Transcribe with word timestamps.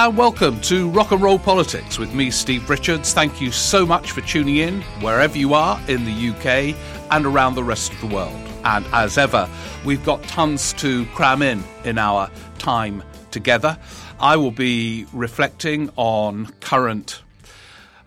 and 0.00 0.16
welcome 0.16 0.60
to 0.60 0.88
Rock 0.90 1.10
and 1.10 1.20
Roll 1.20 1.40
Politics 1.40 1.98
with 1.98 2.14
me, 2.14 2.30
Steve 2.30 2.70
Richards. 2.70 3.12
Thank 3.12 3.40
you 3.40 3.50
so 3.50 3.84
much 3.84 4.12
for 4.12 4.20
tuning 4.20 4.54
in 4.54 4.80
wherever 5.00 5.36
you 5.36 5.54
are 5.54 5.80
in 5.88 6.04
the 6.04 6.28
UK 6.28 6.76
and 7.10 7.26
around 7.26 7.56
the 7.56 7.64
rest 7.64 7.92
of 7.92 8.00
the 8.02 8.06
world. 8.06 8.32
And 8.64 8.86
as 8.92 9.18
ever, 9.18 9.50
we've 9.84 10.04
got 10.04 10.22
tons 10.22 10.72
to 10.74 11.04
cram 11.06 11.42
in 11.42 11.64
in 11.84 11.98
our 11.98 12.30
time 12.58 13.02
together. 13.32 13.76
I 14.20 14.36
will 14.36 14.52
be 14.52 15.04
reflecting 15.12 15.90
on 15.96 16.46
current, 16.60 17.20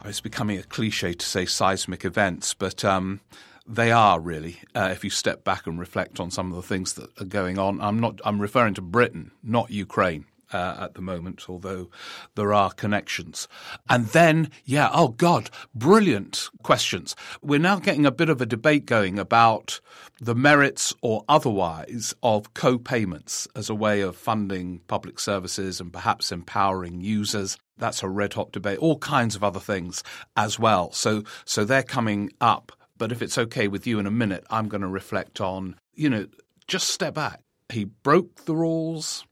it's 0.06 0.22
becoming 0.22 0.60
a 0.60 0.64
cliche 0.64 1.12
to 1.12 1.26
say 1.26 1.46
seismic 1.46 2.06
events, 2.06 2.54
but 2.54 2.86
um, 2.86 3.20
they 3.68 3.92
are 3.92 4.18
really. 4.18 4.62
Uh, 4.74 4.88
if 4.94 5.04
you 5.04 5.10
step 5.10 5.44
back 5.44 5.68
and 5.68 5.78
reflect 5.78 6.22
on 6.22 6.32
some 6.32 6.52
of 6.52 6.56
the 6.56 6.64
things 6.64 6.94
that 6.94 7.10
are 7.20 7.26
going 7.26 7.60
on, 7.60 7.82
I'm 7.82 8.00
not. 8.00 8.22
I'm 8.24 8.40
referring 8.40 8.76
to 8.76 8.82
Britain, 8.82 9.32
not 9.44 9.72
Ukraine 9.72 10.24
uh, 10.52 10.78
at 10.80 10.94
the 10.94 11.02
moment, 11.02 11.46
although 11.50 11.90
there 12.36 12.54
are 12.54 12.72
connections. 12.72 13.48
And 13.90 14.08
then, 14.08 14.52
yeah, 14.66 14.90
oh 14.94 15.10
God, 15.10 15.50
brilliant 15.74 16.50
questions. 16.64 17.16
We're 17.42 17.60
now 17.60 17.80
getting 17.80 18.06
a 18.06 18.12
bit 18.12 18.30
of 18.30 18.42
a 18.42 18.46
debate 18.46 18.86
going 18.86 19.20
about 19.20 19.80
the 20.20 20.36
merits 20.36 20.94
or 21.02 21.24
otherwise 21.28 22.14
of 22.22 22.54
co-payments 22.54 23.48
as 23.56 23.70
a 23.70 23.76
way 23.76 24.02
of 24.02 24.16
funding 24.16 24.82
public 24.88 25.20
services 25.20 25.80
and 25.80 25.92
perhaps 25.92 26.32
empowering 26.32 27.02
users. 27.02 27.58
That's 27.78 28.04
a 28.04 28.10
red 28.10 28.34
hot 28.34 28.52
debate. 28.52 28.80
All 28.80 29.00
kinds 29.00 29.36
of 29.36 29.44
other 29.44 29.60
things 29.60 30.04
as 30.36 30.60
well. 30.60 30.92
So, 30.92 31.24
so 31.46 31.66
they're 31.66 31.84
coming 31.84 32.32
up. 32.40 32.72
But 32.98 33.12
if 33.12 33.24
it's 33.24 33.38
okay 33.40 33.68
with 33.68 33.88
you 33.88 33.98
in 33.98 34.06
a 34.06 34.12
minute, 34.12 34.46
I'm 34.52 34.68
going 34.68 34.82
to 34.82 34.88
reflect 34.88 35.42
on, 35.42 35.76
you 35.96 36.08
know, 36.08 36.28
just 36.68 36.90
step 36.90 37.16
back. 37.16 37.42
He 37.70 37.86
broke 37.86 38.46
the 38.46 38.56
rules 38.56 39.26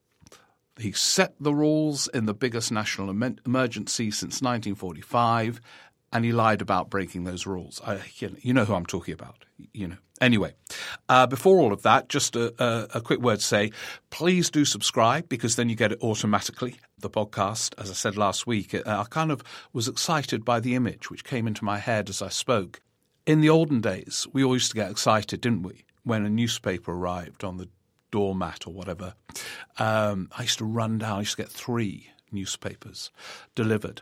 he 0.80 0.92
set 0.92 1.36
the 1.40 1.54
rules 1.54 2.08
in 2.10 2.26
the 2.26 2.34
biggest 2.34 2.72
national 2.72 3.10
emergency 3.10 4.12
since 4.12 4.42
1945, 4.42 5.62
and 6.12 6.26
he 6.26 6.32
lied 6.32 6.62
about 6.62 6.90
breaking 6.90 7.24
those 7.24 7.46
rules. 7.46 7.82
I, 7.86 8.02
you 8.20 8.54
know 8.54 8.66
who 8.66 8.74
I'm 8.74 8.86
talking 8.86 9.14
about. 9.14 9.46
You 9.74 9.90
know. 9.90 9.98
Anyway, 10.22 10.54
uh, 11.08 11.28
before 11.28 11.60
all 11.60 11.72
of 11.72 11.84
that, 11.84 12.10
just 12.10 12.36
a, 12.36 12.54
a, 12.62 12.98
a, 12.98 13.02
quick 13.02 13.22
word 13.22 13.40
to 13.40 13.46
say, 13.46 13.72
please 14.10 14.50
do 14.50 14.66
subscribe 14.66 15.30
because 15.30 15.56
then 15.56 15.70
you 15.70 15.76
get 15.76 15.92
it 15.94 16.02
automatically. 16.02 16.76
The 16.98 17.10
podcast, 17.10 17.74
as 17.78 17.90
I 17.90 17.94
said 17.94 18.18
last 18.18 18.46
week, 18.46 18.74
uh, 18.74 18.82
I 18.86 19.06
kind 19.10 19.32
of 19.32 19.44
was 19.72 19.88
excited 19.88 20.44
by 20.44 20.60
the 20.60 20.76
image 20.76 21.10
which 21.10 21.24
came 21.24 21.48
into 21.48 21.64
my 21.64 21.78
head 21.78 22.10
as 22.10 22.22
I 22.22 22.30
spoke. 22.30 22.82
In 23.26 23.42
the 23.42 23.50
olden 23.50 23.80
days, 23.80 24.28
we 24.34 24.44
all 24.44 24.56
used 24.56 24.72
to 24.72 24.78
get 24.78 24.92
excited, 24.92 25.40
didn't 25.40 25.64
we, 25.64 25.86
when 26.04 26.26
a 26.26 26.30
newspaper 26.30 26.92
arrived 26.92 27.44
on 27.44 27.58
the 27.58 27.70
doormat 28.12 28.68
or 28.68 28.74
whatever. 28.74 29.14
Um, 29.78 30.30
I 30.38 30.44
used 30.44 30.58
to 30.60 30.66
run 30.66 30.98
down, 31.00 31.18
I 31.18 31.20
used 31.20 31.38
to 31.38 31.44
get 31.44 31.52
three 31.52 32.10
newspapers 32.32 33.12
delivered. 33.56 34.02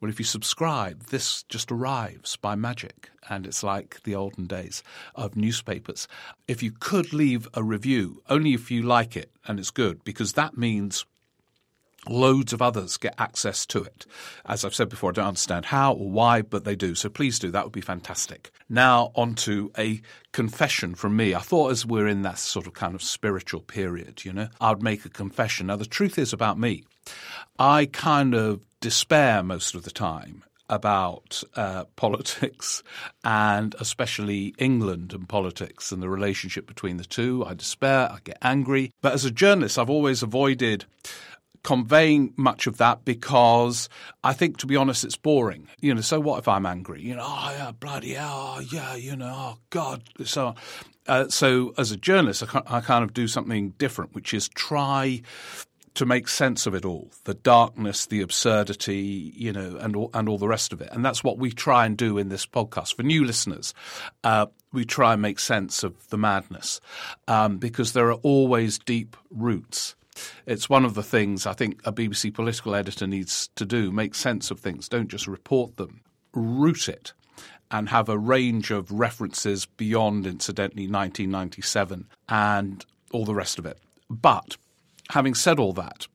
Well, 0.00 0.10
if 0.10 0.18
you 0.18 0.24
subscribe, 0.24 1.06
this 1.06 1.42
just 1.44 1.72
arrives 1.72 2.36
by 2.36 2.54
magic, 2.54 3.10
and 3.28 3.46
it's 3.46 3.62
like 3.62 4.02
the 4.04 4.14
olden 4.14 4.46
days 4.46 4.82
of 5.14 5.36
newspapers. 5.36 6.06
If 6.46 6.62
you 6.62 6.70
could 6.70 7.12
leave 7.12 7.48
a 7.54 7.62
review, 7.62 8.22
only 8.28 8.54
if 8.54 8.70
you 8.70 8.82
like 8.82 9.16
it 9.16 9.30
and 9.46 9.58
it's 9.58 9.70
good, 9.70 10.04
because 10.04 10.34
that 10.34 10.56
means 10.56 11.04
loads 12.08 12.52
of 12.52 12.62
others 12.62 12.96
get 12.96 13.14
access 13.18 13.66
to 13.66 13.82
it. 13.82 14.06
As 14.44 14.64
I've 14.64 14.74
said 14.74 14.88
before, 14.88 15.10
I 15.10 15.12
don't 15.14 15.26
understand 15.26 15.66
how 15.66 15.94
or 15.94 16.10
why, 16.10 16.42
but 16.42 16.64
they 16.64 16.76
do. 16.76 16.94
So 16.94 17.08
please 17.08 17.38
do. 17.38 17.50
That 17.50 17.64
would 17.64 17.72
be 17.72 17.80
fantastic. 17.80 18.50
Now, 18.68 19.12
on 19.14 19.34
to 19.36 19.70
a 19.78 20.00
confession 20.32 20.94
from 20.94 21.16
me. 21.16 21.34
I 21.34 21.40
thought 21.40 21.70
as 21.70 21.86
we're 21.86 22.08
in 22.08 22.22
that 22.22 22.38
sort 22.38 22.66
of 22.66 22.74
kind 22.74 22.94
of 22.94 23.02
spiritual 23.02 23.60
period, 23.60 24.24
you 24.24 24.32
know, 24.32 24.48
I'd 24.60 24.82
make 24.82 25.04
a 25.04 25.10
confession. 25.10 25.68
Now, 25.68 25.76
the 25.76 25.86
truth 25.86 26.18
is 26.18 26.32
about 26.32 26.58
me, 26.58 26.84
I 27.58 27.86
kind 27.86 28.34
of 28.34 28.60
despair 28.80 29.42
most 29.42 29.74
of 29.74 29.84
the 29.84 29.90
time 29.90 30.44
about 30.68 31.42
uh, 31.54 31.84
politics 31.96 32.82
and 33.24 33.74
especially 33.80 34.54
England 34.58 35.12
and 35.12 35.28
politics 35.28 35.92
and 35.92 36.02
the 36.02 36.08
relationship 36.08 36.66
between 36.66 36.96
the 36.96 37.04
two. 37.04 37.44
I 37.44 37.54
despair, 37.54 38.10
I 38.10 38.18
get 38.24 38.38
angry. 38.42 38.92
But 39.02 39.12
as 39.12 39.24
a 39.24 39.30
journalist, 39.30 39.78
I've 39.78 39.90
always 39.90 40.22
avoided 40.22 40.84
conveying 41.66 42.32
much 42.36 42.68
of 42.68 42.76
that 42.76 43.04
because 43.04 43.88
I 44.22 44.32
think, 44.32 44.58
to 44.58 44.66
be 44.66 44.76
honest, 44.76 45.02
it's 45.04 45.16
boring. 45.16 45.66
You 45.80 45.96
know, 45.96 46.00
so 46.00 46.20
what 46.20 46.38
if 46.38 46.46
I'm 46.46 46.64
angry? 46.64 47.02
You 47.02 47.16
know, 47.16 47.26
oh 47.26 47.54
yeah, 47.58 47.72
bloody 47.72 48.14
hell, 48.14 48.54
oh, 48.56 48.60
yeah, 48.60 48.94
you 48.94 49.16
know, 49.16 49.34
oh 49.36 49.58
God. 49.70 50.04
So, 50.24 50.54
uh, 51.08 51.26
so 51.28 51.74
as 51.76 51.90
a 51.90 51.96
journalist, 51.96 52.44
I, 52.54 52.62
I 52.68 52.80
kind 52.80 53.02
of 53.02 53.12
do 53.12 53.26
something 53.26 53.70
different, 53.78 54.14
which 54.14 54.32
is 54.32 54.48
try 54.48 55.22
to 55.94 56.06
make 56.06 56.28
sense 56.28 56.68
of 56.68 56.74
it 56.74 56.84
all, 56.84 57.10
the 57.24 57.34
darkness, 57.34 58.06
the 58.06 58.20
absurdity, 58.20 59.32
you 59.34 59.52
know, 59.52 59.76
and 59.80 59.96
all, 59.96 60.10
and 60.14 60.28
all 60.28 60.38
the 60.38 60.46
rest 60.46 60.72
of 60.72 60.80
it. 60.80 60.90
And 60.92 61.04
that's 61.04 61.24
what 61.24 61.36
we 61.36 61.50
try 61.50 61.84
and 61.84 61.96
do 61.96 62.16
in 62.16 62.28
this 62.28 62.46
podcast. 62.46 62.94
For 62.94 63.02
new 63.02 63.24
listeners, 63.24 63.74
uh, 64.22 64.46
we 64.72 64.84
try 64.84 65.14
and 65.14 65.22
make 65.22 65.40
sense 65.40 65.82
of 65.82 66.10
the 66.10 66.18
madness 66.18 66.80
um, 67.26 67.58
because 67.58 67.92
there 67.92 68.08
are 68.08 68.20
always 68.22 68.78
deep 68.78 69.16
roots 69.30 69.96
it's 70.46 70.68
one 70.68 70.84
of 70.84 70.94
the 70.94 71.02
things 71.02 71.46
I 71.46 71.52
think 71.52 71.80
a 71.84 71.92
BBC 71.92 72.32
political 72.32 72.74
editor 72.74 73.06
needs 73.06 73.48
to 73.56 73.64
do 73.64 73.90
make 73.90 74.14
sense 74.14 74.50
of 74.50 74.60
things. 74.60 74.88
Don't 74.88 75.08
just 75.08 75.26
report 75.26 75.76
them, 75.76 76.00
root 76.32 76.88
it 76.88 77.12
and 77.70 77.88
have 77.88 78.08
a 78.08 78.18
range 78.18 78.70
of 78.70 78.90
references 78.90 79.66
beyond, 79.66 80.26
incidentally, 80.26 80.84
1997 80.84 82.06
and 82.28 82.84
all 83.12 83.24
the 83.24 83.34
rest 83.34 83.58
of 83.58 83.66
it. 83.66 83.78
But 84.08 84.56
having 85.10 85.34
said 85.34 85.58
all 85.58 85.72
that, 85.74 86.06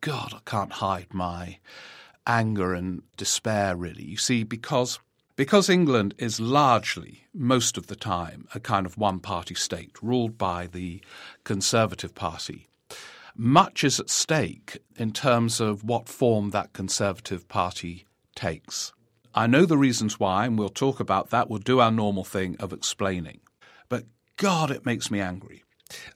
God, 0.00 0.34
I 0.34 0.40
can't 0.44 0.72
hide 0.72 1.14
my 1.14 1.58
anger 2.26 2.74
and 2.74 3.02
despair, 3.16 3.76
really. 3.76 4.04
You 4.04 4.16
see, 4.16 4.42
because. 4.42 4.98
Because 5.34 5.70
England 5.70 6.14
is 6.18 6.38
largely, 6.38 7.24
most 7.32 7.78
of 7.78 7.86
the 7.86 7.96
time, 7.96 8.46
a 8.54 8.60
kind 8.60 8.84
of 8.84 8.98
one 8.98 9.18
party 9.18 9.54
state 9.54 9.96
ruled 10.02 10.36
by 10.36 10.66
the 10.66 11.00
Conservative 11.42 12.14
Party, 12.14 12.68
much 13.36 13.84
is 13.84 13.98
at 14.00 14.10
stake 14.10 14.78
in 14.96 15.12
terms 15.12 15.60
of 15.60 15.84
what 15.84 16.08
form 16.08 16.50
that 16.50 16.72
Conservative 16.72 17.48
Party 17.48 18.06
takes. 18.34 18.92
I 19.34 19.46
know 19.46 19.64
the 19.64 19.78
reasons 19.78 20.20
why, 20.20 20.44
and 20.44 20.58
we'll 20.58 20.68
talk 20.68 21.00
about 21.00 21.30
that. 21.30 21.48
We'll 21.48 21.58
do 21.58 21.80
our 21.80 21.90
normal 21.90 22.24
thing 22.24 22.56
of 22.60 22.72
explaining. 22.72 23.40
But 23.88 24.04
God, 24.36 24.70
it 24.70 24.84
makes 24.84 25.10
me 25.10 25.20
angry 25.20 25.64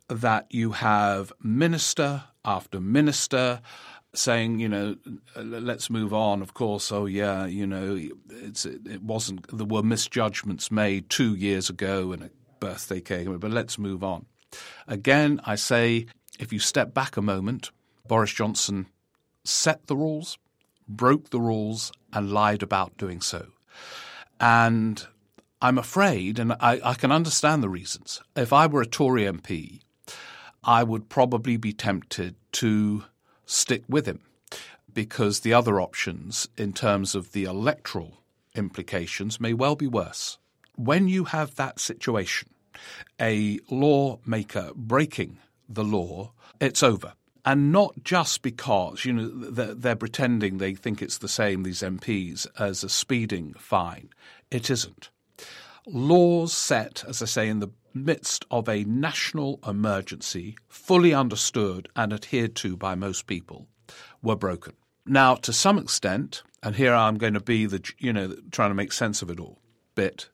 that 0.09 0.47
you 0.51 0.73
have 0.73 1.33
minister 1.43 2.25
after 2.45 2.81
minister 2.81 3.61
saying, 4.15 4.59
you 4.59 4.69
know, 4.69 4.97
let's 5.37 5.91
move 5.91 6.13
on. 6.15 6.43
Of 6.43 6.55
course, 6.55 6.91
oh 6.91 7.07
yeah, 7.07 7.47
you 7.47 7.67
know, 7.67 7.99
it 8.31 9.03
wasn't. 9.03 9.47
There 9.57 9.67
were 9.67 9.83
misjudgments 9.83 10.71
made 10.71 11.11
two 11.11 11.35
years 11.35 11.69
ago 11.69 12.13
and 12.13 12.23
a 12.23 12.31
birthday 12.61 13.01
cake, 13.01 13.29
but 13.31 13.51
let's 13.51 13.79
move 13.79 14.03
on. 14.03 14.27
Again, 14.87 15.41
I 15.45 15.57
say 15.57 16.07
if 16.39 16.53
you 16.53 16.59
step 16.59 16.95
back 16.95 17.17
a 17.17 17.23
moment, 17.23 17.71
Boris 18.07 18.33
Johnson 18.33 18.87
set 19.45 19.87
the 19.87 19.97
rules, 19.97 20.39
broke 20.89 21.31
the 21.31 21.41
rules, 21.41 21.93
and 22.13 22.33
lied 22.33 22.63
about 22.63 22.97
doing 22.97 23.21
so. 23.21 23.49
And 24.41 25.07
I'm 25.63 25.79
afraid, 25.79 26.39
and 26.39 26.53
I, 26.55 26.81
I, 26.85 26.95
can 26.95 27.11
understand 27.11 27.63
the 27.63 27.69
reasons, 27.69 28.21
if 28.35 28.53
I 28.53 28.67
were 28.67 28.83
a 28.83 28.87
Tory 28.87 29.23
MP, 29.23 29.81
I 30.63 30.83
would 30.83 31.09
probably 31.09 31.57
be 31.57 31.73
tempted 31.73 32.35
to 32.53 33.05
stick 33.47 33.85
with 33.89 34.07
him 34.07 34.21
because 34.93 35.41
the 35.41 35.55
other 35.55 35.81
options, 35.81 36.49
in 36.57 36.73
terms 36.73 37.15
of 37.15 37.33
the 37.33 37.45
electoral 37.45 38.23
implications, 38.55 39.41
may 39.41 39.53
well 39.53 39.77
be 39.77 39.87
worse. 39.87 40.39
When 40.75 41.09
you 41.09 41.25
have 41.25 41.55
that 41.55 41.81
situation, 41.81 42.51
a 43.21 43.61
lawmaker 43.71 44.73
breaking 44.75 45.39
the 45.69 45.85
law, 45.85 46.33
it's 46.61 46.83
over. 46.83 47.15
And 47.45 47.71
not 47.71 48.03
just 48.03 48.43
because, 48.43 49.05
you 49.05 49.13
know, 49.13 49.29
they're, 49.29 49.75
they're 49.75 49.97
pretending 49.97 50.59
they 50.59 50.75
think 50.75 51.01
it's 51.01 51.19
the 51.19 51.29
same, 51.29 51.63
these 51.63 51.81
MPs, 51.81 52.47
as 52.59 52.83
a 52.83 52.89
speeding 52.89 53.55
fine. 53.57 54.11
It 54.51 54.69
isn't. 54.69 55.11
Laws 55.87 56.53
set, 56.53 57.05
as 57.07 57.23
I 57.23 57.27
say, 57.27 57.49
in 57.49 57.61
the 57.61 57.71
midst 57.95 58.45
of 58.51 58.69
a 58.69 58.83
national 58.85 59.61
emergency, 59.67 60.57
fully 60.69 61.15
understood 61.15 61.89
and 61.95 62.13
adhered 62.13 62.57
to 62.57 62.77
by 62.77 62.97
most 62.97 63.29
people, 63.29 63.69
were 64.23 64.37
broken. 64.37 64.73
Now, 65.07 65.37
to 65.37 65.53
some 65.53 65.79
extent, 65.79 66.43
and 66.65 66.75
here 66.75 66.95
I'm 66.95 67.17
going 67.17 67.35
to 67.35 67.41
be 67.41 67.67
the, 67.67 67.81
you 67.99 68.13
know, 68.13 68.35
trying 68.51 68.71
to 68.71 68.75
make 68.75 68.93
sense 68.93 69.23
of 69.23 69.31
it 69.31 69.39
all, 69.39 69.61
bit 69.95 70.31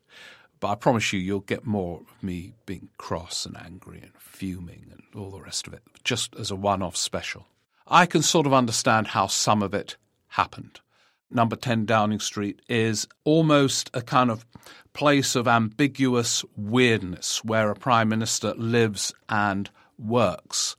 but 0.63 0.69
I 0.69 0.75
promise 0.77 1.13
you, 1.13 1.19
you'll 1.19 1.41
get 1.41 1.67
more 1.67 2.03
of 2.03 2.23
me 2.23 2.53
being 2.67 2.89
cross 2.97 3.45
and 3.47 3.57
angry 3.57 3.99
and 4.01 4.13
fuming 4.17 4.87
and 4.93 5.03
all 5.13 5.33
the 5.33 5.41
rest 5.41 5.67
of 5.67 5.75
it, 5.75 5.83
just 6.05 6.37
as 6.37 6.53
a 6.53 6.57
one 6.57 6.83
off 6.83 6.97
special. 6.97 7.49
I 7.89 8.07
can 8.07 8.23
sort 8.23 8.47
of 8.47 8.55
understand 8.55 9.09
how 9.09 9.27
some 9.27 9.61
of 9.61 9.75
it 9.75 9.97
happened. 10.29 10.79
Number 11.33 11.57
10 11.57 11.85
Downing 11.85 12.21
Street 12.21 12.63
is 12.69 13.09
almost 13.25 13.91
a 13.93 14.03
kind 14.03 14.31
of 14.31 14.47
place 14.93 15.35
of 15.35 15.49
ambiguous 15.49 16.45
weirdness 16.57 17.43
where 17.43 17.69
a 17.69 17.75
prime 17.75 18.09
minister 18.09 18.55
lives 18.55 19.13
and 19.29 19.69
works. 19.99 20.77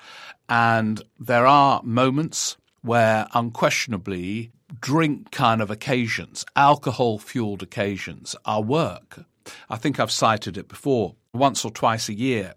And 0.48 1.04
there 1.20 1.46
are 1.46 1.82
moments 1.84 2.56
where 2.84 3.28
unquestionably 3.34 4.54
drink 4.80 5.32
kind 5.32 5.62
of 5.62 5.70
occasions, 5.70 6.46
alcohol 6.56 7.20
fueled 7.20 7.62
occasions, 7.62 8.34
are 8.46 8.62
work. 8.62 9.26
I 9.70 9.78
think 9.78 10.00
I've 10.00 10.12
cited 10.12 10.58
it 10.58 10.68
before. 10.68 11.16
Once 11.34 11.66
or 11.66 11.72
twice 11.72 12.10
a 12.10 12.14
year, 12.14 12.54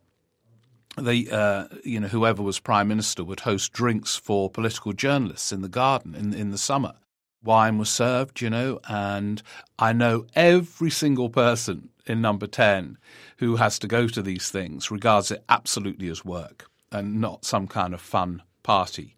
the 0.99 1.31
uh, 1.31 1.67
you 1.85 2.01
know 2.01 2.09
whoever 2.09 2.43
was 2.43 2.59
prime 2.59 2.89
minister 2.89 3.25
would 3.25 3.41
host 3.41 3.73
drinks 3.73 4.17
for 4.17 4.51
political 4.51 4.93
journalists 4.93 5.53
in 5.53 5.63
the 5.63 5.69
garden 5.69 6.15
in 6.15 6.33
in 6.33 6.51
the 6.51 6.59
summer. 6.59 6.95
Wine 7.43 7.79
was 7.79 7.89
served, 7.89 8.41
you 8.41 8.51
know, 8.51 8.81
and 8.89 9.43
I 9.79 9.93
know 9.93 10.27
every 10.35 10.91
single 10.91 11.31
person 11.31 11.91
in 12.07 12.21
number 12.21 12.47
10 12.47 12.99
who 13.39 13.57
has 13.57 13.79
to 13.81 13.87
go 13.87 14.09
to 14.09 14.23
these 14.23 14.51
things 14.51 14.91
regards 14.91 15.31
it 15.31 15.45
absolutely 15.49 16.09
as 16.09 16.25
work 16.25 16.69
and 16.91 17.21
not 17.21 17.45
some 17.45 17.69
kind 17.69 17.95
of 17.95 18.01
fun 18.01 18.43
party. 18.63 19.15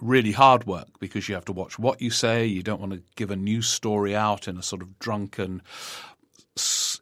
Really 0.00 0.32
hard 0.32 0.66
work 0.66 0.88
because 1.00 1.28
you 1.28 1.34
have 1.34 1.44
to 1.46 1.52
watch 1.52 1.78
what 1.78 2.00
you 2.00 2.10
say. 2.10 2.46
You 2.46 2.62
don't 2.62 2.80
want 2.80 2.92
to 2.92 3.02
give 3.14 3.30
a 3.30 3.36
news 3.36 3.66
story 3.66 4.14
out 4.14 4.46
in 4.48 4.56
a 4.56 4.62
sort 4.62 4.82
of 4.82 4.98
drunken 4.98 5.62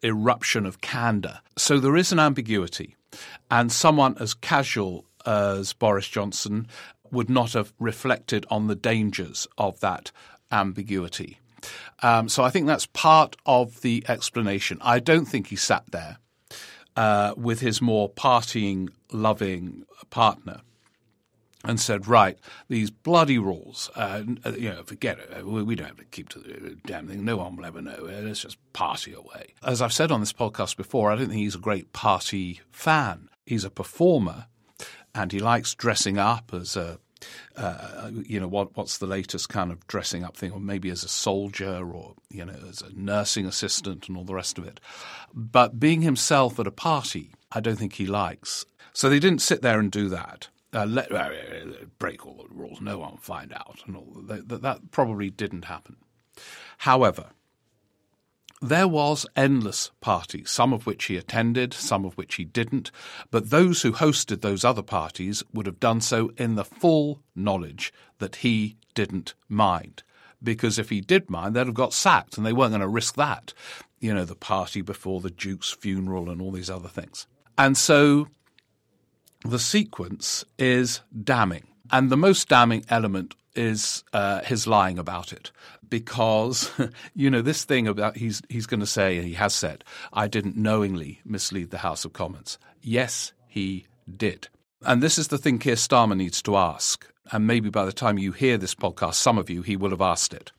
eruption 0.05 0.65
of 0.65 0.81
candor. 0.81 1.39
So 1.57 1.79
there 1.79 1.97
is 1.97 2.11
an 2.11 2.19
ambiguity. 2.19 2.95
And 3.49 3.71
someone 3.71 4.15
as 4.19 4.33
casual 4.33 5.05
as 5.25 5.73
Boris 5.73 6.07
Johnson 6.07 6.67
would 7.11 7.29
not 7.29 7.53
have 7.53 7.73
reflected 7.79 8.45
on 8.49 8.67
the 8.67 8.75
dangers 8.75 9.47
of 9.57 9.79
that 9.79 10.11
ambiguity. 10.51 11.39
Um, 12.03 12.29
so 12.29 12.43
I 12.43 12.49
think 12.49 12.67
that's 12.67 12.85
part 12.87 13.35
of 13.45 13.81
the 13.81 14.03
explanation. 14.07 14.77
I 14.81 14.99
don't 14.99 15.25
think 15.25 15.47
he 15.47 15.55
sat 15.55 15.83
there 15.91 16.17
uh, 16.95 17.33
with 17.35 17.61
his 17.61 17.81
more 17.81 18.09
partying 18.09 18.89
loving 19.11 19.85
partner 20.09 20.61
and 21.67 21.79
said, 21.79 22.07
right, 22.07 22.37
these 22.69 22.89
bloody 22.89 23.37
rules, 23.37 23.89
uh, 23.95 24.23
uh 24.45 24.51
you 24.51 24.69
know, 24.69 24.83
forget 24.83 25.19
it. 25.19 25.45
We 25.45 25.75
don't 25.75 25.87
have 25.87 25.97
to 25.97 26.05
keep 26.05 26.29
to 26.29 26.39
the 26.39 26.77
damn 26.85 27.07
thing. 27.07 27.25
No 27.25 27.37
one 27.37 27.55
will 27.55 27.65
ever 27.65 27.81
know. 27.81 27.97
Let's 28.01 28.41
just 28.41 28.57
party 28.73 29.13
away. 29.13 29.53
As 29.63 29.81
I've 29.81 29.93
said 29.93 30.11
on 30.11 30.19
this 30.19 30.33
podcast 30.33 30.77
before, 30.77 31.11
I 31.11 31.15
don't 31.15 31.27
think 31.27 31.39
he's 31.39 31.55
a 31.55 31.59
great 31.59 31.93
party 31.93 32.61
fan. 32.71 33.29
He's 33.45 33.63
a 33.63 33.69
performer 33.69 34.47
and 35.13 35.31
he 35.31 35.39
likes 35.39 35.73
dressing 35.73 36.17
up 36.17 36.51
as 36.53 36.75
a 36.75 36.99
uh, 37.55 38.11
you 38.25 38.39
know, 38.39 38.47
what, 38.47 38.75
what's 38.75 38.97
the 38.97 39.07
latest 39.07 39.49
kind 39.49 39.71
of 39.71 39.87
dressing 39.87 40.23
up 40.23 40.35
thing, 40.37 40.51
or 40.51 40.59
maybe 40.59 40.89
as 40.89 41.03
a 41.03 41.07
soldier 41.07 41.89
or, 41.91 42.13
you 42.29 42.45
know, 42.45 42.55
as 42.69 42.81
a 42.81 42.91
nursing 42.93 43.45
assistant 43.45 44.07
and 44.07 44.17
all 44.17 44.25
the 44.25 44.35
rest 44.35 44.57
of 44.57 44.67
it. 44.67 44.79
But 45.33 45.79
being 45.79 46.01
himself 46.01 46.59
at 46.59 46.67
a 46.67 46.71
party, 46.71 47.33
I 47.51 47.61
don't 47.61 47.77
think 47.77 47.93
he 47.93 48.05
likes. 48.05 48.65
So 48.93 49.09
they 49.09 49.19
didn't 49.19 49.41
sit 49.41 49.61
there 49.61 49.79
and 49.79 49.91
do 49.91 50.09
that. 50.09 50.49
Uh, 50.75 50.85
let, 50.85 51.09
uh, 51.09 51.29
break 51.99 52.25
all 52.25 52.35
the 52.35 52.53
rules, 52.53 52.81
no 52.81 52.99
one 52.99 53.11
will 53.11 53.17
find 53.17 53.53
out, 53.53 53.79
and 53.87 53.95
all 53.95 54.13
that, 54.27 54.49
that 54.61 54.91
probably 54.91 55.29
didn't 55.29 55.65
happen. 55.65 55.95
However, 56.79 57.27
there 58.61 58.87
was 58.87 59.25
endless 59.37 59.91
parties, 60.01 60.49
some 60.49 60.73
of 60.73 60.85
which 60.85 61.05
he 61.05 61.15
attended, 61.15 61.73
some 61.73 62.03
of 62.03 62.15
which 62.15 62.35
he 62.35 62.43
didn't, 62.43 62.91
but 63.31 63.51
those 63.51 63.83
who 63.83 63.93
hosted 63.93 64.41
those 64.41 64.65
other 64.65 64.81
parties 64.81 65.43
would 65.53 65.65
have 65.65 65.79
done 65.79 66.01
so 66.01 66.31
in 66.37 66.55
the 66.55 66.65
full 66.65 67.21
knowledge 67.35 67.93
that 68.19 68.37
he 68.37 68.75
didn't 68.93 69.33
mind. 69.47 70.03
Because 70.43 70.77
if 70.77 70.89
he 70.89 70.99
did 70.99 71.29
mind, 71.29 71.55
they'd 71.55 71.67
have 71.67 71.73
got 71.73 71.93
sacked, 71.93 72.37
and 72.37 72.45
they 72.45 72.53
weren't 72.53 72.71
going 72.71 72.81
to 72.81 72.87
risk 72.87 73.15
that. 73.15 73.53
You 73.99 74.13
know, 74.13 74.25
the 74.25 74.35
party 74.35 74.81
before 74.81 75.21
the 75.21 75.29
Duke's 75.29 75.71
funeral 75.71 76.29
and 76.29 76.41
all 76.41 76.51
these 76.51 76.69
other 76.69 76.89
things. 76.89 77.27
And 77.57 77.77
so 77.77 78.27
the 79.45 79.59
sequence 79.59 80.43
is 80.57 81.01
damning. 81.23 81.67
And 81.91 82.09
the 82.09 82.17
most 82.17 82.49
damning 82.49 82.83
element 82.89 83.35
is 83.55 84.03
uh, 84.11 84.41
his 84.41 84.67
lying 84.67 84.97
about 84.99 85.31
it 85.31 85.51
because 85.87 86.71
you 87.15 87.29
know 87.29 87.41
this 87.41 87.63
thing 87.63 87.87
about 87.87 88.17
he's 88.17 88.41
he's 88.49 88.65
going 88.65 88.79
to 88.79 88.85
say 88.87 89.17
and 89.17 89.25
he 89.25 89.33
has 89.35 89.53
said 89.53 89.83
I 90.11 90.27
didn't 90.27 90.57
knowingly 90.57 91.21
mislead 91.23 91.69
the 91.69 91.77
House 91.77 92.03
of 92.03 92.13
Commons. 92.13 92.57
Yes, 92.81 93.31
he 93.47 93.85
did. 94.17 94.49
And 94.81 95.01
this 95.01 95.17
is 95.17 95.29
the 95.29 95.37
thing 95.37 95.59
Keir 95.59 95.75
Starmer 95.75 96.17
needs 96.17 96.41
to 96.43 96.57
ask. 96.57 97.07
And 97.31 97.47
maybe 97.47 97.69
by 97.69 97.85
the 97.85 97.93
time 97.93 98.19
you 98.19 98.33
hear 98.33 98.57
this 98.57 98.75
podcast, 98.75 99.15
some 99.15 99.37
of 99.37 99.49
you, 99.49 99.61
he 99.61 99.77
will 99.77 99.89
have 99.89 100.01
asked 100.01 100.33
it. 100.33 100.51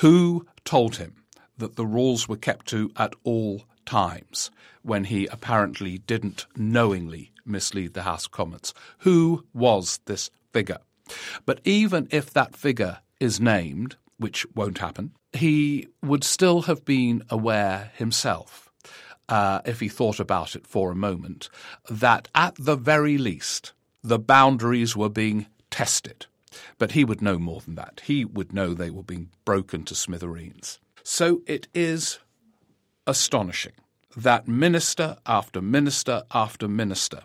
Who 0.00 0.46
told 0.64 0.96
him 0.96 1.24
that 1.58 1.76
the 1.76 1.84
rules 1.84 2.28
were 2.28 2.36
kept 2.36 2.66
to 2.68 2.90
at 2.96 3.14
all 3.22 3.64
times 3.84 4.50
when 4.82 5.04
he 5.04 5.26
apparently 5.26 5.98
didn't 5.98 6.46
knowingly 6.56 7.32
mislead 7.44 7.94
the 7.94 8.02
House 8.02 8.26
of 8.26 8.32
Commons? 8.32 8.74
Who 8.98 9.44
was 9.52 10.00
this 10.06 10.30
figure? 10.52 10.78
But 11.46 11.60
even 11.64 12.08
if 12.10 12.32
that 12.32 12.56
figure 12.56 12.98
is 13.20 13.40
named, 13.40 13.96
which 14.18 14.46
won't 14.54 14.78
happen, 14.78 15.12
he 15.32 15.88
would 16.02 16.24
still 16.24 16.62
have 16.62 16.84
been 16.84 17.22
aware 17.28 17.90
himself, 17.96 18.70
uh, 19.28 19.60
if 19.64 19.80
he 19.80 19.88
thought 19.88 20.20
about 20.20 20.54
it 20.54 20.66
for 20.66 20.90
a 20.90 20.96
moment, 20.96 21.48
that 21.88 22.28
at 22.34 22.54
the 22.58 22.76
very 22.76 23.18
least 23.18 23.72
the 24.02 24.18
boundaries 24.18 24.96
were 24.96 25.08
being 25.08 25.46
tested. 25.70 26.26
But 26.78 26.92
he 26.92 27.04
would 27.04 27.20
know 27.20 27.38
more 27.38 27.60
than 27.60 27.74
that. 27.74 28.02
He 28.04 28.24
would 28.24 28.52
know 28.52 28.74
they 28.74 28.90
were 28.90 29.02
being 29.02 29.30
broken 29.44 29.82
to 29.84 29.94
smithereens. 29.94 30.78
So 31.02 31.42
it 31.46 31.66
is 31.74 32.18
astonishing 33.06 33.72
that 34.16 34.46
minister 34.46 35.16
after 35.26 35.60
minister 35.60 36.22
after 36.32 36.68
minister, 36.68 37.22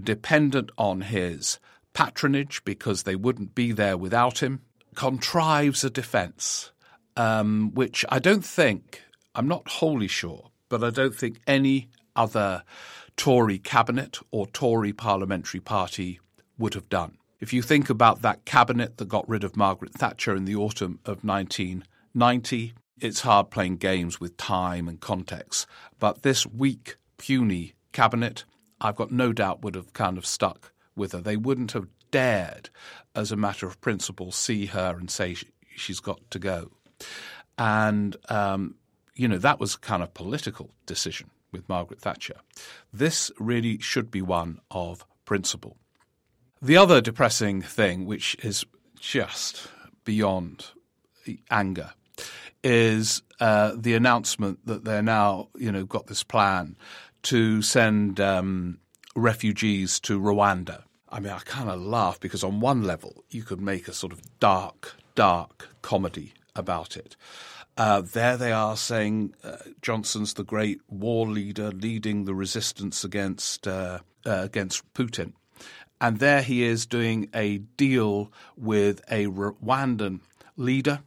dependent 0.00 0.70
on 0.78 1.02
his 1.02 1.58
patronage 1.92 2.62
because 2.64 3.02
they 3.02 3.16
wouldn't 3.16 3.54
be 3.54 3.72
there 3.72 3.96
without 3.96 4.42
him, 4.42 4.60
contrives 4.94 5.84
a 5.84 5.90
defence, 5.90 6.72
um, 7.16 7.72
which 7.74 8.04
I 8.08 8.18
don't 8.18 8.44
think, 8.44 9.02
I'm 9.34 9.48
not 9.48 9.68
wholly 9.68 10.08
sure, 10.08 10.50
but 10.68 10.84
I 10.84 10.90
don't 10.90 11.14
think 11.14 11.40
any 11.46 11.88
other 12.14 12.62
Tory 13.16 13.58
cabinet 13.58 14.18
or 14.30 14.46
Tory 14.46 14.92
parliamentary 14.92 15.60
party 15.60 16.20
would 16.56 16.74
have 16.74 16.88
done. 16.88 17.18
If 17.40 17.52
you 17.52 17.62
think 17.62 17.88
about 17.90 18.22
that 18.22 18.44
cabinet 18.44 18.96
that 18.96 19.08
got 19.08 19.28
rid 19.28 19.44
of 19.44 19.56
Margaret 19.56 19.94
Thatcher 19.94 20.34
in 20.34 20.44
the 20.44 20.56
autumn 20.56 20.98
of 21.04 21.24
1990, 21.24 22.74
it's 23.00 23.20
hard 23.20 23.50
playing 23.50 23.76
games 23.76 24.20
with 24.20 24.36
time 24.36 24.88
and 24.88 25.00
context. 25.00 25.66
But 25.98 26.22
this 26.22 26.46
weak, 26.46 26.96
puny 27.16 27.74
cabinet, 27.92 28.44
I've 28.80 28.96
got 28.96 29.10
no 29.10 29.32
doubt 29.32 29.62
would 29.62 29.74
have 29.74 29.92
kind 29.92 30.18
of 30.18 30.26
stuck 30.26 30.72
with 30.94 31.12
her. 31.12 31.20
They 31.20 31.36
wouldn't 31.36 31.72
have 31.72 31.88
dared, 32.10 32.70
as 33.14 33.32
a 33.32 33.36
matter 33.36 33.66
of 33.66 33.80
principle, 33.80 34.32
see 34.32 34.66
her 34.66 34.96
and 34.98 35.10
say 35.10 35.36
she's 35.76 36.00
got 36.00 36.20
to 36.30 36.38
go. 36.38 36.70
And, 37.56 38.16
um, 38.28 38.76
you 39.14 39.28
know, 39.28 39.38
that 39.38 39.60
was 39.60 39.76
kind 39.76 40.02
of 40.02 40.14
political 40.14 40.70
decision 40.86 41.30
with 41.50 41.68
Margaret 41.68 42.00
Thatcher. 42.00 42.36
This 42.92 43.30
really 43.38 43.78
should 43.78 44.10
be 44.10 44.22
one 44.22 44.60
of 44.70 45.04
principle. 45.24 45.76
The 46.60 46.76
other 46.76 47.00
depressing 47.00 47.62
thing, 47.62 48.04
which 48.04 48.36
is 48.42 48.64
just 48.98 49.68
beyond 50.04 50.66
anger, 51.50 51.90
is 52.62 53.22
uh, 53.40 53.72
the 53.76 53.94
announcement 53.94 54.64
that 54.66 54.84
they're 54.84 55.02
now, 55.02 55.48
you 55.56 55.70
know, 55.70 55.84
got 55.84 56.06
this 56.06 56.22
plan 56.22 56.76
to 57.22 57.62
send 57.62 58.20
um, 58.20 58.78
refugees 59.14 60.00
to 60.00 60.20
Rwanda. 60.20 60.82
I 61.08 61.20
mean, 61.20 61.32
I 61.32 61.38
kind 61.40 61.70
of 61.70 61.80
laugh 61.80 62.20
because 62.20 62.44
on 62.44 62.60
one 62.60 62.82
level, 62.82 63.24
you 63.30 63.42
could 63.42 63.60
make 63.60 63.88
a 63.88 63.92
sort 63.92 64.12
of 64.12 64.20
dark, 64.40 64.94
dark 65.14 65.68
comedy 65.82 66.34
about 66.54 66.96
it. 66.96 67.16
Uh, 67.76 68.00
there 68.00 68.36
they 68.36 68.50
are 68.50 68.76
saying 68.76 69.34
uh, 69.44 69.56
Johnson's 69.80 70.34
the 70.34 70.44
great 70.44 70.80
war 70.88 71.26
leader 71.28 71.70
leading 71.70 72.24
the 72.24 72.34
resistance 72.34 73.04
against 73.04 73.68
uh, 73.68 74.00
uh 74.26 74.40
against 74.42 74.92
Putin, 74.94 75.34
and 76.00 76.18
there 76.18 76.42
he 76.42 76.64
is 76.64 76.86
doing 76.86 77.28
a 77.32 77.58
deal 77.58 78.32
with 78.56 79.00
a 79.08 79.26
Rwandan 79.26 80.20
leader 80.56 81.00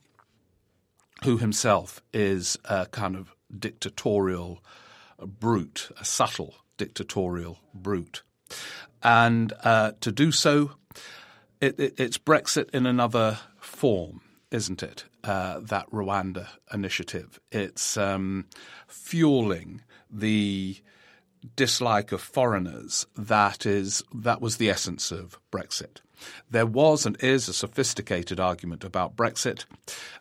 who 1.23 1.37
himself 1.37 2.01
is 2.13 2.57
a 2.65 2.87
kind 2.87 3.15
of 3.15 3.33
dictatorial 3.57 4.63
brute, 5.25 5.89
a 5.99 6.05
subtle 6.05 6.55
dictatorial 6.77 7.59
brute. 7.73 8.23
And 9.03 9.53
uh, 9.63 9.93
to 10.01 10.11
do 10.11 10.31
so, 10.31 10.71
it, 11.59 11.79
it, 11.79 11.99
it's 11.99 12.17
Brexit 12.17 12.69
in 12.71 12.85
another 12.85 13.39
form, 13.59 14.21
isn't 14.49 14.81
it? 14.83 15.05
Uh, 15.23 15.59
that 15.59 15.89
Rwanda 15.91 16.47
initiative. 16.73 17.39
It's 17.51 17.97
um, 17.97 18.45
fueling 18.87 19.81
the 20.09 20.77
dislike 21.55 22.11
of 22.11 22.21
foreigners. 22.21 23.05
That 23.15 23.65
is 23.65 24.03
that 24.13 24.41
was 24.41 24.57
the 24.57 24.69
essence 24.69 25.11
of 25.11 25.39
Brexit. 25.51 26.01
There 26.49 26.65
was 26.65 27.05
and 27.05 27.17
is 27.21 27.47
a 27.47 27.53
sophisticated 27.53 28.39
argument 28.39 28.83
about 28.83 29.15
Brexit, 29.15 29.65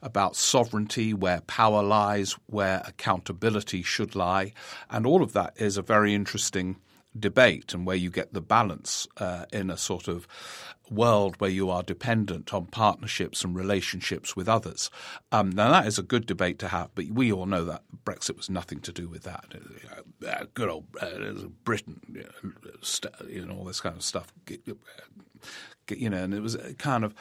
about 0.02 0.36
sovereignty, 0.36 1.14
where 1.14 1.40
power 1.42 1.82
lies, 1.82 2.36
where 2.46 2.82
accountability 2.86 3.82
should 3.82 4.14
lie, 4.14 4.52
and 4.88 5.06
all 5.06 5.22
of 5.22 5.32
that 5.32 5.54
is 5.56 5.76
a 5.76 5.82
very 5.82 6.14
interesting 6.14 6.76
debate 7.18 7.74
and 7.74 7.86
where 7.86 7.96
you 7.96 8.10
get 8.10 8.32
the 8.32 8.40
balance 8.40 9.06
uh, 9.16 9.44
in 9.52 9.70
a 9.70 9.76
sort 9.76 10.08
of 10.08 10.28
world 10.90 11.36
where 11.38 11.50
you 11.50 11.70
are 11.70 11.82
dependent 11.82 12.52
on 12.52 12.66
partnerships 12.66 13.44
and 13.44 13.54
relationships 13.54 14.34
with 14.34 14.48
others. 14.48 14.90
Um, 15.30 15.50
now, 15.50 15.70
that 15.70 15.86
is 15.86 15.98
a 15.98 16.02
good 16.02 16.26
debate 16.26 16.58
to 16.60 16.68
have, 16.68 16.90
but 16.94 17.06
we 17.06 17.32
all 17.32 17.46
know 17.46 17.64
that 17.64 17.82
Brexit 18.04 18.36
was 18.36 18.50
nothing 18.50 18.80
to 18.80 18.92
do 18.92 19.08
with 19.08 19.22
that. 19.22 19.44
Uh, 19.54 20.26
uh 20.26 20.44
good 20.54 20.68
old 20.68 20.86
uh, 21.00 21.08
Britain, 21.64 22.00
you 23.28 23.46
know, 23.46 23.54
all 23.54 23.64
this 23.64 23.80
kind 23.80 23.96
of 23.96 24.02
stuff. 24.02 24.32
You 25.88 26.10
know, 26.10 26.22
and 26.22 26.34
it 26.34 26.40
was 26.40 26.56
kind 26.78 27.04
of, 27.04 27.14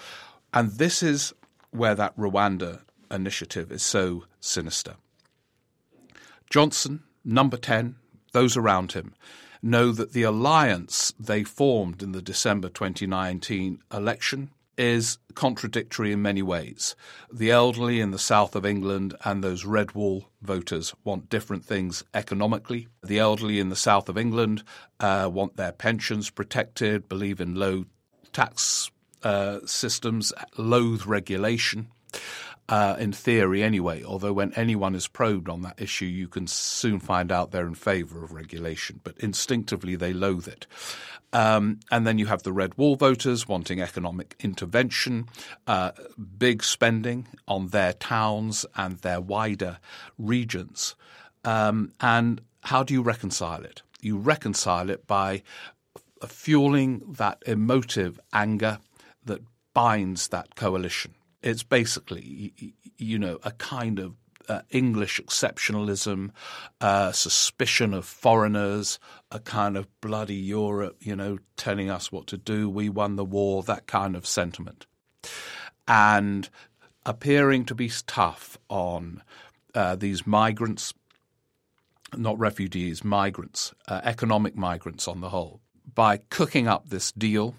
and 0.54 0.72
this 0.74 1.02
is 1.02 1.34
where 1.72 1.96
that 1.96 2.16
Rwanda 2.18 2.82
initiative 3.12 3.72
is 3.72 3.84
so 3.84 4.26
sinister. 4.40 4.96
Johnson, 6.50 7.04
number 7.24 7.58
10, 7.58 7.96
those 8.32 8.58
around 8.58 8.94
him, 8.94 9.14
know 9.62 9.92
that 9.92 10.14
the 10.14 10.24
alliance 10.24 11.14
they 11.20 11.44
formed 11.44 12.02
in 12.02 12.12
the 12.12 12.22
December 12.22 12.70
2019 12.70 13.82
election 13.92 14.50
is 14.78 15.18
contradictory 15.36 16.14
in 16.14 16.22
many 16.22 16.42
ways. 16.42 16.96
The 17.34 17.52
elderly 17.52 18.00
in 18.00 18.12
the 18.12 18.18
south 18.18 18.56
of 18.56 18.66
England 18.66 19.14
and 19.26 19.44
those 19.44 19.66
red 19.66 19.92
wall 19.92 20.30
voters 20.42 20.96
want 21.04 21.30
different 21.30 21.66
things 21.66 22.04
economically. 22.14 22.88
The 23.04 23.20
elderly 23.20 23.60
in 23.60 23.68
the 23.68 23.76
south 23.76 24.08
of 24.08 24.18
England 24.18 24.64
uh, 25.02 25.30
want 25.32 25.58
their 25.58 25.74
pensions 25.74 26.30
protected, 26.30 27.10
believe 27.10 27.42
in 27.42 27.56
low 27.56 27.86
tax 28.33 28.91
uh, 29.24 29.59
systems, 29.65 30.33
loathe 30.57 31.05
regulation 31.05 31.88
uh, 32.69 32.95
in 33.00 33.12
theory 33.12 33.63
anyway, 33.63 34.03
although 34.03 34.31
when 34.31 34.53
anyone 34.53 34.93
is 34.93 35.07
probed 35.07 35.50
on 35.50 35.63
that 35.63 35.81
issue, 35.81 36.05
you 36.05 36.27
can 36.27 36.45
soon 36.45 37.00
find 37.00 37.31
out 37.31 37.51
they're 37.51 37.65
in 37.67 37.74
favour 37.74 38.24
of 38.24 38.31
regulation, 38.31 39.01
but 39.03 39.17
instinctively 39.17 39.95
they 39.95 40.13
loathe 40.13 40.48
it. 40.48 40.67
Um, 41.33 41.79
and 41.91 42.05
then 42.05 42.19
you 42.19 42.27
have 42.27 42.43
the 42.43 42.53
red 42.53 42.77
wall 42.77 42.95
voters 42.95 43.48
wanting 43.48 43.81
economic 43.81 44.36
intervention, 44.39 45.27
uh, 45.65 45.91
big 46.38 46.63
spending 46.63 47.27
on 47.48 47.67
their 47.67 47.93
towns 47.93 48.65
and 48.75 49.00
their 49.00 49.19
wider 49.19 49.79
regions. 50.19 50.95
Um, 51.43 51.91
and 52.00 52.41
how 52.62 52.83
do 52.83 52.93
you 52.93 53.01
reconcile 53.01 53.63
it? 53.63 53.81
You 54.01 54.17
reconcile 54.17 54.89
it 54.89 55.07
by 55.07 55.43
fueling 56.28 57.02
that 57.18 57.42
emotive 57.46 58.20
anger 58.34 58.80
that 59.26 59.42
binds 59.74 60.30
that 60.30 60.56
coalition 60.56 61.14
it's 61.42 61.64
basically, 61.64 62.54
you 62.98 63.18
know, 63.18 63.40
a 63.44 63.52
kind 63.52 64.00
of 64.00 64.16
uh, 64.48 64.62
English 64.72 65.22
exceptionalism, 65.22 66.32
uh, 66.82 67.12
suspicion 67.12 67.94
of 67.94 68.06
foreigners, 68.06 69.00
a 69.32 69.40
kind 69.40 69.78
of 69.78 69.88
bloody 70.02 70.36
Europe, 70.36 70.98
you 71.00 71.16
know, 71.16 71.38
telling 71.56 71.90
us 71.90 72.12
what 72.12 72.28
to 72.28 72.38
do. 72.38 72.70
We 72.70 72.90
won 72.90 73.16
the 73.16 73.26
war, 73.26 73.64
that 73.64 73.88
kind 73.88 74.16
of 74.16 74.26
sentiment. 74.26 74.86
And 75.88 76.50
appearing 77.06 77.66
to 77.66 77.76
be 77.76 77.92
tough 78.08 78.58
on 78.70 79.22
uh, 79.76 79.96
these 79.96 80.26
migrants, 80.26 80.94
not 82.18 82.38
refugees, 82.40 83.04
migrants, 83.04 83.74
uh, 83.88 84.02
economic 84.04 84.56
migrants 84.56 85.08
on 85.08 85.22
the 85.22 85.30
whole, 85.30 85.62
by 86.00 86.15
cooking 86.29 86.65
up 86.65 86.88
this 86.88 87.12
deal 87.12 87.56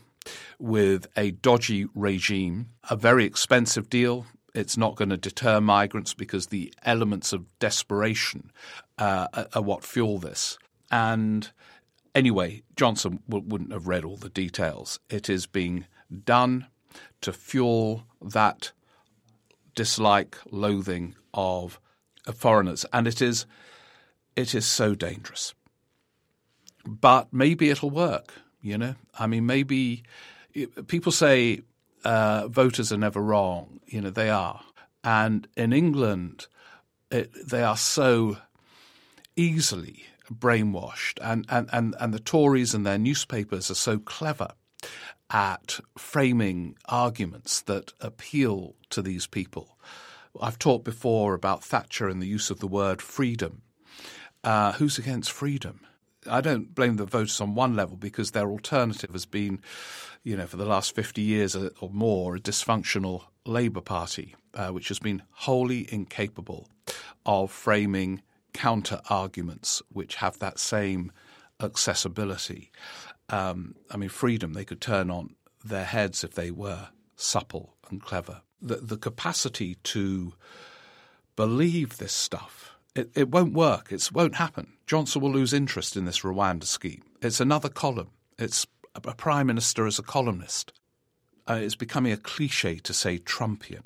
with 0.59 1.06
a 1.14 1.30
dodgy 1.30 1.87
regime, 1.94 2.70
a 2.88 2.97
very 2.97 3.26
expensive 3.26 3.90
deal. 3.90 4.25
It's 4.54 4.78
not 4.78 4.97
going 4.97 5.11
to 5.11 5.18
deter 5.18 5.61
migrants 5.61 6.14
because 6.14 6.47
the 6.47 6.73
elements 6.82 7.35
of 7.35 7.44
desperation 7.59 8.50
uh, 8.97 9.44
are 9.52 9.61
what 9.61 9.85
fuel 9.85 10.16
this. 10.16 10.59
And 10.90 11.50
anyway, 12.14 12.62
Johnson 12.76 13.20
w- 13.28 13.47
wouldn't 13.47 13.75
have 13.75 13.87
read 13.87 14.06
all 14.06 14.16
the 14.16 14.30
details. 14.30 15.00
It 15.11 15.28
is 15.28 15.44
being 15.44 15.85
done 16.25 16.66
to 17.20 17.35
fuel 17.35 18.04
that 18.23 18.73
dislike, 19.75 20.38
loathing 20.50 21.14
of, 21.35 21.78
of 22.26 22.38
foreigners, 22.38 22.87
and 22.90 23.06
it 23.06 23.20
is 23.20 23.44
it 24.35 24.54
is 24.54 24.64
so 24.64 24.94
dangerous. 24.94 25.52
But 26.87 27.32
maybe 27.32 27.70
it'll 27.70 27.90
work. 27.90 28.34
You 28.62 28.76
know, 28.76 28.94
I 29.18 29.26
mean, 29.26 29.46
maybe 29.46 30.02
people 30.87 31.12
say 31.12 31.62
uh, 32.04 32.49
voters 32.49 32.92
are 32.92 32.99
never 32.99 33.20
wrong. 33.20 33.80
You 33.87 34.02
know, 34.02 34.10
they 34.10 34.30
are, 34.30 34.60
and 35.02 35.49
in 35.56 35.72
England, 35.72 36.46
it, 37.10 37.30
they 37.49 37.62
are 37.62 37.76
so 37.76 38.37
easily 39.34 40.04
brainwashed, 40.32 41.18
and, 41.22 41.46
and, 41.49 41.68
and, 41.72 41.94
and 41.99 42.14
the 42.14 42.20
Tories 42.20 42.75
and 42.75 42.87
their 42.87 42.99
newspapers 42.99 43.70
are 43.70 43.75
so 43.75 43.99
clever 43.99 44.50
at 45.30 45.80
framing 45.96 46.76
arguments 46.87 47.60
that 47.62 47.92
appeal 48.00 48.75
to 48.90 49.02
these 49.02 49.26
people. 49.26 49.76
I've 50.40 50.58
talked 50.58 50.84
before 50.84 51.34
about 51.34 51.64
Thatcher 51.64 52.08
and 52.08 52.20
the 52.22 52.26
use 52.26 52.50
of 52.50 52.60
the 52.60 52.66
word 52.66 53.02
freedom. 53.02 53.62
Uh, 54.42 54.72
who's 54.72 54.99
against 54.99 55.32
freedom? 55.32 55.80
I 56.28 56.40
don't 56.40 56.74
blame 56.74 56.96
the 56.96 57.06
voters 57.06 57.40
on 57.40 57.54
one 57.54 57.74
level 57.74 57.96
because 57.96 58.30
their 58.30 58.50
alternative 58.50 59.12
has 59.12 59.26
been, 59.26 59.60
you 60.22 60.36
know, 60.36 60.46
for 60.46 60.56
the 60.56 60.66
last 60.66 60.94
50 60.94 61.22
years 61.22 61.56
or 61.56 61.90
more, 61.90 62.36
a 62.36 62.40
dysfunctional 62.40 63.24
Labour 63.46 63.80
Party, 63.80 64.34
uh, 64.54 64.68
which 64.68 64.88
has 64.88 64.98
been 64.98 65.22
wholly 65.30 65.92
incapable 65.92 66.68
of 67.24 67.50
framing 67.50 68.22
counter 68.52 69.00
arguments 69.08 69.80
which 69.92 70.16
have 70.16 70.38
that 70.40 70.58
same 70.58 71.12
accessibility. 71.60 72.70
Um, 73.28 73.76
I 73.90 73.96
mean, 73.96 74.08
freedom, 74.08 74.52
they 74.52 74.64
could 74.64 74.80
turn 74.80 75.10
on 75.10 75.36
their 75.64 75.84
heads 75.84 76.24
if 76.24 76.34
they 76.34 76.50
were 76.50 76.88
supple 77.16 77.76
and 77.88 78.02
clever. 78.02 78.42
The, 78.60 78.76
the 78.76 78.96
capacity 78.96 79.76
to 79.84 80.34
believe 81.36 81.98
this 81.98 82.12
stuff 82.12 82.70
it, 82.94 83.10
it 83.14 83.28
won't 83.30 83.52
work. 83.52 83.92
It 83.92 84.08
won't 84.12 84.36
happen. 84.36 84.72
Johnson 84.90 85.23
will 85.23 85.30
lose 85.30 85.52
interest 85.52 85.97
in 85.97 86.04
this 86.04 86.23
Rwanda 86.23 86.64
scheme. 86.64 87.02
It's 87.23 87.38
another 87.38 87.68
column. 87.68 88.11
It's 88.40 88.66
a, 88.97 89.00
prime 89.00 89.47
minister 89.47 89.87
as 89.87 90.00
a 90.00 90.02
columnist. 90.02 90.73
Uh, 91.49 91.61
it's 91.62 91.76
becoming 91.76 92.11
a 92.11 92.16
cliche 92.16 92.80
to 92.80 92.92
say 92.92 93.20
Trumpian. 93.20 93.85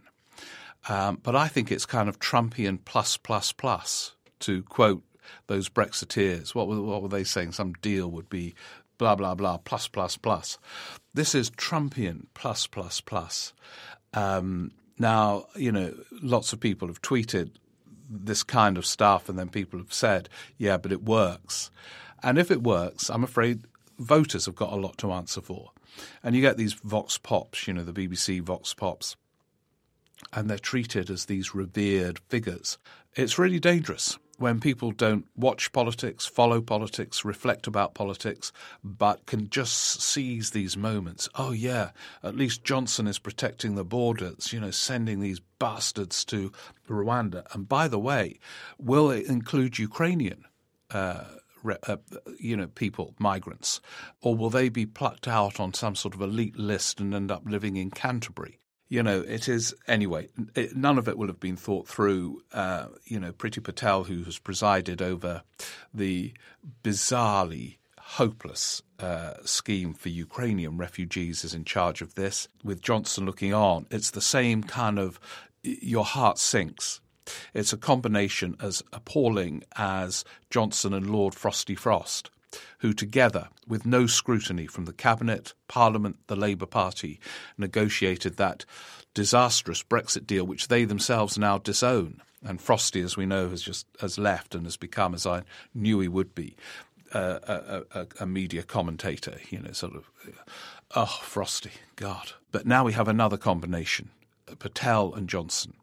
Um, 0.88 1.20
but 1.22 1.36
I 1.36 1.46
think 1.46 1.70
it's 1.70 1.84
kind 1.84 2.08
of 2.08 2.20
Trumpian 2.20 2.78
plus 2.82 3.18
plus 3.18 3.52
plus 3.52 4.16
to 4.38 4.62
quote 4.62 5.02
those 5.46 5.68
Brexiteers. 5.68 6.54
What 6.54 6.68
were, 6.68 6.80
what 6.80 7.02
were 7.02 7.08
they 7.08 7.24
saying? 7.24 7.52
Some 7.52 7.74
deal 7.82 8.10
would 8.10 8.30
be 8.30 8.54
blah 8.96 9.14
blah 9.14 9.34
blah 9.34 9.58
plus 9.58 9.86
plus 9.86 10.16
plus. 10.16 10.56
This 11.12 11.34
is 11.34 11.50
Trumpian 11.50 12.28
plus 12.32 12.66
plus 12.66 13.02
plus. 13.02 13.52
Um, 14.14 14.72
now 14.98 15.48
you 15.54 15.70
know 15.70 15.92
lots 16.22 16.54
of 16.54 16.60
people 16.60 16.88
have 16.88 17.02
tweeted 17.02 17.50
this 18.08 18.42
kind 18.42 18.76
of 18.76 18.86
stuff, 18.86 19.28
and 19.28 19.38
then 19.38 19.48
people 19.48 19.78
have 19.78 19.92
said, 19.92 20.28
yeah, 20.58 20.76
but 20.76 20.92
it 20.92 21.02
works. 21.02 21.70
And 22.22 22.38
if 22.38 22.50
it 22.50 22.62
works, 22.62 23.10
I'm 23.10 23.24
afraid 23.24 23.62
voters 23.98 24.46
have 24.46 24.56
got 24.56 24.72
a 24.72 24.76
lot 24.76 24.98
to 24.98 25.12
answer 25.12 25.40
for. 25.40 25.70
And 26.22 26.34
you 26.34 26.40
get 26.40 26.56
these 26.56 26.74
vox 26.74 27.18
pops, 27.18 27.68
you 27.68 27.74
know, 27.74 27.84
the 27.84 27.92
BBC 27.92 28.40
vox 28.42 28.74
pops, 28.74 29.16
and 30.32 30.48
they're 30.48 30.58
treated 30.58 31.10
as 31.10 31.26
these 31.26 31.54
revered 31.54 32.18
figures. 32.18 32.78
It's 33.14 33.38
really 33.38 33.60
dangerous 33.60 34.18
when 34.38 34.60
people 34.60 34.92
don't 34.92 35.26
watch 35.36 35.72
politics, 35.72 36.26
follow 36.26 36.60
politics, 36.60 37.24
reflect 37.24 37.66
about 37.66 37.94
politics, 37.94 38.52
but 38.82 39.26
can 39.26 39.48
just 39.48 40.00
seize 40.02 40.50
these 40.50 40.76
moments. 40.76 41.28
Oh, 41.34 41.52
yeah, 41.52 41.90
at 42.22 42.36
least 42.36 42.64
Johnson 42.64 43.06
is 43.06 43.18
protecting 43.18 43.74
the 43.74 43.84
borders, 43.84 44.52
you 44.52 44.60
know, 44.60 44.70
sending 44.70 45.20
these 45.20 45.40
bastards 45.58 46.24
to 46.26 46.52
Rwanda. 46.88 47.44
And 47.54 47.68
by 47.68 47.88
the 47.88 47.98
way, 47.98 48.38
will 48.78 49.10
it 49.10 49.26
include 49.26 49.78
Ukrainian? 49.78 50.44
Uh, 50.90 51.24
uh, 51.86 51.96
you 52.38 52.56
know, 52.56 52.66
people, 52.66 53.14
migrants, 53.18 53.80
or 54.20 54.36
will 54.36 54.50
they 54.50 54.68
be 54.68 54.84
plucked 54.84 55.26
out 55.26 55.58
on 55.58 55.72
some 55.72 55.94
sort 55.94 56.14
of 56.14 56.20
elite 56.20 56.58
list 56.58 57.00
and 57.00 57.14
end 57.14 57.30
up 57.30 57.42
living 57.46 57.76
in 57.76 57.90
Canterbury? 57.90 58.58
You 58.94 59.02
know, 59.02 59.24
it 59.26 59.48
is 59.48 59.74
anyway. 59.88 60.28
It, 60.54 60.76
none 60.76 60.98
of 60.98 61.08
it 61.08 61.18
will 61.18 61.26
have 61.26 61.40
been 61.40 61.56
thought 61.56 61.88
through. 61.88 62.44
Uh, 62.52 62.86
you 63.04 63.18
know, 63.18 63.32
Priti 63.32 63.60
Patel, 63.60 64.04
who 64.04 64.22
has 64.22 64.38
presided 64.38 65.02
over 65.02 65.42
the 65.92 66.32
bizarrely 66.84 67.78
hopeless 67.98 68.82
uh, 69.00 69.32
scheme 69.44 69.94
for 69.94 70.10
Ukrainian 70.10 70.78
refugees, 70.78 71.42
is 71.42 71.54
in 71.54 71.64
charge 71.64 72.02
of 72.02 72.14
this. 72.14 72.46
With 72.62 72.82
Johnson 72.82 73.26
looking 73.26 73.52
on, 73.52 73.86
it's 73.90 74.12
the 74.12 74.20
same 74.20 74.62
kind 74.62 75.00
of 75.00 75.18
your 75.64 76.04
heart 76.04 76.38
sinks. 76.38 77.00
It's 77.52 77.72
a 77.72 77.76
combination 77.76 78.56
as 78.60 78.80
appalling 78.92 79.64
as 79.74 80.24
Johnson 80.50 80.94
and 80.94 81.10
Lord 81.10 81.34
Frosty 81.34 81.74
Frost 81.74 82.30
who 82.78 82.92
together, 82.92 83.48
with 83.66 83.86
no 83.86 84.06
scrutiny 84.06 84.66
from 84.66 84.84
the 84.84 84.92
Cabinet, 84.92 85.54
Parliament, 85.68 86.16
the 86.26 86.36
Labour 86.36 86.66
Party, 86.66 87.20
negotiated 87.58 88.36
that 88.36 88.64
disastrous 89.14 89.82
Brexit 89.82 90.26
deal, 90.26 90.46
which 90.46 90.68
they 90.68 90.84
themselves 90.84 91.38
now 91.38 91.58
disown. 91.58 92.20
And 92.42 92.60
Frosty, 92.60 93.00
as 93.00 93.16
we 93.16 93.26
know, 93.26 93.48
has 93.48 93.62
just 93.62 93.86
has 94.00 94.18
left 94.18 94.54
and 94.54 94.66
has 94.66 94.76
become, 94.76 95.14
as 95.14 95.26
I 95.26 95.42
knew 95.74 96.00
he 96.00 96.08
would 96.08 96.34
be, 96.34 96.56
a, 97.14 97.84
a, 97.94 98.06
a, 98.20 98.26
media 98.26 98.62
commentator, 98.62 99.38
you 99.48 99.60
know, 99.60 99.72
sort 99.72 99.94
of, 99.94 100.10
oh, 100.94 101.20
frosty, 101.22 101.70
God. 101.96 102.32
But 102.50 102.66
now 102.66 102.84
we 102.84 102.92
have 102.92 103.08
another 103.08 103.36
combination 103.36 104.10
Patel 104.58 105.14
and 105.14 105.28
Johnson. 105.28 105.74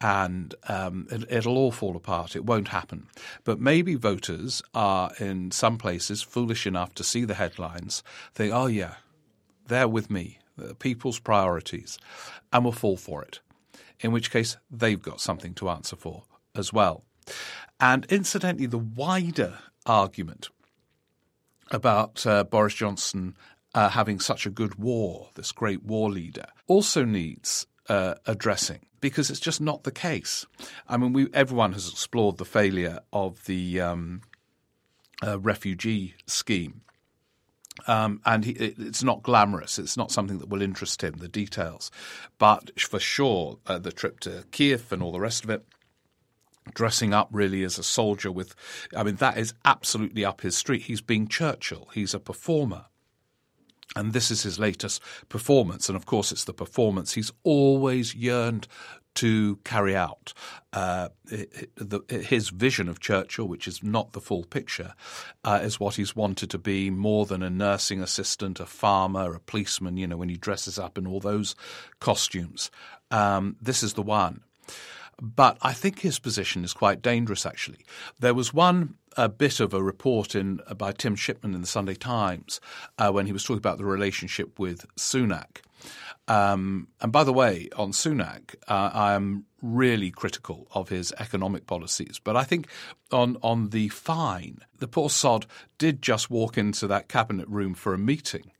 And 0.00 0.54
um, 0.68 1.08
it, 1.10 1.44
will 1.44 1.58
all 1.58 1.72
fall 1.72 1.96
apart. 1.96 2.36
It 2.36 2.44
won't 2.44 2.68
happen. 2.68 3.08
But 3.42 3.58
maybe 3.58 3.96
voters 3.96 4.62
are 4.72 5.10
in 5.18 5.50
some 5.50 5.76
places 5.76 6.22
foolish 6.22 6.66
enough 6.66 6.94
to 6.94 7.04
see 7.04 7.24
the 7.24 7.34
headlines, 7.34 8.04
think, 8.32 8.52
oh, 8.54 8.66
yeah, 8.66 8.94
they're 9.66 9.88
with 9.88 10.08
me, 10.08 10.38
the 10.56 10.74
people's 10.74 11.18
priorities, 11.18 11.98
and 12.52 12.64
will 12.64 12.72
fall 12.72 12.96
for 12.96 13.22
it. 13.22 13.40
In 14.00 14.12
which 14.12 14.30
case, 14.30 14.56
they've 14.70 15.02
got 15.02 15.20
something 15.20 15.54
to 15.54 15.68
answer 15.68 15.96
for 15.96 16.22
as 16.54 16.72
well. 16.72 17.04
And 17.80 18.06
incidentally, 18.08 18.66
the 18.66 18.78
wider 18.78 19.58
argument 19.86 20.48
about 21.70 22.26
uh, 22.26 22.44
Boris 22.44 22.74
Johnson 22.74 23.36
uh, 23.74 23.88
having 23.90 24.20
such 24.20 24.46
a 24.46 24.50
good 24.50 24.76
war, 24.76 25.28
this 25.34 25.52
great 25.52 25.82
war 25.82 26.10
leader, 26.10 26.46
also 26.66 27.04
needs 27.04 27.66
uh, 27.88 28.14
addressing 28.26 28.80
because 29.00 29.30
it's 29.30 29.40
just 29.40 29.60
not 29.60 29.84
the 29.84 29.90
case. 29.90 30.46
I 30.88 30.96
mean, 30.96 31.12
we, 31.12 31.28
everyone 31.32 31.72
has 31.72 31.88
explored 31.88 32.38
the 32.38 32.44
failure 32.44 33.00
of 33.12 33.44
the 33.46 33.80
um, 33.80 34.22
uh, 35.24 35.38
refugee 35.38 36.14
scheme. 36.26 36.82
Um, 37.86 38.20
and 38.26 38.44
he, 38.44 38.52
it, 38.52 38.74
it's 38.78 39.04
not 39.04 39.22
glamorous. 39.22 39.78
It's 39.78 39.96
not 39.96 40.10
something 40.10 40.38
that 40.38 40.48
will 40.48 40.62
interest 40.62 41.02
him, 41.02 41.14
the 41.18 41.28
details. 41.28 41.90
But 42.38 42.78
for 42.80 42.98
sure, 42.98 43.58
uh, 43.66 43.78
the 43.78 43.92
trip 43.92 44.20
to 44.20 44.44
Kiev 44.50 44.92
and 44.92 45.02
all 45.02 45.12
the 45.12 45.20
rest 45.20 45.44
of 45.44 45.50
it, 45.50 45.64
dressing 46.74 47.14
up 47.14 47.28
really 47.30 47.62
as 47.62 47.78
a 47.78 47.82
soldier 47.82 48.32
with, 48.32 48.54
I 48.94 49.02
mean, 49.02 49.16
that 49.16 49.38
is 49.38 49.54
absolutely 49.64 50.24
up 50.24 50.40
his 50.40 50.56
street. 50.56 50.82
He's 50.82 51.00
being 51.00 51.28
Churchill, 51.28 51.88
he's 51.94 52.14
a 52.14 52.20
performer. 52.20 52.86
And 53.96 54.12
this 54.12 54.30
is 54.30 54.42
his 54.42 54.58
latest 54.58 55.02
performance. 55.28 55.88
And 55.88 55.96
of 55.96 56.06
course, 56.06 56.30
it's 56.30 56.44
the 56.44 56.52
performance 56.52 57.14
he's 57.14 57.32
always 57.42 58.14
yearned 58.14 58.68
to 59.14 59.56
carry 59.64 59.96
out. 59.96 60.32
Uh, 60.72 61.08
the, 61.24 62.04
his 62.08 62.50
vision 62.50 62.88
of 62.88 63.00
Churchill, 63.00 63.48
which 63.48 63.66
is 63.66 63.82
not 63.82 64.12
the 64.12 64.20
full 64.20 64.44
picture, 64.44 64.94
uh, 65.42 65.58
is 65.60 65.80
what 65.80 65.96
he's 65.96 66.14
wanted 66.14 66.50
to 66.50 66.58
be 66.58 66.88
more 66.88 67.26
than 67.26 67.42
a 67.42 67.50
nursing 67.50 68.00
assistant, 68.00 68.60
a 68.60 68.66
farmer, 68.66 69.34
a 69.34 69.40
policeman, 69.40 69.96
you 69.96 70.06
know, 70.06 70.16
when 70.16 70.28
he 70.28 70.36
dresses 70.36 70.78
up 70.78 70.96
in 70.96 71.06
all 71.06 71.18
those 71.18 71.56
costumes. 71.98 72.70
Um, 73.10 73.56
this 73.60 73.82
is 73.82 73.94
the 73.94 74.02
one. 74.02 74.42
But 75.20 75.58
I 75.62 75.72
think 75.72 76.00
his 76.00 76.18
position 76.18 76.64
is 76.64 76.72
quite 76.72 77.02
dangerous, 77.02 77.44
actually. 77.44 77.84
There 78.18 78.34
was 78.34 78.54
one 78.54 78.94
a 79.16 79.28
bit 79.28 79.58
of 79.58 79.74
a 79.74 79.82
report 79.82 80.34
in 80.34 80.60
uh, 80.68 80.74
by 80.74 80.92
Tim 80.92 81.16
Shipman 81.16 81.54
in 81.54 81.60
the 81.60 81.66
Sunday 81.66 81.94
Times 81.94 82.60
uh, 82.98 83.10
when 83.10 83.26
he 83.26 83.32
was 83.32 83.42
talking 83.42 83.58
about 83.58 83.78
the 83.78 83.84
relationship 83.84 84.58
with 84.58 84.86
Sunak. 84.96 85.62
Um, 86.28 86.88
and 87.00 87.10
by 87.10 87.24
the 87.24 87.32
way, 87.32 87.68
on 87.76 87.92
Sunak, 87.92 88.54
uh, 88.68 88.90
I 88.92 89.14
am 89.14 89.46
really 89.60 90.10
critical 90.10 90.68
of 90.72 90.88
his 90.88 91.12
economic 91.18 91.66
policies. 91.66 92.20
But 92.22 92.36
I 92.36 92.44
think 92.44 92.68
on 93.10 93.38
on 93.42 93.70
the 93.70 93.88
fine, 93.88 94.58
the 94.78 94.88
poor 94.88 95.10
sod 95.10 95.46
did 95.78 96.02
just 96.02 96.30
walk 96.30 96.56
into 96.56 96.86
that 96.86 97.08
cabinet 97.08 97.48
room 97.48 97.74
for 97.74 97.94
a 97.94 97.98
meeting 97.98 98.52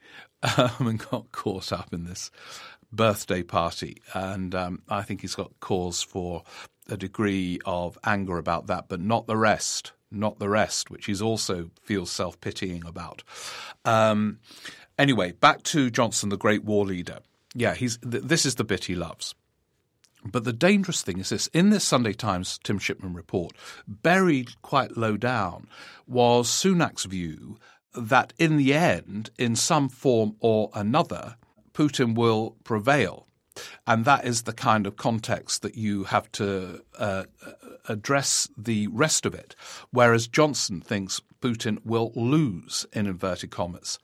um, 0.56 0.88
and 0.88 0.98
got 1.11 1.30
caught 1.30 1.72
up 1.72 1.92
in 1.92 2.04
this 2.04 2.30
birthday 2.92 3.42
party. 3.42 4.03
And 4.14 4.55
um, 4.55 4.83
I 4.88 5.03
think 5.03 5.20
he's 5.20 5.35
got 5.35 5.59
cause 5.61 6.03
for 6.03 6.42
a 6.88 6.96
degree 6.96 7.59
of 7.64 7.98
anger 8.05 8.38
about 8.38 8.66
that, 8.68 8.88
but 8.88 9.01
not 9.01 9.27
the 9.27 9.37
rest. 9.37 9.92
Not 10.11 10.38
the 10.38 10.48
rest, 10.48 10.90
which 10.90 11.05
he 11.05 11.20
also 11.20 11.70
feels 11.83 12.11
self 12.11 12.40
pitying 12.40 12.87
about. 12.87 13.22
Um, 13.85 14.38
anyway, 14.98 15.33
back 15.33 15.62
to 15.64 15.90
Johnson, 15.90 16.31
the 16.31 16.38
great 16.38 16.64
war 16.64 16.87
leader. 16.87 17.18
Yeah, 17.55 17.74
he's 17.74 17.98
th- 17.98 18.24
this 18.24 18.46
is 18.46 18.55
the 18.55 18.64
bit 18.64 18.87
he 18.87 18.94
loves. 18.94 19.35
But 20.24 20.44
the 20.44 20.53
dangerous 20.53 21.03
thing 21.03 21.18
is 21.18 21.29
this 21.29 21.46
in 21.48 21.70
this 21.70 21.85
Sunday 21.85 22.12
Times 22.14 22.59
Tim 22.62 22.79
Shipman 22.79 23.14
report, 23.14 23.53
buried 23.87 24.61
quite 24.62 24.96
low 24.96 25.16
down, 25.16 25.68
was 26.07 26.48
Sunak's 26.48 27.05
view 27.05 27.59
that 27.94 28.33
in 28.38 28.57
the 28.57 28.74
end, 28.74 29.31
in 29.38 29.57
some 29.57 29.88
form 29.88 30.37
or 30.40 30.70
another, 30.74 31.37
Putin 31.78 32.16
will 32.16 32.56
prevail. 32.64 33.28
And 33.86 34.04
that 34.04 34.24
is 34.24 34.42
the 34.42 34.52
kind 34.52 34.84
of 34.86 34.96
context 34.96 35.62
that 35.62 35.76
you 35.76 36.04
have 36.04 36.30
to 36.32 36.82
uh, 36.98 37.24
address 37.88 38.48
the 38.56 38.88
rest 38.88 39.24
of 39.24 39.34
it. 39.34 39.54
Whereas 39.90 40.26
Johnson 40.26 40.80
thinks 40.80 41.20
Putin 41.40 41.78
will 41.84 42.10
lose, 42.16 42.84
in 42.92 43.06
inverted 43.06 43.50
commas. 43.50 44.00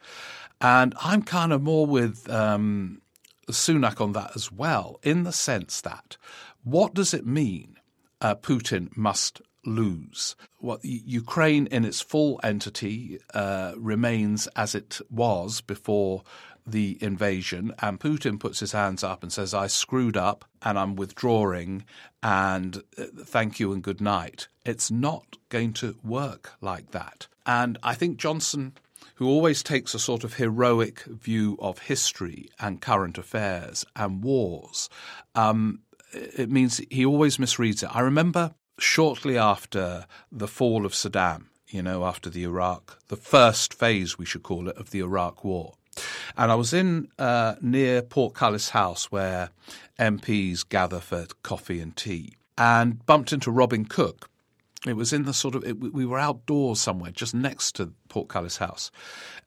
And 0.61 0.95
I'm 1.03 1.23
kind 1.23 1.53
of 1.53 1.63
more 1.63 1.87
with 1.87 2.31
um, 2.31 3.03
Sunak 3.51 4.01
on 4.01 4.13
that 4.13 4.31
as 4.37 4.53
well, 4.53 5.01
in 5.03 5.25
the 5.25 5.33
sense 5.33 5.81
that 5.81 6.17
what 6.63 6.95
does 6.95 7.13
it 7.13 7.27
mean 7.27 7.77
uh, 8.21 8.37
Putin 8.37 8.97
must 8.97 9.43
lose? 9.67 10.37
What 10.59 10.85
Ukraine 10.85 11.67
in 11.67 11.85
its 11.85 12.01
full 12.01 12.39
entity 12.43 13.19
uh, 13.35 13.73
remains 13.77 14.47
as 14.55 14.75
it 14.75 15.01
was 15.11 15.61
before 15.61 16.23
the 16.67 16.99
invasion, 17.01 17.75
and 17.81 18.01
Putin 18.01 18.41
puts 18.41 18.61
his 18.61 18.73
hands 18.73 19.05
up 19.05 19.23
and 19.23 19.33
says, 19.33 19.53
I 19.53 19.67
screwed 19.67 20.17
up 20.17 20.45
and 20.63 20.79
I'm 20.79 20.97
withdrawing, 20.97 21.85
and 22.23 22.83
uh, 22.99 23.05
thank 23.25 23.61
you 23.61 23.73
and 23.73 23.83
good 23.83 24.01
night. 24.01 24.49
It's 24.65 24.91
not 24.91 25.37
going 25.51 25.75
to 25.75 25.97
work 26.03 26.53
like 26.61 26.93
that. 26.93 27.27
And 27.47 27.77
I 27.83 27.95
think 27.95 28.17
Johnson, 28.17 28.73
who 29.17 29.29
always 29.29 29.63
takes 29.63 29.95
a 29.95 29.99
sort 29.99 30.25
of 30.25 30.35
heroic 30.35 31.05
view 31.05 31.57
of 31.61 31.81
history 31.81 32.49
and 32.59 32.81
current 32.81 33.19
affairs 33.19 33.85
and 33.95 34.23
wars, 34.25 34.89
um, 35.35 35.81
it 36.13 36.51
means 36.51 36.81
he 36.91 37.05
always 37.05 37.37
misreads 37.37 37.83
it. 37.83 37.95
I 37.95 38.01
remember 38.01 38.55
shortly 38.79 39.37
after 39.37 40.07
the 40.33 40.49
fall 40.49 40.87
of 40.87 40.93
Saddam, 40.93 41.47
you 41.69 41.83
know, 41.83 42.05
after 42.05 42.31
the 42.31 42.45
Iraq, 42.45 42.99
the 43.09 43.17
first 43.17 43.75
phase, 43.75 44.17
we 44.17 44.25
should 44.25 44.43
call 44.43 44.69
it, 44.69 44.77
of 44.77 44.91
the 44.91 45.01
Iraq 45.01 45.45
War. 45.45 45.75
And 46.37 46.51
I 46.51 46.55
was 46.55 46.73
in 46.73 47.09
uh, 47.19 47.55
near 47.61 48.03
Portcullis 48.03 48.71
House 48.71 49.11
where 49.11 49.51
MPs 49.99 50.69
gather 50.69 51.01
for 51.01 51.27
coffee 51.43 51.81
and 51.81 51.97
tea 51.97 52.35
and 52.57 53.05
bumped 53.07 53.33
into 53.33 53.51
Robin 53.51 53.85
Cook. 53.85 54.31
It 54.87 54.97
was 54.97 55.13
in 55.13 55.25
the 55.25 55.33
sort 55.33 55.55
of, 55.55 55.65
it, 55.65 55.81
we 55.81 56.05
were 56.05 56.19
outdoors 56.19 56.81
somewhere 56.81 57.11
just 57.11 57.35
next 57.35 57.73
to 57.77 57.93
Portcullis 58.09 58.59
House. 58.59 58.91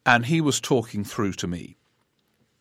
And 0.06 0.26
he 0.26 0.42
was 0.42 0.60
talking 0.60 1.04
through 1.04 1.34
to 1.34 1.48
me 1.48 1.78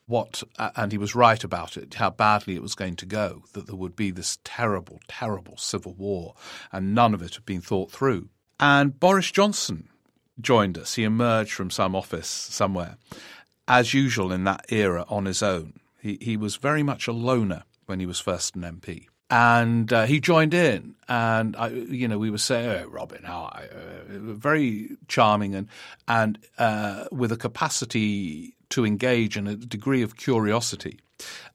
what, 0.06 0.42
and 0.58 0.92
he 0.92 0.98
was 0.98 1.14
right 1.14 1.42
about 1.42 1.76
it, 1.76 1.94
how 1.94 2.10
badly 2.10 2.54
it 2.54 2.62
was 2.62 2.74
going 2.74 2.96
to 2.96 3.06
go, 3.06 3.42
that 3.54 3.66
there 3.66 3.76
would 3.76 3.96
be 3.96 4.10
this 4.10 4.38
terrible, 4.44 5.00
terrible 5.08 5.56
civil 5.56 5.94
war, 5.94 6.34
and 6.70 6.94
none 6.94 7.12
of 7.12 7.22
it 7.22 7.34
had 7.34 7.44
been 7.44 7.60
thought 7.60 7.90
through. 7.90 8.28
And 8.60 8.98
Boris 8.98 9.30
Johnson 9.32 9.88
joined 10.40 10.78
us. 10.78 10.94
He 10.94 11.02
emerged 11.02 11.52
from 11.52 11.70
some 11.70 11.96
office 11.96 12.28
somewhere 12.28 12.96
as 13.68 13.94
usual 13.94 14.32
in 14.32 14.44
that 14.44 14.66
era, 14.68 15.04
on 15.08 15.24
his 15.24 15.42
own. 15.42 15.74
He, 16.00 16.18
he 16.20 16.36
was 16.36 16.56
very 16.56 16.82
much 16.82 17.08
a 17.08 17.12
loner 17.12 17.64
when 17.86 18.00
he 18.00 18.06
was 18.06 18.20
first 18.20 18.54
an 18.54 18.62
MP. 18.62 19.06
And 19.28 19.92
uh, 19.92 20.06
he 20.06 20.20
joined 20.20 20.54
in, 20.54 20.94
and 21.08 21.56
I, 21.56 21.68
you 21.68 22.06
know, 22.06 22.16
we 22.16 22.30
were 22.30 22.38
saying, 22.38 22.84
oh, 22.84 22.88
"Robin, 22.88 23.24
how 23.24 23.46
uh, 23.46 23.64
very 24.08 24.90
charming 25.08 25.56
and 25.56 25.68
and 26.06 26.38
uh, 26.58 27.06
with 27.10 27.32
a 27.32 27.36
capacity 27.36 28.54
to 28.70 28.86
engage 28.86 29.36
and 29.36 29.48
a 29.48 29.56
degree 29.56 30.02
of 30.02 30.16
curiosity." 30.16 31.00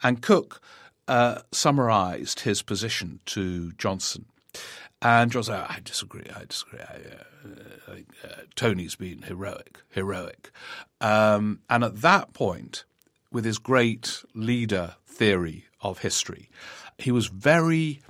And 0.03 0.21
Cook 0.21 0.61
uh, 1.07 1.43
summarised 1.53 2.41
his 2.41 2.61
position 2.61 3.21
to 3.27 3.71
Johnson, 3.73 4.25
and 5.01 5.31
Johnson, 5.31 5.55
said, 5.55 5.65
"I 5.69 5.79
disagree. 5.83 6.27
I 6.35 6.45
disagree. 6.45 6.79
I, 6.79 7.91
uh, 7.91 7.93
uh, 8.23 8.35
Tony's 8.55 8.95
been 8.95 9.23
heroic, 9.23 9.79
heroic." 9.89 10.51
Um, 10.99 11.61
and 11.69 11.83
at 11.83 12.01
that 12.01 12.33
point, 12.33 12.85
with 13.31 13.45
his 13.45 13.57
great 13.57 14.23
leader 14.33 14.95
theory 15.05 15.65
of 15.81 15.99
history, 15.99 16.49
he 16.97 17.11
was 17.11 17.27
very 17.27 18.01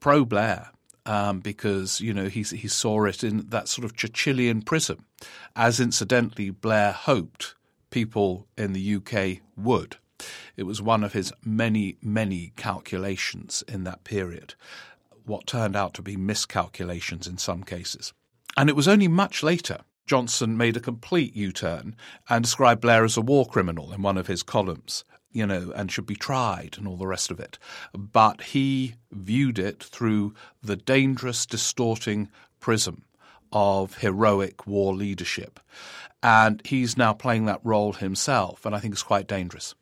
pro 0.00 0.24
Blair. 0.24 0.70
Um, 1.04 1.40
because 1.40 2.00
you 2.00 2.14
know 2.14 2.28
he 2.28 2.44
he 2.44 2.68
saw 2.68 3.06
it 3.06 3.24
in 3.24 3.48
that 3.48 3.66
sort 3.66 3.84
of 3.84 3.96
Churchillian 3.96 4.64
prism, 4.64 5.04
as 5.56 5.80
incidentally 5.80 6.50
Blair 6.50 6.92
hoped 6.92 7.56
people 7.90 8.46
in 8.56 8.72
the 8.72 8.94
UK 8.94 9.40
would. 9.56 9.96
It 10.56 10.62
was 10.62 10.80
one 10.80 11.02
of 11.02 11.12
his 11.12 11.32
many 11.44 11.96
many 12.00 12.52
calculations 12.56 13.64
in 13.66 13.82
that 13.82 14.04
period, 14.04 14.54
what 15.26 15.46
turned 15.46 15.76
out 15.76 15.94
to 15.94 16.02
be 16.02 16.16
miscalculations 16.16 17.26
in 17.26 17.38
some 17.38 17.62
cases, 17.62 18.12
and 18.56 18.68
it 18.68 18.76
was 18.76 18.88
only 18.88 19.08
much 19.08 19.42
later 19.42 19.80
Johnson 20.06 20.56
made 20.56 20.76
a 20.76 20.80
complete 20.80 21.34
U 21.36 21.52
turn 21.52 21.96
and 22.28 22.44
described 22.44 22.80
Blair 22.80 23.04
as 23.04 23.16
a 23.16 23.22
war 23.22 23.46
criminal 23.46 23.92
in 23.92 24.02
one 24.02 24.18
of 24.18 24.26
his 24.26 24.42
columns, 24.42 25.04
you 25.30 25.46
know, 25.46 25.72
and 25.74 25.90
should 25.90 26.06
be 26.06 26.16
tried 26.16 26.76
and 26.76 26.86
all 26.86 26.96
the 26.96 27.06
rest 27.06 27.30
of 27.30 27.40
it. 27.40 27.58
But 27.92 28.42
he 28.42 28.94
viewed 29.10 29.58
it 29.58 29.82
through 29.82 30.34
the 30.62 30.76
dangerous, 30.76 31.46
distorting 31.46 32.28
prism 32.60 33.04
of 33.52 33.98
heroic 33.98 34.66
war 34.66 34.94
leadership. 34.94 35.60
And 36.22 36.62
he's 36.64 36.96
now 36.96 37.12
playing 37.12 37.46
that 37.46 37.60
role 37.64 37.92
himself, 37.92 38.64
and 38.64 38.74
I 38.74 38.78
think 38.78 38.94
it's 38.94 39.02
quite 39.02 39.26
dangerous. 39.26 39.74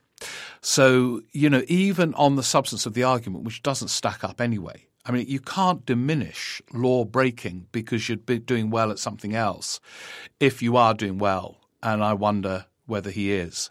So, 0.61 1.23
you 1.33 1.49
know, 1.49 1.63
even 1.67 2.15
on 2.15 2.37
the 2.37 2.43
substance 2.43 2.87
of 2.87 2.95
the 2.95 3.05
argument, 3.05 3.45
which 3.45 3.63
doesn't 3.63 3.89
stack 3.89 4.23
up 4.25 4.41
anyway, 4.41 4.87
I 5.07 5.13
mean, 5.13 5.27
you 5.29 5.41
can't 5.41 5.85
diminish 5.87 6.61
law 6.73 7.05
breaking 7.05 7.67
because 7.73 8.09
you're 8.09 8.17
doing 8.17 8.71
well 8.71 8.91
at 8.91 8.99
something 8.99 9.35
else 9.35 9.81
if 10.39 10.63
you 10.63 10.77
are 10.77 10.95
doing 10.95 11.19
well. 11.19 11.57
And 11.83 12.05
I 12.05 12.13
wonder 12.13 12.67
whether 12.87 13.11
he 13.11 13.33
is. 13.33 13.71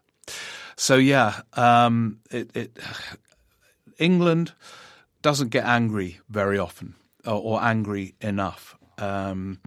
So, 0.75 0.95
yeah, 0.95 1.41
um, 1.53 2.19
it, 2.31 2.55
it, 2.55 2.79
England 3.99 4.53
doesn't 5.21 5.49
get 5.49 5.65
angry 5.65 6.19
very 6.29 6.57
often 6.57 6.95
or, 7.25 7.33
or 7.33 7.63
angry 7.63 8.15
enough. 8.21 8.75
Um, 8.97 9.59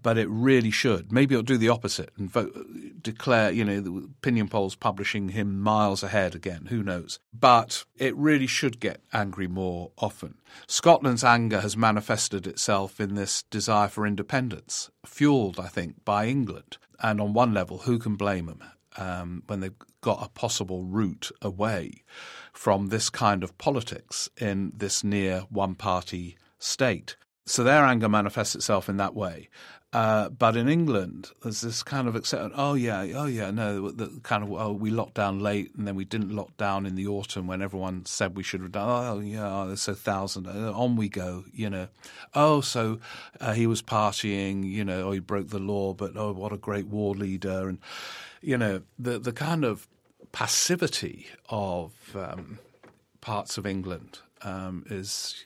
but 0.00 0.18
it 0.18 0.28
really 0.28 0.70
should. 0.70 1.12
Maybe 1.12 1.34
it'll 1.34 1.42
do 1.42 1.56
the 1.56 1.68
opposite 1.68 2.10
and 2.16 2.30
vote, 2.30 3.02
declare, 3.02 3.50
you 3.50 3.64
know, 3.64 3.80
the 3.80 4.08
opinion 4.18 4.48
polls 4.48 4.74
publishing 4.74 5.30
him 5.30 5.60
miles 5.60 6.02
ahead 6.02 6.34
again. 6.34 6.66
Who 6.70 6.82
knows? 6.82 7.18
But 7.32 7.84
it 7.96 8.16
really 8.16 8.46
should 8.46 8.80
get 8.80 9.02
angry 9.12 9.46
more 9.46 9.92
often. 9.98 10.38
Scotland's 10.66 11.24
anger 11.24 11.60
has 11.60 11.76
manifested 11.76 12.46
itself 12.46 13.00
in 13.00 13.14
this 13.14 13.44
desire 13.44 13.88
for 13.88 14.06
independence, 14.06 14.90
fueled, 15.04 15.60
I 15.60 15.68
think, 15.68 16.04
by 16.04 16.26
England. 16.26 16.78
And 17.02 17.20
on 17.20 17.32
one 17.32 17.54
level, 17.54 17.78
who 17.78 17.98
can 17.98 18.16
blame 18.16 18.46
them 18.46 18.62
um, 18.96 19.42
when 19.46 19.60
they've 19.60 19.72
got 20.00 20.24
a 20.24 20.30
possible 20.30 20.84
route 20.84 21.30
away 21.40 22.02
from 22.52 22.88
this 22.88 23.08
kind 23.08 23.42
of 23.44 23.56
politics 23.58 24.28
in 24.38 24.72
this 24.74 25.04
near 25.04 25.40
one 25.48 25.74
party 25.74 26.36
state? 26.58 27.16
So 27.46 27.64
their 27.64 27.84
anger 27.84 28.08
manifests 28.08 28.54
itself 28.54 28.88
in 28.88 28.96
that 28.98 29.14
way. 29.14 29.48
Uh, 29.92 30.28
but 30.28 30.56
in 30.56 30.68
England, 30.68 31.30
there's 31.42 31.62
this 31.62 31.82
kind 31.82 32.06
of 32.06 32.14
acceptance. 32.14 32.54
Oh 32.56 32.74
yeah, 32.74 33.00
oh 33.16 33.26
yeah, 33.26 33.50
no, 33.50 33.90
the 33.90 34.20
kind 34.22 34.44
of 34.44 34.52
oh 34.52 34.72
we 34.72 34.88
locked 34.88 35.14
down 35.14 35.40
late 35.40 35.74
and 35.76 35.84
then 35.84 35.96
we 35.96 36.04
didn't 36.04 36.30
lock 36.30 36.56
down 36.56 36.86
in 36.86 36.94
the 36.94 37.08
autumn 37.08 37.48
when 37.48 37.60
everyone 37.60 38.06
said 38.06 38.36
we 38.36 38.44
should 38.44 38.60
have 38.60 38.70
done. 38.70 38.88
Oh 38.88 39.18
yeah, 39.18 39.62
oh, 39.62 39.66
there's 39.66 39.88
a 39.88 39.96
thousand. 39.96 40.46
Uh, 40.46 40.72
on 40.72 40.94
we 40.94 41.08
go, 41.08 41.44
you 41.52 41.68
know. 41.68 41.88
Oh, 42.34 42.60
so 42.60 43.00
uh, 43.40 43.52
he 43.52 43.66
was 43.66 43.82
partying, 43.82 44.62
you 44.64 44.84
know, 44.84 45.08
or 45.08 45.14
he 45.14 45.18
broke 45.18 45.48
the 45.48 45.58
law, 45.58 45.92
but 45.92 46.12
oh, 46.14 46.32
what 46.32 46.52
a 46.52 46.56
great 46.56 46.86
war 46.86 47.14
leader, 47.14 47.68
and 47.68 47.78
you 48.40 48.56
know 48.56 48.82
the 48.96 49.18
the 49.18 49.32
kind 49.32 49.64
of 49.64 49.88
passivity 50.30 51.26
of 51.48 51.92
um, 52.14 52.60
parts 53.20 53.58
of 53.58 53.66
England 53.66 54.20
um, 54.42 54.84
is, 54.88 55.44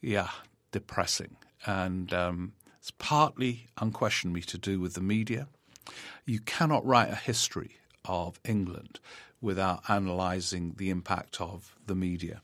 yeah, 0.00 0.30
depressing. 0.72 1.36
And 1.64 2.12
um, 2.12 2.52
it's 2.78 2.92
partly, 2.98 3.66
unquestionably, 3.78 4.42
to 4.42 4.58
do 4.58 4.80
with 4.80 4.94
the 4.94 5.00
media. 5.00 5.48
You 6.24 6.40
cannot 6.40 6.84
write 6.84 7.10
a 7.10 7.16
history 7.16 7.78
of 8.04 8.38
England 8.44 9.00
without 9.40 9.82
analysing 9.88 10.74
the 10.76 10.90
impact 10.90 11.40
of 11.40 11.74
the 11.86 11.94
media. 11.94 12.42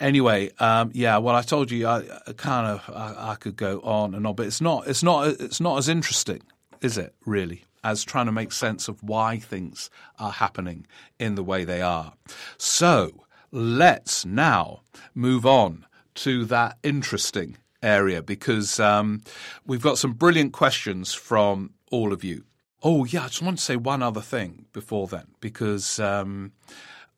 Anyway, 0.00 0.50
um, 0.58 0.90
yeah. 0.94 1.16
Well, 1.18 1.34
I 1.34 1.42
told 1.42 1.70
you, 1.70 1.86
I, 1.86 2.02
I 2.26 2.32
kind 2.32 2.66
of, 2.66 2.94
I, 2.94 3.32
I, 3.32 3.34
could 3.36 3.56
go 3.56 3.80
on 3.80 4.14
and 4.14 4.26
on, 4.26 4.34
but 4.34 4.46
it's 4.46 4.60
not, 4.60 4.86
it's 4.86 5.02
not, 5.02 5.28
it's 5.40 5.60
not 5.60 5.78
as 5.78 5.88
interesting, 5.88 6.42
is 6.82 6.98
it? 6.98 7.14
Really, 7.24 7.64
as 7.82 8.04
trying 8.04 8.26
to 8.26 8.32
make 8.32 8.52
sense 8.52 8.88
of 8.88 9.02
why 9.02 9.38
things 9.38 9.88
are 10.18 10.32
happening 10.32 10.86
in 11.18 11.34
the 11.34 11.42
way 11.42 11.64
they 11.64 11.80
are. 11.80 12.12
So 12.58 13.24
let's 13.50 14.26
now 14.26 14.82
move 15.14 15.46
on 15.46 15.86
to 16.16 16.44
that 16.46 16.78
interesting 16.82 17.56
area 17.82 18.22
because 18.22 18.80
um, 18.80 19.22
we've 19.66 19.82
got 19.82 19.98
some 19.98 20.12
brilliant 20.12 20.52
questions 20.52 21.14
from 21.14 21.70
all 21.90 22.12
of 22.12 22.24
you. 22.24 22.44
Oh, 22.82 23.04
yeah, 23.04 23.24
I 23.24 23.28
just 23.28 23.42
want 23.42 23.58
to 23.58 23.64
say 23.64 23.76
one 23.76 24.02
other 24.02 24.20
thing 24.20 24.66
before 24.72 25.06
then 25.06 25.28
because 25.40 25.98
um, 25.98 26.52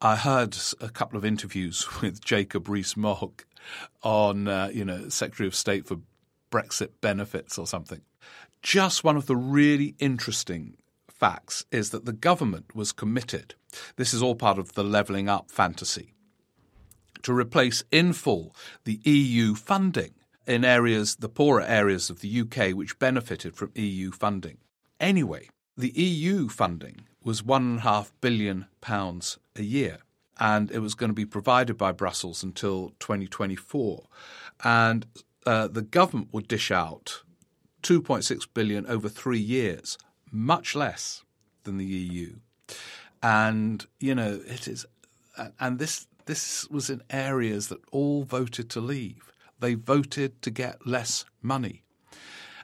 I 0.00 0.16
heard 0.16 0.56
a 0.80 0.88
couple 0.88 1.18
of 1.18 1.24
interviews 1.24 1.86
with 2.02 2.24
Jacob 2.24 2.68
Rees-Mogg 2.68 3.44
on, 4.02 4.48
uh, 4.48 4.70
you 4.72 4.84
know, 4.84 5.08
Secretary 5.08 5.46
of 5.46 5.54
State 5.54 5.86
for 5.86 5.98
Brexit 6.50 6.90
benefits 7.00 7.58
or 7.58 7.66
something. 7.66 8.00
Just 8.62 9.04
one 9.04 9.16
of 9.16 9.26
the 9.26 9.36
really 9.36 9.94
interesting 9.98 10.76
facts 11.08 11.64
is 11.70 11.90
that 11.90 12.04
the 12.04 12.12
government 12.12 12.74
was 12.74 12.92
committed. 12.92 13.54
This 13.96 14.14
is 14.14 14.22
all 14.22 14.34
part 14.34 14.58
of 14.58 14.74
the 14.74 14.84
levelling 14.84 15.28
up 15.28 15.50
fantasy 15.50 16.14
to 17.22 17.32
replace 17.32 17.84
in 17.90 18.12
full 18.12 18.54
the 18.84 19.00
EU 19.04 19.54
funding 19.54 20.14
in 20.46 20.64
areas, 20.64 21.16
the 21.16 21.28
poorer 21.28 21.62
areas 21.62 22.08
of 22.08 22.20
the 22.20 22.40
UK, 22.40 22.74
which 22.74 22.98
benefited 22.98 23.54
from 23.54 23.70
EU 23.74 24.10
funding. 24.10 24.58
Anyway, 24.98 25.48
the 25.76 25.90
EU 25.90 26.48
funding 26.48 27.02
was 27.22 27.42
£1.5 27.42 28.10
billion 28.20 28.66
a 28.84 29.62
year, 29.62 29.98
and 30.40 30.70
it 30.70 30.78
was 30.78 30.94
going 30.94 31.10
to 31.10 31.14
be 31.14 31.26
provided 31.26 31.76
by 31.76 31.92
Brussels 31.92 32.42
until 32.42 32.92
2024. 32.98 34.06
And 34.64 35.06
uh, 35.44 35.68
the 35.68 35.82
government 35.82 36.28
would 36.32 36.48
dish 36.48 36.70
out 36.70 37.22
2.6 37.82 38.46
billion 38.54 38.86
over 38.86 39.08
three 39.08 39.38
years, 39.38 39.98
much 40.30 40.74
less 40.74 41.22
than 41.64 41.76
the 41.76 41.84
EU. 41.84 42.36
And 43.22 43.86
you 44.00 44.14
know 44.14 44.40
it 44.46 44.66
is, 44.68 44.86
and 45.60 45.78
this 45.78 46.06
this 46.28 46.68
was 46.68 46.90
in 46.90 47.02
areas 47.08 47.68
that 47.68 47.80
all 47.90 48.22
voted 48.22 48.68
to 48.68 48.80
leave. 48.82 49.32
They 49.58 49.72
voted 49.72 50.42
to 50.42 50.50
get 50.50 50.86
less 50.86 51.24
money. 51.40 51.84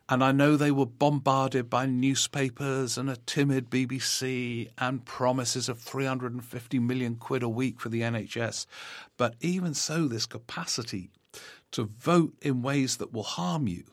And 0.06 0.22
I 0.22 0.32
know 0.32 0.56
they 0.56 0.70
were 0.70 0.84
bombarded 0.84 1.70
by 1.70 1.86
newspapers 1.86 2.98
and 2.98 3.08
a 3.08 3.16
timid 3.16 3.70
BBC 3.70 4.68
and 4.76 5.02
promises 5.06 5.70
of 5.70 5.78
350 5.78 6.78
million 6.78 7.16
quid 7.16 7.42
a 7.42 7.48
week 7.48 7.80
for 7.80 7.88
the 7.88 8.02
NHS. 8.02 8.66
But 9.16 9.34
even 9.40 9.72
so, 9.72 10.08
this 10.08 10.26
capacity 10.26 11.10
to 11.72 11.84
vote 11.84 12.34
in 12.42 12.60
ways 12.60 12.98
that 12.98 13.14
will 13.14 13.22
harm 13.22 13.66
you 13.66 13.84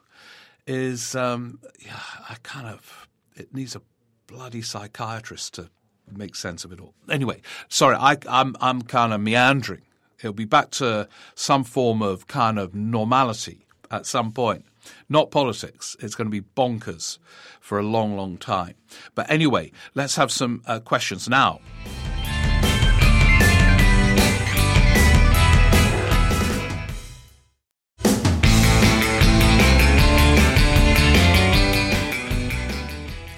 is, 0.68 1.16
um, 1.16 1.60
yeah, 1.80 2.02
I 2.28 2.36
kind 2.44 2.68
of, 2.68 3.08
it 3.38 3.56
needs 3.56 3.74
a 3.74 3.82
bloody 4.28 4.62
psychiatrist 4.62 5.54
to 5.54 5.70
make 6.18 6.36
sense 6.36 6.66
of 6.66 6.72
it 6.72 6.80
all. 6.80 6.94
Anyway, 7.10 7.42
sorry, 7.70 7.96
I, 8.00 8.18
I'm 8.28 8.56
I'm 8.60 8.82
kind 8.82 9.14
of 9.14 9.22
meandering. 9.22 9.82
It'll 10.20 10.34
be 10.34 10.46
back 10.46 10.70
to 10.72 11.08
some 11.36 11.64
form 11.64 12.02
of 12.02 12.28
kind 12.28 12.60
of 12.60 12.76
normality 12.76 13.66
at 13.90 14.06
some 14.06 14.32
point. 14.32 14.66
Not 15.10 15.32
politics. 15.32 15.96
It's 16.00 16.16
going 16.16 16.30
to 16.30 16.32
be 16.32 16.48
bonkers 16.56 17.20
for 17.60 17.80
a 17.80 17.84
long, 17.84 18.16
long 18.16 18.38
time. 18.38 18.76
But 19.14 19.30
anyway, 19.30 19.72
let's 19.94 20.16
have 20.16 20.32
some 20.32 20.64
uh, 20.66 20.80
questions 20.80 21.30
now. 21.30 21.60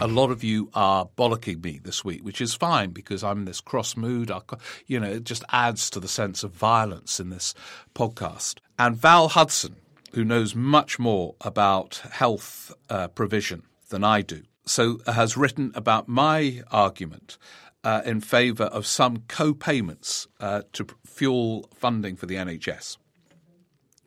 A 0.04 0.08
lot 0.08 0.32
of 0.32 0.44
you 0.44 0.70
are 0.74 1.08
bollocking 1.18 1.64
me 1.64 1.80
this 1.82 2.04
week, 2.04 2.26
which 2.26 2.42
is 2.42 2.54
fine 2.54 2.90
because 2.90 3.24
I'm 3.24 3.40
in 3.40 3.46
this 3.46 3.62
cross 3.62 3.96
mood. 3.96 4.30
I, 4.30 4.42
you 4.86 5.00
know, 5.00 5.10
it 5.10 5.24
just 5.24 5.46
adds 5.50 5.90
to 5.92 6.02
the 6.02 6.10
sense 6.10 6.44
of 6.44 6.52
violence 6.52 7.22
in 7.22 7.30
this 7.30 7.54
podcast. 7.96 8.56
And 8.78 8.98
Val 8.98 9.30
Hudson, 9.30 9.78
who 10.14 10.26
knows 10.26 10.56
much 10.56 11.00
more 11.00 11.36
about 11.40 12.02
health 12.12 12.74
uh, 12.90 13.08
provision 13.08 13.64
than 13.88 14.04
I 14.04 14.24
do, 14.24 14.44
so 14.66 15.00
has 15.08 15.38
written 15.38 15.72
about 15.74 16.10
my 16.10 16.64
argument 16.70 17.38
uh, 17.86 18.02
in 18.04 18.20
favour 18.20 18.66
of 18.66 18.86
some 18.86 19.24
co-payments 19.30 20.28
uh, 20.42 20.64
to 20.74 20.86
fuel 21.06 21.70
funding 21.74 22.18
for 22.18 22.26
the 22.26 22.36
NHS. 22.36 22.98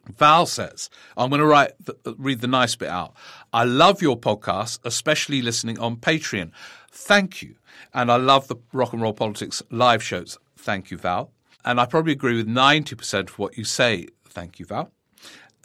Val 0.08 0.46
says, 0.46 0.90
I'm 1.16 1.30
going 1.30 1.40
to 1.40 1.46
write 1.46 1.72
the, 1.80 1.96
read 2.18 2.40
the 2.40 2.46
nice 2.46 2.76
bit 2.76 2.88
out. 2.88 3.14
I 3.52 3.64
love 3.64 4.02
your 4.02 4.18
podcast, 4.18 4.78
especially 4.84 5.42
listening 5.42 5.78
on 5.78 5.96
Patreon. 5.96 6.52
Thank 6.90 7.42
you. 7.42 7.56
And 7.92 8.10
I 8.10 8.16
love 8.16 8.48
the 8.48 8.56
Rock 8.72 8.92
and 8.92 9.02
Roll 9.02 9.12
Politics 9.12 9.62
live 9.70 10.02
shows. 10.02 10.38
Thank 10.56 10.90
you, 10.90 10.96
Val. 10.96 11.32
And 11.64 11.80
I 11.80 11.86
probably 11.86 12.12
agree 12.12 12.36
with 12.36 12.48
90% 12.48 13.30
of 13.30 13.38
what 13.38 13.58
you 13.58 13.64
say. 13.64 14.06
Thank 14.28 14.58
you, 14.58 14.66
Val. 14.66 14.92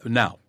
Now, 0.04 0.40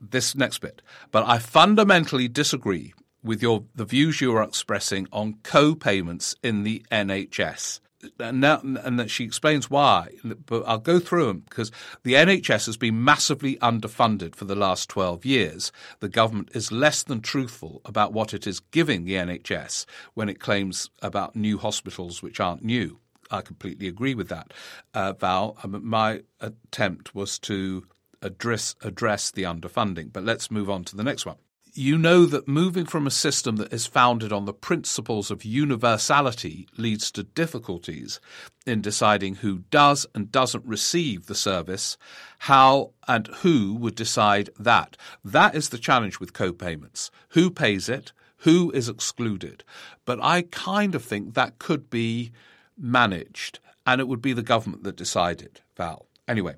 this 0.00 0.34
next 0.34 0.58
bit. 0.58 0.82
But 1.10 1.26
I 1.26 1.38
fundamentally 1.38 2.28
disagree 2.28 2.94
with 3.22 3.42
your 3.42 3.64
the 3.74 3.84
views 3.84 4.20
you 4.20 4.34
are 4.36 4.42
expressing 4.42 5.08
on 5.12 5.38
co-payments 5.42 6.36
in 6.42 6.62
the 6.62 6.84
NHS 6.90 7.80
and, 8.18 8.40
now, 8.40 8.60
and 8.62 8.98
that 8.98 9.10
she 9.10 9.24
explains 9.24 9.70
why. 9.70 10.10
But 10.46 10.64
I'll 10.66 10.78
go 10.78 10.98
through 10.98 11.26
them 11.26 11.44
because 11.48 11.70
the 12.02 12.14
NHS 12.14 12.66
has 12.66 12.76
been 12.76 13.02
massively 13.02 13.56
underfunded 13.56 14.34
for 14.34 14.44
the 14.44 14.54
last 14.54 14.88
12 14.88 15.24
years. 15.24 15.72
The 16.00 16.08
government 16.08 16.50
is 16.54 16.72
less 16.72 17.02
than 17.02 17.20
truthful 17.20 17.80
about 17.84 18.12
what 18.12 18.34
it 18.34 18.46
is 18.46 18.60
giving 18.60 19.04
the 19.04 19.14
NHS 19.14 19.86
when 20.14 20.28
it 20.28 20.40
claims 20.40 20.90
about 21.02 21.36
new 21.36 21.58
hospitals 21.58 22.22
which 22.22 22.40
aren't 22.40 22.64
new. 22.64 22.98
I 23.30 23.42
completely 23.42 23.88
agree 23.88 24.14
with 24.14 24.28
that, 24.28 24.54
uh, 24.94 25.12
Val. 25.12 25.58
Um, 25.62 25.80
my 25.84 26.22
attempt 26.40 27.14
was 27.14 27.38
to 27.40 27.86
address 28.22 28.74
address 28.82 29.30
the 29.30 29.42
underfunding, 29.42 30.12
but 30.12 30.24
let's 30.24 30.50
move 30.50 30.70
on 30.70 30.84
to 30.84 30.96
the 30.96 31.04
next 31.04 31.26
one. 31.26 31.36
You 31.78 31.96
know 31.96 32.26
that 32.26 32.48
moving 32.48 32.84
from 32.84 33.06
a 33.06 33.10
system 33.10 33.56
that 33.56 33.72
is 33.72 33.86
founded 33.86 34.32
on 34.32 34.44
the 34.44 34.52
principles 34.52 35.30
of 35.30 35.44
universality 35.44 36.66
leads 36.76 37.10
to 37.12 37.22
difficulties 37.22 38.18
in 38.66 38.80
deciding 38.80 39.36
who 39.36 39.58
does 39.70 40.04
and 40.14 40.32
doesn't 40.32 40.64
receive 40.64 41.26
the 41.26 41.34
service, 41.34 41.96
how 42.40 42.90
and 43.06 43.28
who 43.42 43.74
would 43.74 43.94
decide 43.94 44.50
that. 44.58 44.96
That 45.24 45.54
is 45.54 45.68
the 45.68 45.78
challenge 45.78 46.18
with 46.18 46.32
co 46.32 46.52
payments. 46.52 47.12
Who 47.30 47.48
pays 47.48 47.88
it? 47.88 48.12
Who 48.38 48.72
is 48.72 48.88
excluded? 48.88 49.62
But 50.04 50.18
I 50.22 50.42
kind 50.42 50.94
of 50.94 51.04
think 51.04 51.34
that 51.34 51.58
could 51.58 51.88
be 51.90 52.32
managed, 52.76 53.60
and 53.86 54.00
it 54.00 54.08
would 54.08 54.22
be 54.22 54.32
the 54.32 54.42
government 54.42 54.82
that 54.82 54.96
decided, 54.96 55.60
Val. 55.76 56.06
Anyway. 56.26 56.56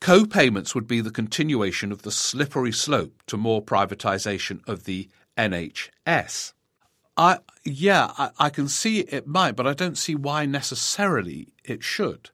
Co 0.00 0.26
payments 0.26 0.74
would 0.74 0.86
be 0.86 1.00
the 1.00 1.10
continuation 1.10 1.92
of 1.92 2.02
the 2.02 2.10
slippery 2.10 2.72
slope 2.72 3.22
to 3.26 3.36
more 3.36 3.62
privatisation 3.62 4.60
of 4.68 4.84
the 4.84 5.08
NHS. 5.36 6.52
I, 7.16 7.38
yeah, 7.64 8.12
I, 8.18 8.30
I, 8.38 8.50
can 8.50 8.68
see 8.68 9.00
it 9.00 9.26
might, 9.26 9.52
but 9.52 9.66
I 9.66 9.72
don't 9.72 9.96
see 9.96 10.14
why 10.14 10.46
necessarily 10.46 11.48
it 11.64 11.84
should. 11.84 12.30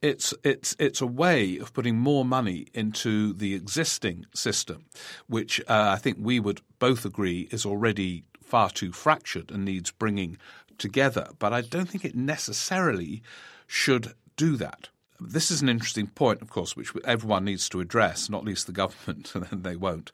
It's, 0.00 0.32
it's, 0.44 0.76
it's 0.78 1.00
a 1.00 1.06
way 1.06 1.58
of 1.58 1.72
putting 1.72 1.98
more 1.98 2.24
money 2.24 2.66
into 2.72 3.32
the 3.32 3.54
existing 3.54 4.26
system, 4.34 4.86
which 5.26 5.60
uh, 5.68 5.90
I 5.94 5.96
think 5.96 6.18
we 6.20 6.40
would 6.40 6.60
both 6.78 7.04
agree 7.04 7.48
is 7.50 7.66
already 7.66 8.24
far 8.42 8.70
too 8.70 8.92
fractured 8.92 9.50
and 9.50 9.64
needs 9.64 9.90
bringing 9.90 10.38
together. 10.78 11.28
But 11.38 11.52
I 11.52 11.60
don't 11.60 11.88
think 11.88 12.04
it 12.04 12.14
necessarily 12.14 13.22
should 13.66 14.14
do 14.36 14.56
that. 14.56 14.88
This 15.28 15.50
is 15.50 15.62
an 15.62 15.68
interesting 15.68 16.06
point, 16.06 16.42
of 16.42 16.50
course, 16.50 16.76
which 16.76 16.92
everyone 17.04 17.44
needs 17.44 17.68
to 17.70 17.80
address, 17.80 18.28
not 18.28 18.44
least 18.44 18.66
the 18.66 18.72
government, 18.72 19.32
and 19.50 19.64
they 19.64 19.76
won't. 19.76 20.12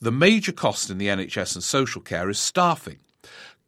The 0.00 0.12
major 0.12 0.52
cost 0.52 0.90
in 0.90 0.98
the 0.98 1.08
NHS 1.08 1.54
and 1.54 1.64
social 1.64 2.00
care 2.00 2.28
is 2.30 2.38
staffing. 2.38 2.98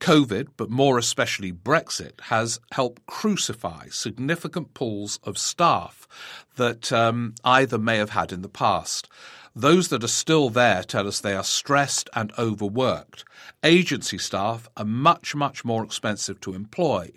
COVID, 0.01 0.49
but 0.57 0.69
more 0.69 0.99
especially 0.99 1.53
Brexit, 1.53 2.21
has 2.23 2.59
helped 2.73 3.07
crucify 3.07 3.87
significant 3.89 4.75
pools 4.75 5.21
of 5.23 5.39
staff 5.39 6.09
that 6.57 6.93
um, 6.93 7.37
either 7.45 7.79
may 7.79 7.99
have 7.99 8.11
had 8.11 8.33
in 8.33 8.43
the 8.43 8.49
past. 8.49 9.09
Those 9.55 9.89
that 9.89 10.03
are 10.03 10.09
still 10.09 10.49
there 10.49 10.83
tell 10.83 11.07
us 11.07 11.21
they 11.21 11.35
are 11.35 11.45
stressed 11.45 12.09
and 12.15 12.33
overworked. 12.39 13.25
Agency 13.63 14.17
staff 14.17 14.67
are 14.79 14.85
much, 14.85 15.35
much 15.35 15.63
more 15.63 15.85
expensive 15.85 16.41
to 16.41 16.55
employ, 16.55 17.11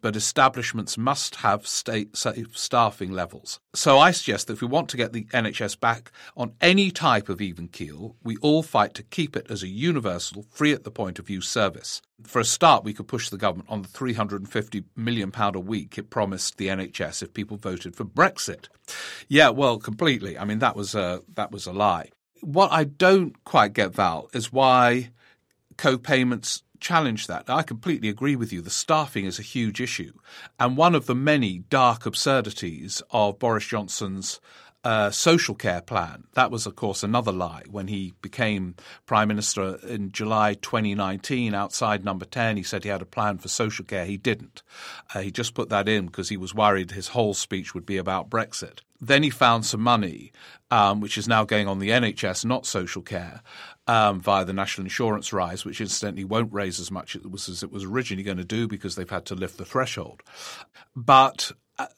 but 0.00 0.16
establishments 0.16 0.96
must 0.96 1.36
have 1.36 1.66
state 1.66 2.16
safe 2.16 2.56
staffing 2.56 3.12
levels. 3.12 3.60
So 3.74 3.98
I 3.98 4.10
suggest 4.10 4.46
that 4.46 4.54
if 4.54 4.62
we 4.62 4.68
want 4.68 4.88
to 4.88 4.96
get 4.96 5.12
the 5.12 5.24
NHS 5.24 5.78
back 5.80 6.10
on 6.34 6.54
any 6.62 6.90
type 6.90 7.28
of 7.28 7.42
even 7.42 7.68
keel, 7.68 8.16
we 8.22 8.36
all 8.38 8.62
fight 8.62 8.94
to 8.94 9.02
keep 9.02 9.36
it 9.36 9.50
as 9.50 9.62
a 9.62 9.68
universal, 9.68 10.46
free 10.50 10.72
at 10.72 10.84
the 10.84 10.90
point 10.90 11.18
of 11.18 11.28
use 11.28 11.48
service. 11.48 12.00
For 12.24 12.40
a 12.40 12.44
start, 12.44 12.84
we 12.84 12.92
could 12.92 13.08
push 13.08 13.30
the 13.30 13.38
government 13.38 13.68
on 13.70 13.82
the 13.82 13.88
£350 13.88 14.84
million 14.96 15.32
a 15.36 15.60
week 15.60 15.98
it 15.98 16.10
promised 16.10 16.56
the 16.56 16.68
NHS 16.68 17.22
if 17.22 17.34
people 17.34 17.56
voted 17.56 17.96
for 17.96 18.04
Brexit. 18.04 18.68
Yeah, 19.28 19.48
well, 19.48 19.78
completely. 19.78 20.38
I 20.38 20.44
mean, 20.44 20.60
that 20.60 20.76
was 20.76 20.94
a, 20.94 21.22
that 21.34 21.50
was 21.50 21.66
a 21.66 21.72
lie. 21.72 22.10
What 22.40 22.70
I 22.70 22.84
don't 22.84 23.42
quite 23.44 23.72
get, 23.72 23.94
Val, 23.94 24.28
is 24.32 24.52
why 24.52 25.10
co-payments 25.76 26.62
challenge 26.82 27.28
that. 27.28 27.48
I 27.48 27.62
completely 27.62 28.08
agree 28.08 28.36
with 28.36 28.52
you. 28.52 28.60
The 28.60 28.70
staffing 28.70 29.24
is 29.24 29.38
a 29.38 29.42
huge 29.42 29.80
issue. 29.80 30.12
And 30.58 30.76
one 30.76 30.94
of 30.94 31.06
the 31.06 31.14
many 31.14 31.60
dark 31.70 32.04
absurdities 32.04 33.02
of 33.10 33.38
Boris 33.38 33.66
Johnson's 33.66 34.40
uh, 34.84 35.10
social 35.10 35.54
care 35.54 35.80
plan. 35.80 36.24
That 36.34 36.50
was, 36.50 36.66
of 36.66 36.76
course, 36.76 37.02
another 37.02 37.32
lie. 37.32 37.62
When 37.70 37.88
he 37.88 38.14
became 38.20 38.74
Prime 39.06 39.28
Minister 39.28 39.76
in 39.86 40.12
July 40.12 40.54
2019, 40.54 41.54
outside 41.54 42.04
number 42.04 42.24
10, 42.24 42.56
he 42.56 42.62
said 42.62 42.82
he 42.82 42.90
had 42.90 43.02
a 43.02 43.06
plan 43.06 43.38
for 43.38 43.48
social 43.48 43.84
care. 43.84 44.04
He 44.04 44.16
didn't. 44.16 44.62
Uh, 45.14 45.20
he 45.20 45.30
just 45.30 45.54
put 45.54 45.68
that 45.68 45.88
in 45.88 46.06
because 46.06 46.28
he 46.28 46.36
was 46.36 46.54
worried 46.54 46.90
his 46.90 47.08
whole 47.08 47.34
speech 47.34 47.74
would 47.74 47.86
be 47.86 47.96
about 47.96 48.30
Brexit. 48.30 48.80
Then 49.00 49.24
he 49.24 49.30
found 49.30 49.66
some 49.66 49.80
money, 49.80 50.30
um, 50.70 51.00
which 51.00 51.18
is 51.18 51.26
now 51.26 51.44
going 51.44 51.66
on 51.66 51.80
the 51.80 51.90
NHS, 51.90 52.44
not 52.44 52.66
social 52.66 53.02
care, 53.02 53.42
um, 53.88 54.20
via 54.20 54.44
the 54.44 54.52
national 54.52 54.84
insurance 54.84 55.32
rise, 55.32 55.64
which 55.64 55.80
incidentally 55.80 56.24
won't 56.24 56.52
raise 56.52 56.78
as 56.78 56.90
much 56.90 57.16
as 57.16 57.62
it 57.64 57.72
was, 57.72 57.84
originally 57.84 58.22
going 58.22 58.36
to 58.36 58.44
do 58.44 58.68
because 58.68 58.94
they've 58.94 59.10
had 59.10 59.26
to 59.26 59.34
lift 59.34 59.58
the 59.58 59.64
threshold. 59.64 60.22
But 60.94 61.50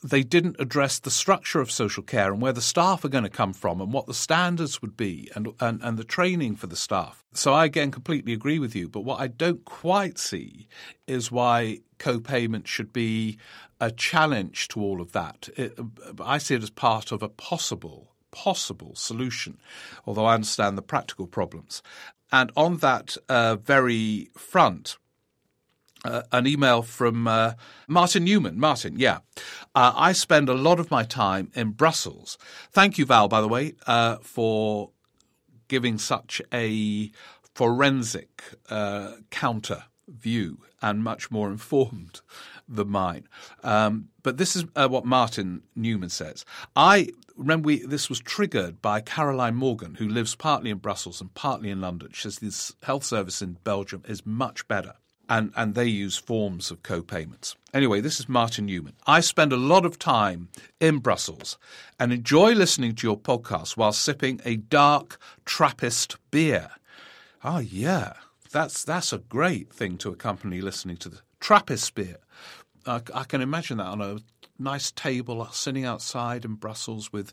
they 0.03 0.23
didn't 0.23 0.57
address 0.59 0.99
the 0.99 1.11
structure 1.11 1.61
of 1.61 1.71
social 1.71 2.03
care 2.03 2.33
and 2.33 2.41
where 2.41 2.53
the 2.53 2.61
staff 2.63 3.05
are 3.05 3.09
going 3.09 3.25
to 3.25 3.31
come 3.31 3.53
from 3.53 3.81
and 3.81 3.93
what 3.93 4.07
the 4.07 4.15
standards 4.15 4.81
would 4.81 4.97
be 4.97 5.31
and, 5.35 5.49
and, 5.61 5.83
and 5.83 5.99
the 5.99 6.05
training 6.05 6.57
for 6.57 6.67
the 6.67 6.77
staff. 6.77 7.25
So 7.35 7.53
I 7.53 7.65
again 7.65 7.91
completely 7.91 8.33
agree 8.33 8.59
with 8.59 8.77
you. 8.77 8.89
But 8.89 9.01
what 9.01 9.21
I 9.21 9.27
don't 9.27 9.65
quite 9.65 10.19
see 10.19 10.69
is 11.07 11.33
why 11.33 11.81
co-payment 11.99 12.69
should 12.69 12.93
be 12.93 13.39
a 13.81 13.91
challenge 13.91 14.69
to 14.69 14.81
all 14.81 15.01
of 15.01 15.13
that. 15.13 15.49
It, 15.57 15.79
I 16.21 16.39
see 16.39 16.55
it 16.55 16.63
as 16.63 16.71
part 16.71 17.13
of 17.13 17.23
a 17.23 17.29
possible 17.29 18.11
possible 18.31 18.97
solution, 18.97 19.61
although 20.07 20.25
I 20.25 20.35
understand 20.35 20.77
the 20.77 20.83
practical 20.83 21.29
problems. 21.29 21.83
And 22.33 22.51
on 22.57 22.79
that 22.79 23.17
uh, 23.29 23.57
very 23.57 24.29
front, 24.37 24.99
uh, 26.05 26.23
an 26.33 26.47
email 26.47 26.83
from 26.83 27.27
uh, 27.27 27.55
Martin 27.89 28.25
Newman. 28.25 28.59
Martin, 28.59 28.99
yeah. 28.99 29.19
Uh, 29.75 29.93
I 29.97 30.13
spend 30.13 30.49
a 30.49 30.55
lot 30.55 30.79
of 30.79 30.91
my 30.91 31.03
time 31.03 31.51
in 31.55 31.71
Brussels. 31.71 32.39
Thank 32.71 32.99
you, 32.99 33.07
Val, 33.07 33.29
by 33.29 33.41
the 33.41 33.49
way, 33.49 33.75
uh, 33.87 34.17
for 34.17 34.91
giving 35.69 35.99
such 35.99 36.43
a 36.53 37.11
forensic 37.55 38.43
uh, 38.69 39.13
counter 39.31 39.85
view 40.09 40.59
and 40.83 41.03
much 41.03 41.31
more 41.31 41.51
informed 41.51 42.21
than 42.69 42.89
mine. 42.89 43.27
Um, 43.63 44.09
but 44.23 44.37
this 44.37 44.55
is 44.55 44.65
uh, 44.77 44.89
what 44.89 45.07
Martin 45.07 45.63
Newman 45.75 46.11
says. 46.11 46.45
I 46.77 47.09
remember 47.37 47.67
we, 47.67 47.87
this 47.87 48.09
was 48.09 48.21
triggered 48.21 48.83
by 48.83 49.01
Caroline 49.01 49.55
Morgan, 49.55 49.95
who 49.95 50.09
lives 50.09 50.35
partly 50.35 50.71
in 50.71 50.79
Brussels 50.79 51.21
and 51.21 51.33
partly 51.35 51.71
in 51.71 51.81
London. 51.81 52.11
She 52.13 52.23
says 52.23 52.39
this 52.39 52.75
health 52.83 53.05
service 53.05 53.41
in 53.41 53.59
Belgium 53.65 54.03
is 54.07 54.27
much 54.27 54.69
better 54.69 54.95
and, 55.29 55.53
and 55.57 55.75
they 55.75 55.87
use 55.87 56.17
forms 56.17 56.71
of 56.71 56.83
co 56.83 57.03
payments. 57.03 57.57
Anyway, 57.73 58.01
this 58.01 58.21
is 58.21 58.29
Martin 58.29 58.67
Newman. 58.67 58.95
I 59.07 59.21
spend 59.21 59.53
a 59.53 59.57
lot 59.57 59.85
of 59.85 59.99
time 59.99 60.49
in 60.81 60.99
Brussels 60.99 61.59
and 61.99 62.13
enjoy 62.13 62.53
listening 62.53 62.95
to 62.97 63.07
your 63.07 63.19
podcast 63.19 63.77
while 63.77 63.93
sipping 63.93 64.41
a 64.45 64.57
dark 64.57 65.19
Trappist 65.45 66.17
beer. 66.31 66.71
Oh, 67.43 67.59
yeah, 67.59 68.15
that's, 68.51 68.85
that's 68.85 69.13
a 69.13 69.19
great 69.19 69.73
thing 69.73 69.99
to 69.99 70.11
accompany 70.11 70.61
listening 70.61 70.97
to 70.99 71.09
the 71.09 71.21
Trappist 71.41 71.95
beer. 71.95 72.19
I, 72.87 73.01
I 73.15 73.25
can 73.25 73.41
imagine 73.41 73.79
that 73.79 73.87
on 73.87 74.01
a 74.01 74.19
nice 74.59 74.93
table 74.93 75.47
sitting 75.53 75.85
outside 75.85 76.45
in 76.45 76.55
Brussels 76.55 77.13
with 77.13 77.33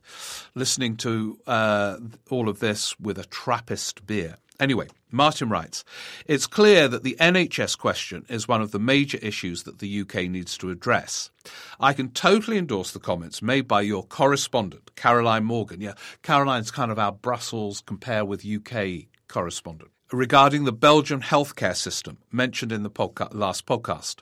listening 0.56 0.97
to 0.97 1.39
uh, 1.47 1.97
all 2.30 2.49
of 2.49 2.60
this 2.60 2.99
with 2.99 3.17
a 3.17 3.25
Trappist 3.25 4.06
beer. 4.06 4.38
Anyway, 4.62 4.88
Martin 5.10 5.50
writes 5.50 5.84
It's 6.28 6.45
clear 6.45 6.88
that 6.88 7.02
the 7.02 7.17
NHS 7.19 7.76
question 7.80 8.28
is 8.30 8.47
one 8.47 8.62
of 8.62 8.69
the 8.69 8.80
major 8.80 9.17
issues 9.17 9.63
that 9.63 9.80
the 9.80 10.02
UK 10.02 10.30
needs 10.30 10.56
to 10.60 10.69
address. 10.69 11.32
I 11.80 11.93
can 11.93 12.12
totally 12.12 12.60
endorse 12.60 12.91
the 12.91 13.00
comments 13.00 13.41
made 13.41 13.67
by 13.67 13.82
your 13.82 14.04
correspondent, 14.04 14.95
Caroline 14.95 15.45
Morgan. 15.45 15.82
Yeah, 15.82 15.95
Caroline's 16.21 16.69
kind 16.69 16.91
of 16.91 17.00
our 17.00 17.12
Brussels 17.12 17.82
compare 17.82 18.24
with 18.24 18.45
UK 18.45 19.08
correspondent 19.28 19.89
regarding 20.12 20.65
the 20.65 20.74
Belgian 20.74 21.21
healthcare 21.21 21.76
system 21.76 22.17
mentioned 22.32 22.71
in 22.71 22.84
the 22.84 22.89
podca- 22.89 23.34
last 23.34 23.65
podcast. 23.65 24.17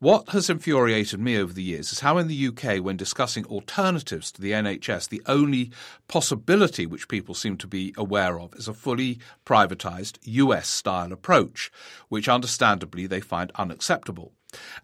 What 0.00 0.30
has 0.30 0.50
infuriated 0.50 1.20
me 1.20 1.38
over 1.38 1.52
the 1.52 1.62
years 1.62 1.92
is 1.92 2.00
how 2.00 2.18
in 2.18 2.26
the 2.26 2.48
UK, 2.48 2.82
when 2.82 2.96
discussing 2.96 3.44
alternatives 3.46 4.32
to 4.32 4.40
the 4.40 4.52
NHS, 4.52 5.08
the 5.08 5.22
only 5.26 5.70
possibility 6.08 6.86
which 6.86 7.08
people 7.08 7.34
seem 7.34 7.56
to 7.58 7.68
be 7.68 7.94
aware 7.96 8.40
of 8.40 8.54
is 8.54 8.66
a 8.66 8.74
fully 8.74 9.20
privatised 9.46 10.18
US 10.22 10.68
style 10.68 11.12
approach, 11.12 11.70
which 12.08 12.28
understandably 12.28 13.06
they 13.06 13.20
find 13.20 13.52
unacceptable. 13.54 14.32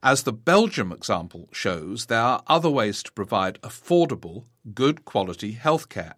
As 0.03 0.23
the 0.23 0.33
Belgium 0.33 0.93
example 0.93 1.49
shows, 1.53 2.07
there 2.07 2.21
are 2.21 2.43
other 2.47 2.71
ways 2.71 3.03
to 3.03 3.13
provide 3.13 3.61
affordable, 3.63 4.45
good 4.73 5.05
quality 5.05 5.55
healthcare. 5.55 6.15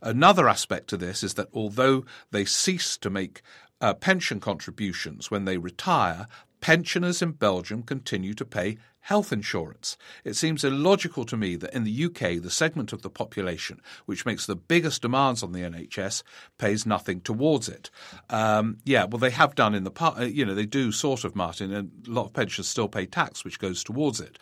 Another 0.00 0.48
aspect 0.48 0.88
to 0.88 0.96
this 0.96 1.22
is 1.22 1.34
that 1.34 1.48
although 1.52 2.04
they 2.32 2.44
cease 2.44 2.96
to 2.98 3.08
make 3.08 3.42
uh, 3.82 3.92
pension 3.92 4.40
contributions 4.40 5.30
when 5.30 5.44
they 5.44 5.58
retire, 5.58 6.26
pensioners 6.62 7.20
in 7.20 7.32
Belgium 7.32 7.82
continue 7.82 8.32
to 8.32 8.44
pay 8.44 8.78
health 9.00 9.32
insurance. 9.32 9.96
It 10.22 10.34
seems 10.34 10.62
illogical 10.62 11.24
to 11.24 11.36
me 11.36 11.56
that 11.56 11.74
in 11.74 11.82
the 11.82 12.04
UK, 12.04 12.40
the 12.40 12.52
segment 12.52 12.92
of 12.92 13.02
the 13.02 13.10
population 13.10 13.80
which 14.06 14.24
makes 14.24 14.46
the 14.46 14.54
biggest 14.54 15.02
demands 15.02 15.42
on 15.42 15.50
the 15.50 15.62
NHS 15.62 16.22
pays 16.56 16.86
nothing 16.86 17.20
towards 17.20 17.68
it. 17.68 17.90
Um, 18.30 18.78
yeah, 18.84 19.04
well, 19.04 19.18
they 19.18 19.30
have 19.30 19.56
done 19.56 19.74
in 19.74 19.82
the 19.82 19.90
past, 19.90 20.22
you 20.28 20.44
know, 20.44 20.54
they 20.54 20.66
do 20.66 20.92
sort 20.92 21.24
of, 21.24 21.34
Martin, 21.34 21.72
and 21.72 21.90
a 22.06 22.10
lot 22.10 22.26
of 22.26 22.32
pensioners 22.32 22.68
still 22.68 22.86
pay 22.86 23.06
tax, 23.06 23.44
which 23.44 23.58
goes 23.58 23.82
towards 23.82 24.20
it. 24.20 24.38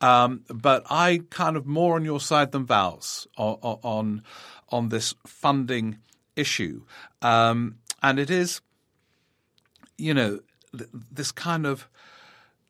Um, 0.00 0.42
but 0.46 0.86
I 0.88 1.22
kind 1.30 1.56
of 1.56 1.66
more 1.66 1.96
on 1.96 2.04
your 2.04 2.20
side 2.20 2.52
than 2.52 2.66
Val's 2.66 3.26
on, 3.36 3.58
on, 3.60 4.22
on 4.68 4.90
this 4.90 5.16
funding 5.26 5.98
issue. 6.36 6.84
Um, 7.20 7.78
and 8.00 8.20
it 8.20 8.30
is 8.30 8.60
you 9.98 10.14
know, 10.14 10.40
th- 10.76 10.90
this 10.92 11.32
kind 11.32 11.66
of 11.66 11.88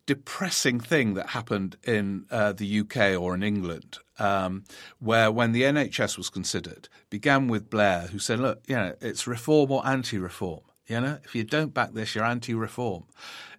depressing 0.05 0.79
thing 0.79 1.15
that 1.15 1.29
happened 1.29 1.77
in 1.83 2.25
uh, 2.29 2.53
the 2.53 2.79
UK 2.81 3.19
or 3.19 3.33
in 3.33 3.41
England, 3.41 3.97
um, 4.19 4.63
where 4.99 5.31
when 5.31 5.51
the 5.51 5.63
NHS 5.63 6.17
was 6.17 6.29
considered, 6.29 6.89
began 7.09 7.47
with 7.47 7.69
Blair, 7.69 8.01
who 8.11 8.19
said, 8.19 8.39
"Look, 8.39 8.61
you 8.67 8.75
know, 8.75 8.95
it's 9.01 9.27
reform 9.27 9.71
or 9.71 9.85
anti-reform. 9.85 10.61
You 10.87 11.01
know, 11.01 11.19
if 11.23 11.33
you 11.33 11.43
don't 11.43 11.73
back 11.73 11.93
this, 11.93 12.15
you're 12.15 12.23
anti-reform." 12.23 13.05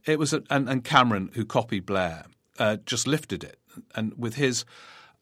It 0.05 0.19
was, 0.19 0.33
a, 0.33 0.43
and, 0.51 0.69
and, 0.69 0.85
Cameron, 0.85 1.31
who 1.35 1.45
copied 1.45 1.85
Blair, 1.85 2.27
uh, 2.61 2.77
just 2.87 3.09
lifted 3.09 3.43
it, 3.43 3.59
and 3.97 4.15
with 4.17 4.37
his 4.37 4.65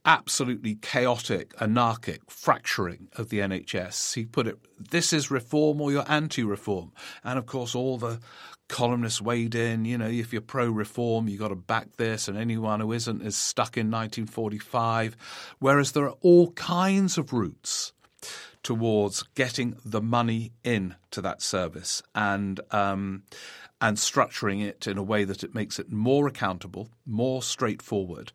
absolutely 0.05 0.75
chaotic, 0.77 1.55
anarchic 1.61 2.21
fracturing 2.29 3.09
of 3.17 3.29
the 3.29 3.39
NHS. 3.39 4.15
He 4.15 4.25
put 4.25 4.47
it, 4.47 4.59
this 4.79 5.13
is 5.13 5.31
reform 5.31 5.81
or 5.81 5.93
you're 5.93 6.11
anti 6.11 6.45
reform. 6.45 6.93
And 7.23 7.39
of 7.39 7.47
course, 7.47 7.75
all 7.75 7.99
the 7.99 8.21
columnists 8.69 9.21
weighed 9.21 9.55
in. 9.55 9.85
You 9.85 9.99
know, 9.99 10.09
if 10.09 10.33
you're 10.33 10.43
pro 10.43 10.69
reform, 10.69 11.29
you've 11.29 11.41
got 11.41 11.49
to 11.49 11.57
back 11.57 11.97
this, 11.97 12.29
and 12.29 12.37
anyone 12.37 12.81
who 12.81 12.93
isn't 12.93 13.23
is 13.23 13.37
stuck 13.37 13.77
in 13.77 13.91
1945. 13.91 15.17
Whereas 15.59 15.93
there 15.93 16.05
are 16.05 16.17
all 16.21 16.53
kinds 16.53 17.19
of 17.19 17.33
routes 17.33 17.93
towards 18.63 19.23
getting 19.35 19.77
the 19.85 20.01
money 20.01 20.51
in 20.65 20.95
to 21.11 21.21
that 21.21 21.43
service 21.43 22.03
and 22.15 22.61
um, 22.71 23.23
and 23.81 23.99
structuring 23.99 24.65
it 24.65 24.87
in 24.87 24.97
a 24.97 25.03
way 25.03 25.25
that 25.25 25.45
it 25.45 25.55
makes 25.55 25.79
it 25.79 25.93
more 25.93 26.27
accountable, 26.27 26.89
more 27.05 27.43
straightforward, 27.43 28.33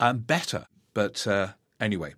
and 0.00 0.26
better. 0.26 0.66
But 0.98 1.28
uh, 1.28 1.52
anyway, 1.78 2.14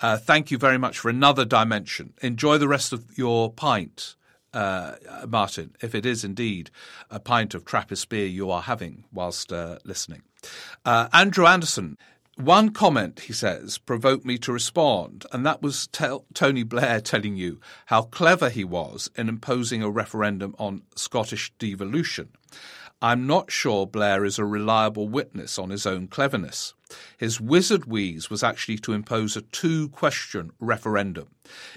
uh, 0.00 0.16
thank 0.16 0.52
you 0.52 0.56
very 0.56 0.78
much 0.78 1.00
for 1.00 1.08
another 1.08 1.44
dimension. 1.44 2.14
Enjoy 2.22 2.58
the 2.58 2.68
rest 2.68 2.92
of 2.92 3.18
your 3.18 3.52
pint 3.52 4.14
uh, 4.54 4.94
Martin, 5.26 5.74
if 5.80 5.96
it 5.96 6.06
is 6.06 6.22
indeed 6.22 6.70
a 7.10 7.18
pint 7.18 7.56
of 7.56 7.64
Trappist 7.64 8.08
beer 8.08 8.26
you 8.26 8.48
are 8.52 8.62
having 8.62 9.02
whilst 9.12 9.52
uh, 9.52 9.80
listening. 9.84 10.22
Uh, 10.84 11.08
Andrew 11.12 11.44
Anderson. 11.44 11.98
One 12.36 12.70
comment, 12.70 13.18
he 13.18 13.32
says, 13.32 13.78
provoked 13.78 14.24
me 14.24 14.38
to 14.38 14.52
respond, 14.52 15.26
and 15.32 15.44
that 15.44 15.60
was 15.60 15.88
tell, 15.88 16.24
Tony 16.32 16.62
Blair 16.62 17.00
telling 17.00 17.34
you 17.34 17.58
how 17.86 18.02
clever 18.02 18.48
he 18.48 18.62
was 18.62 19.10
in 19.16 19.28
imposing 19.28 19.82
a 19.82 19.90
referendum 19.90 20.54
on 20.56 20.82
Scottish 20.94 21.52
devolution. 21.58 22.28
I'm 23.02 23.26
not 23.26 23.50
sure 23.50 23.88
Blair 23.88 24.24
is 24.24 24.38
a 24.38 24.44
reliable 24.44 25.08
witness 25.08 25.58
on 25.58 25.70
his 25.70 25.84
own 25.84 26.06
cleverness. 26.06 26.74
His 27.18 27.40
wizard 27.40 27.84
wheeze 27.84 28.30
was 28.30 28.42
actually 28.42 28.78
to 28.78 28.92
impose 28.92 29.36
a 29.36 29.42
two 29.42 29.88
question 29.90 30.50
referendum 30.58 31.28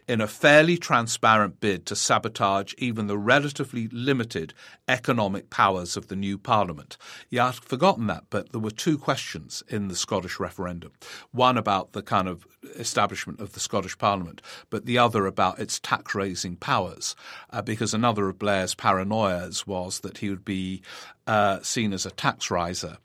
in 0.08 0.21
a 0.21 0.28
fairly 0.28 0.78
transparent 0.78 1.60
bid 1.60 1.86
to 1.86 1.95
sabotage 1.95 2.73
even 2.78 3.08
the 3.08 3.17
relatively 3.17 3.88
limited 3.89 4.54
economic 4.88 5.49
powers 5.49 5.95
of 5.97 6.08
the 6.08 6.15
new 6.15 6.38
parliament. 6.38 6.97
Yeah, 7.30 7.47
I'd 7.47 7.56
forgotten 7.56 8.08
that, 8.08 8.26
but 8.30 8.52
there 8.52 8.62
were 8.62 8.71
two 8.71 8.97
questions 8.97 9.63
in 9.67 9.88
the 9.88 9.95
Scottish 9.95 10.39
referendum. 10.39 10.91
One 11.32 11.58
about 11.58 11.93
the 11.93 12.02
kind 12.02 12.28
of 12.28 12.45
establishment 12.76 13.39
of 13.39 13.54
the 13.54 13.60
Scottish 13.60 13.97
parliament, 13.97 14.41
but 14.69 14.86
the 14.86 14.97
other 14.97 15.26
about 15.26 15.60
its 15.60 15.80
tax 15.80 16.15
raising 16.15 16.56
powers, 16.56 17.15
uh, 17.49 17.62
because 17.62 17.93
another 17.93 18.30
of 18.30 18.39
Blair's 18.39 18.76
paranoias 18.76 19.65
was 19.67 20.02
that 20.02 20.19
he 20.19 20.30
would 20.30 20.45
be 20.45 20.82
uh, 21.28 21.60
seen 21.62 21.93
as 21.93 22.06
a 22.06 22.12
tax 22.12 22.52
riser 22.52 22.97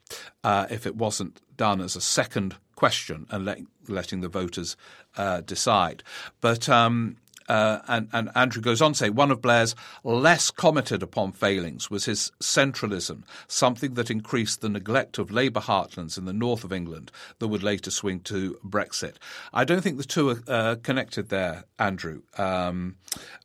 uh, 0.43 0.67
if 0.71 0.87
it 0.87 0.97
wasn't 0.97 1.41
done 1.57 1.81
as 1.81 1.97
a 1.97 2.01
second 2.01 2.57
question 2.75 3.27
and 3.31 3.45
let, 3.45 3.59
letting 3.89 4.21
the 4.21 4.29
voters 4.29 4.77
uh, 5.17 5.41
decide. 5.43 6.03
But 6.41 6.69
um, 6.69 7.17
uh, 7.49 7.81
and, 7.89 8.09
and, 8.13 8.31
Andrew 8.35 8.61
goes 8.61 8.83
on 8.83 8.93
to 8.93 8.99
say 8.99 9.11
one 9.11 9.31
of 9.31 9.41
Blair's 9.41 9.75
less 10.05 10.51
commented 10.51 11.03
upon 11.03 11.33
failings 11.33 11.91
was 11.91 12.05
his 12.05 12.31
centralism, 12.41 13.23
something 13.47 13.95
that 13.95 14.11
increased 14.11 14.61
the 14.61 14.69
neglect 14.69 15.19
of 15.19 15.31
Labour 15.31 15.61
heartlands 15.61 16.19
in 16.19 16.27
the 16.27 16.33
north 16.33 16.63
of 16.63 16.73
England 16.73 17.11
that 17.39 17.49
would 17.49 17.63
later 17.63 17.91
swing 17.91 18.21
to 18.21 18.59
Brexit. 18.65 19.17
I 19.53 19.65
don't 19.65 19.81
think 19.81 19.97
the 19.97 20.05
two 20.05 20.31
are 20.31 20.43
uh, 20.47 20.77
connected 20.83 21.31
there, 21.31 21.65
Andrew. 21.79 22.23
Um, 22.37 22.97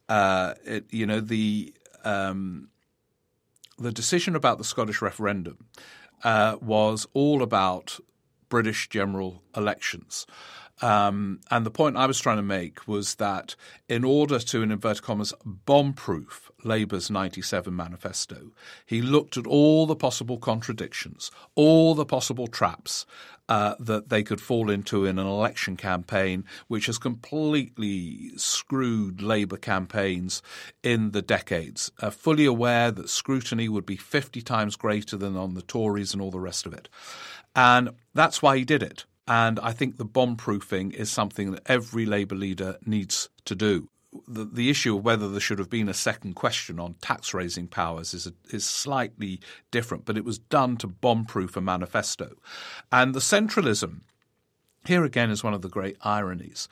uh, 0.09 0.55
it, 0.65 0.85
you 0.89 1.05
know 1.05 1.21
the 1.21 1.73
um, 2.03 2.67
the 3.79 3.91
decision 3.91 4.35
about 4.35 4.57
the 4.57 4.65
Scottish 4.65 5.01
referendum 5.01 5.65
uh, 6.25 6.57
was 6.61 7.07
all 7.13 7.41
about 7.41 7.99
British 8.53 8.87
general 8.87 9.41
elections. 9.57 10.27
Um, 10.79 11.39
and 11.49 11.65
the 11.65 11.71
point 11.71 11.97
I 11.97 12.05
was 12.05 12.19
trying 12.19 12.37
to 12.37 12.43
make 12.43 12.87
was 12.87 13.15
that 13.15 13.55
in 13.89 14.03
order 14.03 14.37
to, 14.37 14.61
in 14.61 14.71
inverted 14.71 15.01
commas, 15.01 15.33
bomb 15.43 15.93
proof 15.93 16.51
Labour's 16.63 17.09
97 17.09 17.75
manifesto, 17.75 18.51
he 18.85 19.01
looked 19.01 19.37
at 19.37 19.47
all 19.47 19.87
the 19.87 19.95
possible 19.95 20.37
contradictions, 20.37 21.31
all 21.55 21.95
the 21.95 22.05
possible 22.05 22.45
traps 22.45 23.07
uh, 23.49 23.75
that 23.79 24.09
they 24.09 24.23
could 24.23 24.39
fall 24.39 24.69
into 24.69 25.05
in 25.05 25.19
an 25.19 25.27
election 25.27 25.75
campaign, 25.75 26.45
which 26.67 26.85
has 26.85 26.97
completely 26.97 28.31
screwed 28.37 29.21
Labour 29.21 29.57
campaigns 29.57 30.41
in 30.81 31.11
the 31.11 31.21
decades, 31.21 31.91
uh, 32.01 32.09
fully 32.09 32.45
aware 32.45 32.89
that 32.91 33.09
scrutiny 33.09 33.67
would 33.67 33.85
be 33.85 33.97
50 33.97 34.41
times 34.41 34.75
greater 34.75 35.17
than 35.17 35.35
on 35.35 35.55
the 35.55 35.61
Tories 35.61 36.13
and 36.13 36.21
all 36.21 36.31
the 36.31 36.39
rest 36.39 36.65
of 36.65 36.73
it. 36.73 36.87
And 37.55 37.91
that's 38.13 38.41
why 38.41 38.57
he 38.57 38.65
did 38.65 38.83
it. 38.83 39.05
And 39.27 39.59
I 39.59 39.71
think 39.71 39.97
the 39.97 40.05
bomb 40.05 40.35
proofing 40.35 40.91
is 40.91 41.09
something 41.09 41.51
that 41.51 41.63
every 41.65 42.05
Labour 42.05 42.35
leader 42.35 42.77
needs 42.85 43.29
to 43.45 43.55
do. 43.55 43.89
The, 44.27 44.45
the, 44.45 44.69
issue 44.69 44.97
of 44.97 45.03
whether 45.03 45.27
there 45.27 45.39
should 45.39 45.57
have 45.57 45.71
been 45.71 45.89
a 45.89 45.93
second 45.93 46.35
question 46.35 46.79
on 46.79 46.95
tax 47.01 47.33
raising 47.33 47.67
powers 47.67 48.13
is, 48.13 48.27
a, 48.27 48.33
is 48.51 48.63
slightly 48.63 49.39
different, 49.71 50.05
but 50.05 50.17
it 50.17 50.25
was 50.25 50.37
done 50.37 50.77
to 50.77 50.87
bomb 50.87 51.25
proof 51.25 51.57
a 51.57 51.61
manifesto. 51.61 52.35
And 52.91 53.15
the 53.15 53.19
centralism 53.19 54.01
here 54.85 55.03
again 55.03 55.31
is 55.31 55.43
one 55.43 55.55
of 55.55 55.63
the 55.63 55.69
great 55.69 55.97
ironies 56.03 56.67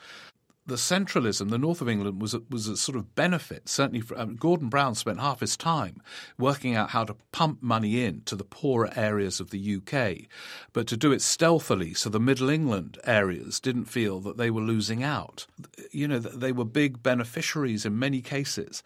the 0.64 0.76
centralism, 0.76 1.50
the 1.50 1.58
north 1.58 1.80
of 1.80 1.88
England 1.88 2.20
was 2.20 2.34
a, 2.34 2.42
was 2.48 2.68
a 2.68 2.76
sort 2.76 2.96
of 2.96 3.14
benefit. 3.14 3.68
Certainly, 3.68 4.02
for, 4.02 4.18
um, 4.18 4.36
Gordon 4.36 4.68
Brown 4.68 4.94
spent 4.94 5.20
half 5.20 5.40
his 5.40 5.56
time 5.56 6.00
working 6.38 6.74
out 6.76 6.90
how 6.90 7.04
to 7.04 7.16
pump 7.32 7.62
money 7.62 8.04
in 8.04 8.22
to 8.26 8.36
the 8.36 8.44
poorer 8.44 8.92
areas 8.94 9.40
of 9.40 9.50
the 9.50 9.76
UK, 9.76 10.28
but 10.72 10.86
to 10.86 10.96
do 10.96 11.12
it 11.12 11.22
stealthily, 11.22 11.94
so 11.94 12.08
the 12.08 12.20
Middle 12.20 12.48
England 12.48 12.98
areas 13.04 13.58
didn't 13.58 13.86
feel 13.86 14.20
that 14.20 14.36
they 14.36 14.50
were 14.50 14.60
losing 14.60 15.02
out. 15.02 15.46
You 15.90 16.06
know, 16.06 16.18
they 16.18 16.52
were 16.52 16.64
big 16.64 17.02
beneficiaries 17.02 17.84
in 17.84 17.98
many 17.98 18.20
cases 18.20 18.82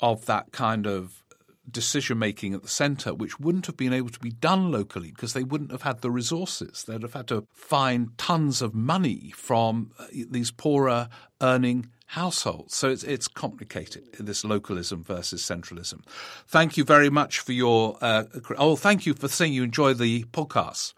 of 0.00 0.26
that 0.26 0.52
kind 0.52 0.86
of 0.86 1.23
decision 1.70 2.18
making 2.18 2.54
at 2.54 2.62
the 2.62 2.68
centre, 2.68 3.14
which 3.14 3.40
wouldn't 3.40 3.66
have 3.66 3.76
been 3.76 3.92
able 3.92 4.10
to 4.10 4.20
be 4.20 4.30
done 4.30 4.70
locally 4.70 5.10
because 5.10 5.32
they 5.32 5.44
wouldn't 5.44 5.70
have 5.70 5.82
had 5.82 6.00
the 6.00 6.10
resources. 6.10 6.84
They'd 6.84 7.02
have 7.02 7.14
had 7.14 7.28
to 7.28 7.46
find 7.52 8.16
tons 8.18 8.62
of 8.62 8.74
money 8.74 9.32
from 9.34 9.92
uh, 9.98 10.06
these 10.30 10.50
poorer 10.50 11.08
earning 11.40 11.90
households. 12.06 12.74
So 12.74 12.90
it's, 12.90 13.02
it's 13.02 13.28
complicated, 13.28 14.04
this 14.18 14.44
localism 14.44 15.02
versus 15.02 15.42
centralism. 15.42 16.02
Thank 16.46 16.76
you 16.76 16.84
very 16.84 17.10
much 17.10 17.40
for 17.40 17.52
your. 17.52 17.96
Uh, 18.00 18.24
oh, 18.56 18.76
thank 18.76 19.06
you 19.06 19.14
for 19.14 19.28
saying 19.28 19.52
you 19.52 19.64
enjoy 19.64 19.94
the 19.94 20.24
podcast. 20.24 20.92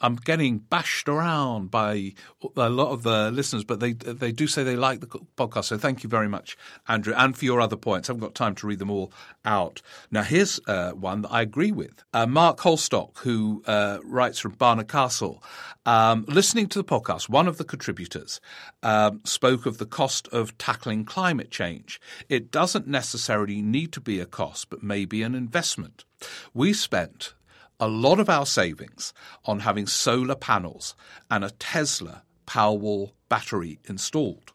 I'm 0.00 0.16
getting 0.16 0.58
bashed 0.58 1.08
around 1.08 1.70
by 1.70 2.14
a 2.56 2.68
lot 2.68 2.92
of 2.92 3.02
the 3.02 3.30
listeners, 3.30 3.64
but 3.64 3.80
they 3.80 3.92
they 3.92 4.32
do 4.32 4.46
say 4.46 4.62
they 4.62 4.76
like 4.76 5.00
the 5.00 5.06
podcast. 5.06 5.64
So 5.64 5.78
thank 5.78 6.02
you 6.02 6.08
very 6.08 6.28
much, 6.28 6.56
Andrew, 6.86 7.14
and 7.16 7.36
for 7.36 7.44
your 7.44 7.60
other 7.60 7.76
points. 7.76 8.08
I 8.08 8.12
haven't 8.12 8.26
got 8.26 8.34
time 8.34 8.54
to 8.56 8.66
read 8.66 8.78
them 8.78 8.90
all 8.90 9.12
out. 9.44 9.82
Now 10.10 10.22
here's 10.22 10.60
uh, 10.66 10.92
one 10.92 11.22
that 11.22 11.30
I 11.30 11.42
agree 11.42 11.72
with. 11.72 12.04
Uh, 12.12 12.26
Mark 12.26 12.58
Holstock, 12.58 13.18
who 13.18 13.62
uh, 13.66 13.98
writes 14.04 14.38
from 14.38 14.52
Barnard 14.52 14.88
Castle, 14.88 15.42
um, 15.86 16.24
listening 16.28 16.66
to 16.68 16.78
the 16.78 16.84
podcast, 16.84 17.28
one 17.28 17.48
of 17.48 17.56
the 17.56 17.64
contributors 17.64 18.40
um, 18.82 19.20
spoke 19.24 19.66
of 19.66 19.78
the 19.78 19.86
cost 19.86 20.28
of 20.28 20.56
tackling 20.58 21.04
climate 21.04 21.50
change. 21.50 22.00
It 22.28 22.50
doesn't 22.50 22.86
necessarily 22.86 23.62
need 23.62 23.92
to 23.92 24.00
be 24.00 24.20
a 24.20 24.26
cost, 24.26 24.70
but 24.70 24.82
maybe 24.82 25.22
an 25.22 25.34
investment. 25.34 26.04
We 26.52 26.72
spent 26.72 27.34
a 27.80 27.88
lot 27.88 28.18
of 28.18 28.28
our 28.28 28.46
savings 28.46 29.12
on 29.44 29.60
having 29.60 29.86
solar 29.86 30.34
panels 30.34 30.94
and 31.30 31.44
a 31.44 31.50
Tesla 31.50 32.22
Powerwall 32.46 33.12
battery 33.28 33.78
installed. 33.88 34.52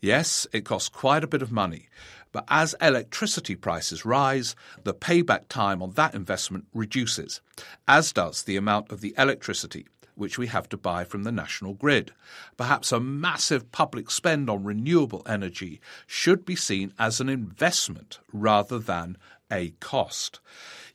Yes, 0.00 0.46
it 0.52 0.64
costs 0.64 0.88
quite 0.88 1.22
a 1.22 1.28
bit 1.28 1.42
of 1.42 1.52
money, 1.52 1.88
but 2.32 2.44
as 2.48 2.74
electricity 2.80 3.54
prices 3.54 4.04
rise, 4.04 4.56
the 4.84 4.94
payback 4.94 5.48
time 5.48 5.82
on 5.82 5.92
that 5.92 6.14
investment 6.14 6.66
reduces, 6.72 7.40
as 7.86 8.12
does 8.12 8.42
the 8.42 8.56
amount 8.56 8.90
of 8.90 9.00
the 9.00 9.14
electricity 9.18 9.86
which 10.14 10.38
we 10.38 10.46
have 10.46 10.68
to 10.68 10.76
buy 10.76 11.04
from 11.04 11.22
the 11.22 11.32
national 11.32 11.74
grid. 11.74 12.12
Perhaps 12.56 12.92
a 12.92 13.00
massive 13.00 13.72
public 13.72 14.10
spend 14.10 14.50
on 14.50 14.62
renewable 14.62 15.22
energy 15.26 15.80
should 16.06 16.44
be 16.44 16.54
seen 16.54 16.92
as 16.98 17.20
an 17.20 17.28
investment 17.28 18.18
rather 18.32 18.78
than 18.78 19.16
a 19.50 19.70
cost. 19.80 20.40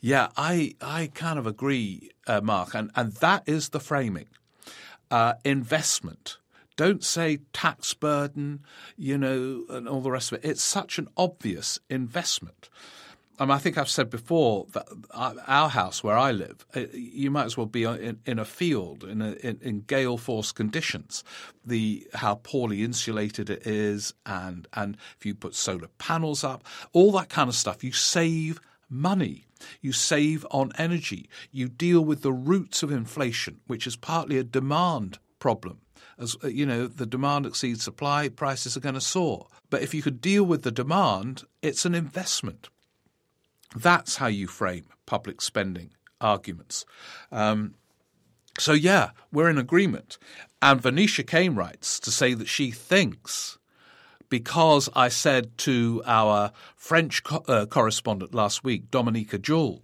Yeah, 0.08 0.30
I 0.38 0.74
I 0.80 1.12
kind 1.14 1.38
of 1.38 1.46
agree, 1.46 2.12
uh, 2.28 2.40
Mark, 2.40 2.74
and 2.74 2.92
and 2.96 3.12
that 3.16 3.44
is 3.46 3.70
the 3.70 3.82
framing. 3.82 4.30
Uh, 5.12 5.34
investment. 5.44 6.38
Don't 6.78 7.04
say 7.04 7.40
tax 7.52 7.94
burden, 7.94 8.62
you 8.96 9.18
know, 9.18 9.66
and 9.68 9.86
all 9.86 10.00
the 10.00 10.10
rest 10.10 10.32
of 10.32 10.38
it. 10.38 10.50
It's 10.50 10.62
such 10.62 10.98
an 10.98 11.10
obvious 11.18 11.82
investment. 11.90 12.70
I, 13.38 13.44
mean, 13.44 13.52
I 13.52 13.58
think 13.58 13.78
I've 13.78 13.90
said 13.90 14.10
before 14.10 14.68
that 14.72 14.88
our 15.14 15.68
house 15.68 16.06
where 16.06 16.18
I 16.18 16.32
live, 16.32 16.66
uh, 16.74 16.86
you 16.94 17.30
might 17.30 17.44
as 17.44 17.58
well 17.58 17.66
be 17.66 17.84
in, 17.84 18.20
in 18.26 18.40
a 18.40 18.46
field 18.46 19.04
in, 19.04 19.22
a, 19.22 19.32
in, 19.44 19.60
in, 19.62 19.82
gale 19.82 20.18
force 20.18 20.54
conditions. 20.54 21.26
The 21.66 22.08
how 22.14 22.36
poorly 22.36 22.82
insulated 22.82 23.50
it 23.50 23.68
is, 23.68 24.14
and 24.26 24.70
and 24.72 24.96
if 25.18 25.26
you 25.26 25.36
put 25.36 25.54
solar 25.54 25.90
panels 25.98 26.46
up, 26.46 26.64
all 26.94 27.12
that 27.12 27.28
kind 27.28 27.50
of 27.50 27.56
stuff, 27.56 27.84
you 27.84 27.92
save 27.92 28.62
money. 28.90 29.47
You 29.82 29.92
save 29.92 30.46
on 30.52 30.72
energy. 30.78 31.30
You 31.52 31.68
deal 31.68 32.04
with 32.04 32.22
the 32.22 32.34
roots 32.34 32.84
of 32.84 32.92
inflation, 32.92 33.60
which 33.68 33.88
is 33.88 33.96
partly 33.96 34.38
a 34.38 34.44
demand 34.44 35.20
problem. 35.40 35.82
As 36.20 36.36
uh, 36.44 36.48
you 36.48 36.66
know, 36.66 36.88
the 36.88 37.06
demand 37.06 37.46
exceeds 37.46 37.84
supply, 37.84 38.30
prices 38.30 38.76
are 38.76 38.82
going 38.82 38.96
to 38.96 39.02
soar. 39.02 39.48
But 39.70 39.82
if 39.82 39.94
you 39.94 40.02
could 40.02 40.22
deal 40.22 40.44
with 40.44 40.64
the 40.64 40.72
demand, 40.72 41.44
it's 41.62 41.86
an 41.86 41.94
investment. 41.96 42.70
That's 43.76 44.16
how 44.16 44.28
you 44.28 44.48
frame 44.48 44.86
public 45.06 45.42
spending 45.42 45.92
arguments. 46.22 46.86
Um, 47.32 47.76
so, 48.58 48.74
yeah, 48.74 49.12
we're 49.32 49.50
in 49.50 49.58
agreement. 49.58 50.18
And 50.62 50.82
Venetia 50.82 51.24
Kane 51.24 51.56
writes 51.56 52.00
to 52.00 52.12
say 52.12 52.34
that 52.34 52.48
she 52.48 52.72
thinks 52.72 53.57
because 54.30 54.90
I 54.96 55.10
said 55.10 55.58
to 55.60 56.02
our 56.06 56.52
French 56.76 57.24
co- 57.24 57.44
uh, 57.48 57.66
correspondent 57.66 58.34
last 58.34 58.64
week, 58.64 58.92
Dominica 58.92 59.38
Jewell, 59.38 59.84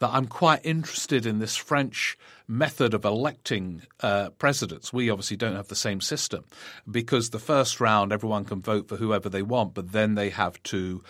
that 0.00 0.10
I'm 0.12 0.26
quite 0.26 0.60
interested 0.64 1.24
in 1.24 1.38
this 1.38 1.56
French 1.56 2.18
method 2.46 2.92
of 2.92 3.04
electing 3.04 3.82
uh, 4.00 4.30
presidents. 4.30 4.92
We 4.92 5.08
obviously 5.08 5.36
don't 5.36 5.56
have 5.56 5.68
the 5.68 5.76
same 5.76 6.00
system 6.00 6.44
because 6.90 7.30
the 7.30 7.38
first 7.38 7.80
round 7.80 8.12
everyone 8.12 8.44
can 8.44 8.60
vote 8.60 8.88
for 8.88 8.96
whoever 8.96 9.28
they 9.28 9.42
want, 9.42 9.74
but 9.74 9.92
then 9.92 10.14
they 10.14 10.30
have 10.30 10.62
to 10.64 11.02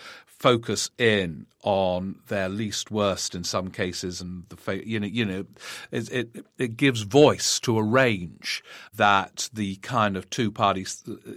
focus 0.45 0.91
in 0.99 1.47
on 1.63 2.19
their 2.27 2.47
least 2.47 2.91
worst 2.91 3.33
in 3.33 3.43
some 3.43 3.71
cases, 3.71 4.21
and 4.21 4.43
the 4.49 4.83
you 4.85 4.99
know 4.99 5.07
you 5.07 5.25
know 5.25 5.43
it, 5.89 6.11
it, 6.11 6.45
it 6.59 6.77
gives 6.77 7.01
voice 7.01 7.59
to 7.59 7.79
a 7.79 7.83
range 7.83 8.63
that 8.93 9.49
the 9.51 9.75
kind 9.77 10.15
of 10.15 10.29
two 10.29 10.51
party 10.51 10.85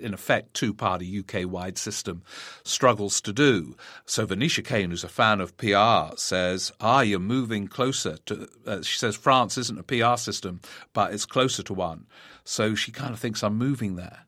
in 0.03 0.13
effect 0.13 0.53
two 0.53 0.75
party 0.75 1.21
UK 1.21 1.51
wide 1.51 1.79
system 1.79 2.23
struggles 2.65 3.23
to 3.23 3.33
do. 3.33 3.75
So 4.05 4.27
Venetia 4.27 4.61
Kane, 4.61 4.91
who's 4.91 5.05
a 5.05 5.09
fan 5.09 5.41
of 5.41 5.57
PR, 5.57 6.15
says, 6.17 6.71
"Ah, 6.79 7.01
you're 7.01 7.19
moving 7.19 7.67
closer 7.67 8.19
to." 8.27 8.47
Uh, 8.67 8.83
she 8.83 8.99
says 8.99 9.17
France 9.17 9.57
isn't 9.57 9.81
a 9.81 9.83
PR 9.83 10.19
system, 10.19 10.61
but 10.93 11.15
it's 11.15 11.25
closer 11.25 11.63
to 11.63 11.73
one. 11.73 12.05
So 12.45 12.75
she 12.75 12.93
kind 12.93 13.15
of 13.15 13.19
thinks 13.19 13.43
I'm 13.43 13.57
moving 13.57 13.97
there. 13.97 14.27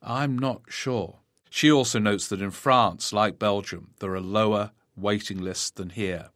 I'm 0.00 0.38
not 0.38 0.62
sure. 0.70 1.18
She 1.54 1.70
also 1.70 1.98
notes 1.98 2.28
that 2.28 2.40
in 2.40 2.50
France, 2.50 3.12
like 3.12 3.38
Belgium, 3.38 3.90
there 3.98 4.14
are 4.14 4.22
lower 4.22 4.70
waiting 4.96 5.38
lists 5.38 5.70
than 5.70 5.90
here. 5.90 6.30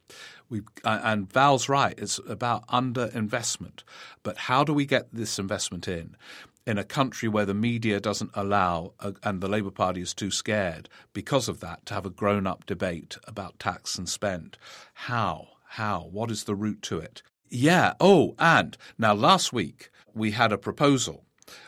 we 0.50 0.60
and 0.84 1.32
Val's 1.32 1.70
right, 1.70 1.98
it's 1.98 2.20
about 2.28 2.66
underinvestment. 2.66 3.82
But 4.22 4.36
how 4.36 4.62
do 4.62 4.74
we 4.74 4.84
get 4.84 5.08
this 5.14 5.38
investment 5.38 5.88
in? 5.88 6.18
In 6.66 6.76
a 6.76 6.84
country 6.84 7.30
where 7.30 7.46
the 7.46 7.54
media 7.54 7.98
doesn't 7.98 8.32
allow, 8.34 8.92
uh, 9.00 9.12
and 9.22 9.40
the 9.40 9.48
Labour 9.48 9.70
Party 9.70 10.02
is 10.02 10.12
too 10.12 10.30
scared 10.30 10.90
because 11.14 11.48
of 11.48 11.60
that, 11.60 11.86
to 11.86 11.94
have 11.94 12.04
a 12.04 12.10
grown 12.10 12.46
up 12.46 12.66
debate 12.66 13.16
about 13.26 13.58
tax 13.58 13.96
and 13.96 14.10
spend. 14.10 14.58
How? 14.92 15.48
How? 15.64 16.10
What 16.12 16.30
is 16.30 16.44
the 16.44 16.54
route 16.54 16.82
to 16.82 16.98
it? 16.98 17.22
Yeah. 17.48 17.94
Oh, 18.00 18.34
and 18.38 18.76
now 18.98 19.14
last 19.14 19.50
week 19.50 19.88
we 20.12 20.32
had 20.32 20.52
a 20.52 20.58
proposal 20.58 21.24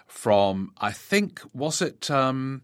from, 0.06 0.72
I 0.78 0.90
think, 0.90 1.40
was 1.52 1.80
it 1.80 2.10
um, 2.10 2.62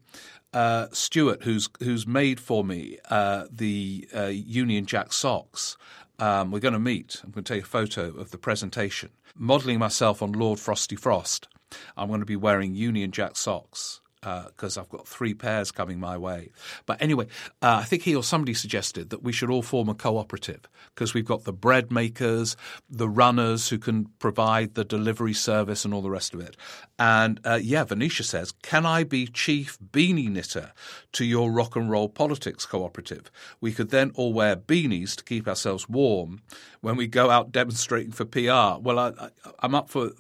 uh, 0.55 0.87
Stuart, 0.93 1.43
who's 1.43 1.69
who's 1.81 2.07
made 2.07 2.41
for 2.41 2.65
me 2.65 2.99
uh, 3.11 3.47
the 3.51 4.09
uh, 4.15 4.27
Union 4.27 4.87
Jack 4.87 5.13
socks. 5.13 5.77
Um, 6.19 6.53
we're 6.53 6.61
going 6.61 6.75
to 6.75 6.81
meet. 6.81 7.21
I'm 7.25 7.33
going 7.33 7.45
to 7.45 7.55
take 7.55 7.65
a 7.65 7.67
photo 7.67 8.17
of 8.17 8.31
the 8.31 8.39
presentation, 8.39 9.11
modelling 9.37 9.81
myself 9.81 10.23
on 10.23 10.33
Lord 10.33 10.61
Frosty 10.61 10.97
Frost. 10.97 11.49
I'm 11.97 12.09
going 12.09 12.21
to 12.21 12.27
be 12.27 12.37
wearing 12.37 12.75
Union 12.75 13.11
Jack 13.11 13.37
socks 13.37 14.01
because 14.25 14.77
uh, 14.77 14.81
I've 14.81 14.89
got 14.89 15.07
three 15.07 15.35
pairs 15.35 15.71
coming 15.71 16.01
my 16.01 16.17
way. 16.17 16.51
But 16.87 17.01
anyway, 17.03 17.27
uh, 17.63 17.81
I 17.83 17.85
think 17.85 18.03
he 18.03 18.15
or 18.15 18.23
somebody 18.23 18.55
suggested 18.55 19.11
that 19.11 19.23
we 19.23 19.33
should 19.33 19.51
all 19.51 19.63
form 19.63 19.89
a 19.89 19.95
cooperative 19.95 20.69
because 20.95 21.15
we've 21.15 21.25
got 21.25 21.45
the 21.45 21.53
bread 21.53 21.91
makers, 21.91 22.57
the 22.89 23.09
runners 23.09 23.69
who 23.69 23.79
can 23.79 24.07
provide 24.19 24.75
the 24.75 24.85
delivery 24.85 25.35
service 25.35 25.85
and 25.85 25.93
all 25.93 26.03
the 26.03 26.11
rest 26.11 26.35
of 26.35 26.41
it. 26.41 26.57
And 26.99 27.41
uh, 27.45 27.61
yeah, 27.63 27.85
Venetia 27.85 28.23
says, 28.23 28.53
Can 28.63 28.87
I 28.87 29.05
be 29.05 29.27
chief 29.27 29.79
beanie 29.93 30.29
knitter 30.29 30.73
to 31.13 31.25
your 31.25 31.51
rock 31.51 31.77
and 31.77 31.91
roll 31.91 32.09
politics 32.09 32.67
cooperative? 32.67 33.31
We 33.61 33.73
could 33.73 33.91
then 33.91 34.13
all 34.15 34.33
wear 34.33 34.57
beanies 34.57 35.17
to 35.17 35.25
keep 35.25 35.47
ourselves 35.49 35.89
warm 35.89 36.43
when 36.81 36.97
we 36.97 37.07
go 37.07 37.31
out 37.31 37.53
demonstrating 37.53 38.13
for 38.13 38.25
PR. 38.25 38.81
Well, 38.81 38.99
I, 38.99 39.09
I, 39.19 39.29
I'm 39.61 39.75
up 39.75 39.89
for 39.89 40.11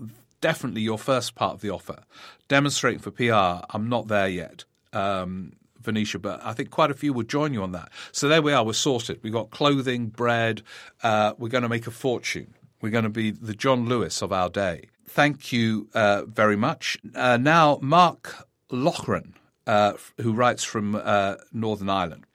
definitely 0.44 0.82
your 0.82 0.98
first 0.98 1.34
part 1.34 1.54
of 1.54 1.62
the 1.62 1.70
offer. 1.70 2.04
Demonstrating 2.48 3.00
for 3.00 3.10
PR, 3.10 3.64
I'm 3.70 3.88
not 3.88 4.08
there 4.08 4.28
yet. 4.28 4.64
Um, 4.92 5.54
Venetia, 5.80 6.18
but 6.18 6.38
I 6.44 6.52
think 6.52 6.68
quite 6.68 6.90
a 6.90 6.94
few 6.94 7.14
would 7.14 7.30
join 7.30 7.54
you 7.54 7.62
on 7.62 7.72
that. 7.72 7.90
So 8.12 8.28
there 8.28 8.42
we 8.42 8.52
are, 8.52 8.62
we're 8.62 8.74
sorted. 8.74 9.20
We've 9.22 9.32
got 9.32 9.48
clothing, 9.48 10.08
bread. 10.08 10.60
Uh, 11.02 11.32
we're 11.38 11.48
going 11.48 11.62
to 11.62 11.68
make 11.70 11.86
a 11.86 11.90
fortune. 11.90 12.52
We're 12.82 12.90
going 12.90 13.04
to 13.04 13.10
be 13.10 13.30
the 13.30 13.54
John 13.54 13.86
Lewis 13.88 14.20
of 14.20 14.34
our 14.34 14.50
day. 14.50 14.88
Thank 15.08 15.50
you 15.50 15.88
uh, 15.94 16.26
very 16.26 16.56
much. 16.56 16.98
Uh, 17.14 17.38
now, 17.38 17.78
Mark 17.80 18.46
Loughran, 18.70 19.36
uh, 19.66 19.94
who 20.20 20.34
writes 20.34 20.62
from 20.62 20.94
uh, 20.94 21.36
Northern 21.54 21.88
Ireland. 21.88 22.26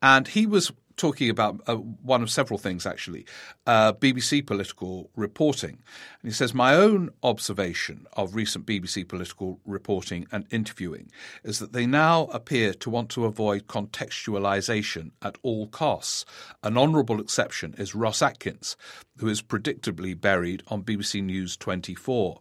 And 0.00 0.28
he 0.28 0.46
was 0.46 0.70
talking 0.98 1.30
about 1.30 1.60
uh, 1.66 1.76
one 1.76 2.22
of 2.22 2.30
several 2.30 2.58
things, 2.58 2.84
actually 2.86 3.24
uh, 3.66 3.92
BBC 3.94 4.46
political 4.46 5.10
reporting. 5.16 5.78
And 6.22 6.30
he 6.30 6.32
says, 6.32 6.52
My 6.52 6.74
own 6.74 7.10
observation 7.22 8.06
of 8.14 8.34
recent 8.34 8.66
BBC 8.66 9.08
political 9.08 9.60
reporting 9.64 10.26
and 10.30 10.46
interviewing 10.50 11.10
is 11.44 11.58
that 11.60 11.72
they 11.72 11.86
now 11.86 12.24
appear 12.26 12.74
to 12.74 12.90
want 12.90 13.08
to 13.10 13.24
avoid 13.24 13.66
contextualisation 13.66 15.12
at 15.22 15.38
all 15.42 15.68
costs. 15.68 16.24
An 16.62 16.76
honourable 16.76 17.20
exception 17.20 17.74
is 17.78 17.94
Ros 17.94 18.20
Atkins, 18.20 18.76
who 19.18 19.28
is 19.28 19.40
predictably 19.40 20.20
buried 20.20 20.62
on 20.68 20.82
BBC 20.82 21.22
News 21.22 21.56
24. 21.56 22.40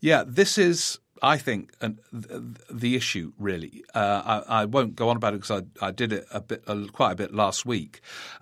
Yeah, 0.00 0.24
this 0.26 0.56
is 0.56 0.98
I 1.22 1.38
think 1.38 1.72
and 1.80 1.98
the 2.70 2.96
issue 2.96 3.32
really. 3.38 3.84
Uh, 3.94 4.42
I, 4.48 4.62
I, 4.62 4.64
won't 4.64 4.96
go 4.96 5.08
on 5.08 5.16
about 5.16 5.34
it 5.34 5.40
because 5.40 5.62
I, 5.80 5.86
I 5.86 5.90
did 5.90 6.12
it 6.12 6.26
a 6.30 6.40
bit, 6.40 6.64
quite 6.92 7.12
a 7.12 7.16
bit 7.16 7.34
last 7.34 7.64
week. 7.64 8.00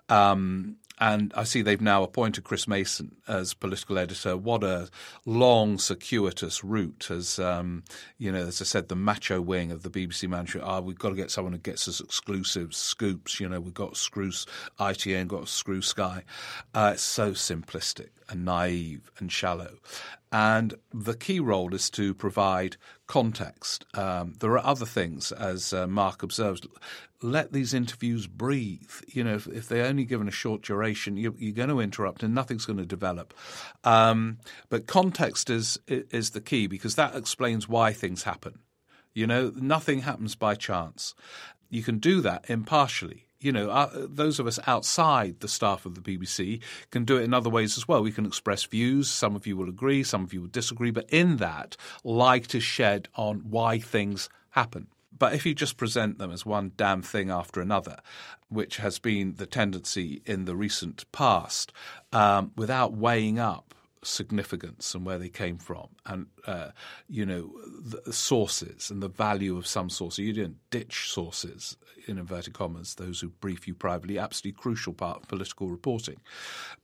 Um, 0.09 0.77
and 0.99 1.33
I 1.35 1.43
see 1.43 1.61
they've 1.61 1.81
now 1.81 2.03
appointed 2.03 2.45
Chris 2.45 2.67
Mason 2.67 3.17
as 3.27 3.53
political 3.53 3.97
editor. 3.97 4.37
What 4.37 4.63
a 4.63 4.89
long, 5.25 5.77
circuitous 5.77 6.63
route, 6.63 7.09
as 7.11 7.37
um, 7.37 7.83
you 8.17 8.31
know, 8.31 8.45
as 8.45 8.61
I 8.61 8.65
said, 8.65 8.87
the 8.87 8.95
macho 8.95 9.41
wing 9.41 9.71
of 9.71 9.83
the 9.83 9.89
BBC 9.89 10.29
management. 10.29 10.65
Ah, 10.65 10.79
we've 10.79 10.97
got 10.97 11.09
to 11.09 11.15
get 11.15 11.31
someone 11.31 11.53
who 11.53 11.59
gets 11.59 11.87
us 11.87 11.99
exclusive 11.99 12.73
scoops. 12.73 13.39
You 13.39 13.49
know, 13.49 13.59
we've 13.59 13.73
got 13.73 13.97
screw 13.97 14.31
ITN, 14.79 15.27
got 15.27 15.49
screw 15.49 15.81
Sky. 15.81 16.23
Uh, 16.73 16.91
it's 16.93 17.03
so 17.03 17.31
simplistic 17.31 18.09
and 18.29 18.45
naive 18.45 19.11
and 19.19 19.31
shallow. 19.31 19.75
And 20.35 20.73
the 20.93 21.13
key 21.13 21.39
role 21.39 21.73
is 21.73 21.89
to 21.91 22.13
provide 22.13 22.75
context. 23.07 23.85
Um, 23.93 24.33
there 24.41 24.51
are 24.51 24.65
other 24.65 24.85
things, 24.85 25.31
as 25.31 25.71
uh, 25.71 25.87
Mark 25.87 26.23
observes. 26.23 26.59
Let 27.21 27.53
these 27.53 27.73
interviews 27.73 28.27
breathe. 28.27 28.91
You 29.07 29.23
know, 29.23 29.35
if, 29.35 29.47
if 29.47 29.69
they're 29.69 29.85
only 29.85 30.03
given 30.03 30.27
a 30.27 30.31
short 30.31 30.61
duration, 30.61 31.15
you, 31.15 31.29
are 31.29 31.51
going 31.53 31.69
to 31.69 31.79
interrupt 31.79 32.21
and 32.21 32.35
nothing's 32.35 32.65
going 32.65 32.79
to 32.79 32.85
develop. 32.85 33.33
Um, 33.85 34.39
but 34.67 34.87
context 34.87 35.49
is 35.49 35.79
is 35.87 36.31
the 36.31 36.41
key 36.41 36.67
because 36.67 36.95
that 36.95 37.15
explains 37.15 37.69
why 37.69 37.93
things 37.93 38.23
happen. 38.23 38.59
You 39.13 39.27
know, 39.27 39.53
nothing 39.55 39.99
happens 39.99 40.35
by 40.35 40.55
chance. 40.55 41.15
You 41.69 41.81
can 41.81 41.97
do 41.99 42.19
that 42.19 42.49
impartially 42.49 43.24
you 43.45 43.51
know, 43.51 43.69
uh, 43.69 43.89
those 43.93 44.39
of 44.39 44.47
us 44.47 44.59
outside 44.65 45.39
the 45.39 45.47
staff 45.47 45.85
of 45.85 45.93
the 45.93 46.01
BBC 46.01 46.61
can 46.89 47.05
do 47.05 47.17
it 47.17 47.23
in 47.23 47.33
other 47.33 47.49
ways 47.49 47.77
as 47.77 47.87
well. 47.87 48.01
We 48.01 48.11
can 48.11 48.25
express 48.25 48.63
views. 48.63 49.07
Some 49.07 49.35
of 49.35 49.45
you 49.45 49.55
will 49.55 49.69
agree, 49.69 50.03
some 50.03 50.23
of 50.23 50.33
you 50.33 50.41
will 50.41 50.47
disagree, 50.47 50.89
but 50.89 51.07
in 51.11 51.37
that, 51.37 51.77
light 52.03 52.55
is 52.55 52.63
shed 52.63 53.07
on 53.13 53.41
why 53.47 53.77
things 53.77 54.29
happen. 54.49 54.87
But 55.17 55.33
if 55.33 55.45
you 55.45 55.53
just 55.53 55.77
present 55.77 56.17
them 56.17 56.31
as 56.31 56.43
one 56.43 56.71
damn 56.75 57.03
thing 57.03 57.29
after 57.29 57.61
another, 57.61 57.97
which 58.49 58.77
has 58.77 58.97
been 58.97 59.35
the 59.35 59.45
tendency 59.45 60.23
in 60.25 60.45
the 60.45 60.55
recent 60.55 61.05
past, 61.11 61.71
um, 62.11 62.51
without 62.57 62.93
weighing 62.93 63.37
up 63.37 63.75
significance 64.05 64.93
and 64.93 65.05
where 65.05 65.17
they 65.17 65.29
came 65.29 65.57
from, 65.57 65.87
and 66.05 66.27
uh, 66.47 66.69
you 67.07 67.25
know 67.25 67.51
the 67.81 68.13
sources 68.13 68.89
and 68.89 69.01
the 69.01 69.09
value 69.09 69.57
of 69.57 69.67
some 69.67 69.89
sources. 69.89 70.19
You 70.19 70.33
didn't 70.33 70.57
ditch 70.69 71.11
sources 71.11 71.77
in 72.07 72.17
inverted 72.17 72.53
commas; 72.53 72.95
those 72.95 73.19
who 73.21 73.29
brief 73.29 73.67
you 73.67 73.73
privately. 73.73 74.17
Absolutely 74.17 74.59
crucial 74.61 74.93
part 74.93 75.21
of 75.21 75.27
political 75.27 75.69
reporting, 75.69 76.17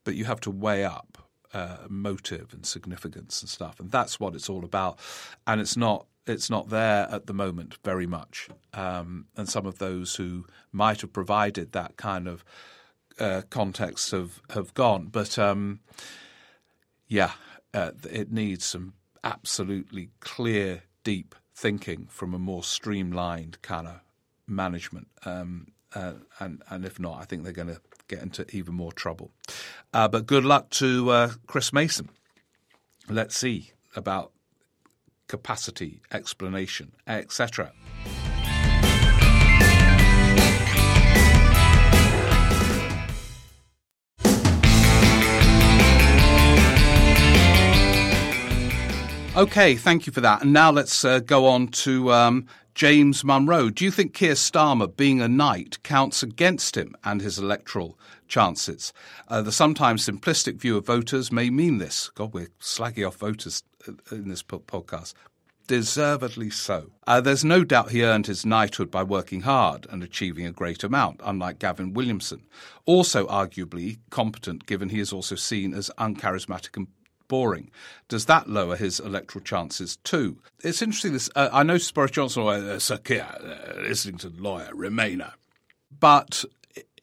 but 0.03 0.15
you 0.15 0.25
have 0.25 0.41
to 0.41 0.51
weigh 0.51 0.83
up 0.83 1.17
uh, 1.53 1.77
motive 1.89 2.53
and 2.53 2.65
significance 2.65 3.41
and 3.41 3.49
stuff, 3.49 3.79
and 3.79 3.91
that's 3.91 4.19
what 4.19 4.35
it's 4.35 4.49
all 4.49 4.65
about. 4.65 4.99
And 5.47 5.61
it's 5.61 5.77
not 5.77 6.05
it's 6.27 6.49
not 6.49 6.69
there 6.69 7.07
at 7.11 7.25
the 7.25 7.33
moment 7.33 7.77
very 7.83 8.07
much. 8.07 8.49
Um, 8.73 9.25
and 9.35 9.49
some 9.49 9.65
of 9.65 9.79
those 9.79 10.15
who 10.15 10.45
might 10.71 11.01
have 11.01 11.13
provided 11.13 11.71
that 11.71 11.97
kind 11.97 12.27
of 12.27 12.45
uh, 13.19 13.41
contexts 13.49 14.11
have 14.11 14.41
have 14.51 14.73
gone. 14.73 15.07
But 15.11 15.37
um, 15.37 15.79
yeah, 17.11 17.31
uh, 17.73 17.91
it 18.09 18.31
needs 18.31 18.65
some 18.65 18.93
absolutely 19.21 20.11
clear, 20.21 20.83
deep 21.03 21.35
thinking 21.53 22.07
from 22.09 22.33
a 22.33 22.39
more 22.39 22.63
streamlined 22.63 23.61
kind 23.61 23.85
of 23.85 23.99
management. 24.47 25.09
Um, 25.25 25.67
uh, 25.93 26.13
and 26.39 26.63
and 26.69 26.85
if 26.85 27.01
not, 27.01 27.21
I 27.21 27.25
think 27.25 27.43
they're 27.43 27.51
going 27.51 27.67
to 27.67 27.81
get 28.07 28.21
into 28.21 28.45
even 28.55 28.75
more 28.75 28.93
trouble. 28.93 29.31
Uh, 29.93 30.07
but 30.07 30.25
good 30.25 30.45
luck 30.45 30.69
to 30.69 31.11
uh, 31.11 31.31
Chris 31.47 31.73
Mason. 31.73 32.07
Let's 33.09 33.35
see 33.35 33.71
about 33.93 34.31
capacity, 35.27 35.99
explanation, 36.13 36.93
etc. 37.05 37.73
Okay, 49.41 49.75
thank 49.75 50.05
you 50.05 50.13
for 50.13 50.21
that. 50.21 50.43
And 50.43 50.53
now 50.53 50.69
let's 50.69 51.03
uh, 51.03 51.17
go 51.17 51.47
on 51.47 51.69
to 51.69 52.13
um, 52.13 52.45
James 52.75 53.23
Munro. 53.23 53.71
Do 53.71 53.83
you 53.83 53.89
think 53.89 54.13
Keir 54.13 54.33
Starmer 54.33 54.95
being 54.95 55.19
a 55.19 55.27
knight 55.27 55.81
counts 55.81 56.21
against 56.21 56.77
him 56.77 56.95
and 57.03 57.23
his 57.23 57.39
electoral 57.39 57.97
chances? 58.27 58.93
Uh, 59.27 59.41
the 59.41 59.51
sometimes 59.51 60.05
simplistic 60.05 60.57
view 60.57 60.77
of 60.77 60.85
voters 60.85 61.31
may 61.31 61.49
mean 61.49 61.79
this. 61.79 62.11
God, 62.13 62.35
we're 62.35 62.51
slagging 62.59 63.07
off 63.07 63.15
voters 63.15 63.63
uh, 63.87 63.93
in 64.11 64.29
this 64.29 64.43
podcast. 64.43 65.15
Deservedly 65.65 66.51
so. 66.51 66.91
Uh, 67.07 67.19
there's 67.19 67.43
no 67.43 67.63
doubt 67.63 67.89
he 67.89 68.03
earned 68.03 68.27
his 68.27 68.45
knighthood 68.45 68.91
by 68.91 69.01
working 69.01 69.41
hard 69.41 69.87
and 69.89 70.03
achieving 70.03 70.45
a 70.45 70.51
great 70.51 70.83
amount, 70.83 71.19
unlike 71.23 71.57
Gavin 71.57 71.93
Williamson. 71.93 72.45
Also, 72.85 73.25
arguably 73.25 73.97
competent, 74.11 74.67
given 74.67 74.89
he 74.89 74.99
is 74.99 75.11
also 75.11 75.33
seen 75.33 75.73
as 75.73 75.89
uncharismatic 75.97 76.77
and 76.77 76.85
boring. 77.31 77.71
Does 78.09 78.25
that 78.25 78.49
lower 78.49 78.75
his 78.75 78.99
electoral 78.99 79.41
chances 79.41 79.95
too? 80.03 80.39
It's 80.65 80.81
interesting. 80.81 81.13
This 81.13 81.29
uh, 81.33 81.47
I 81.53 81.63
know 81.63 81.77
Boris 81.93 82.11
Johnson, 82.11 82.45
uh, 82.45 82.77
Sir 82.77 82.97
Keir, 82.97 83.25
uh, 83.25 84.17
to 84.17 84.29
the 84.29 84.41
lawyer 84.41 84.71
Remainer, 84.75 85.31
but 85.97 86.43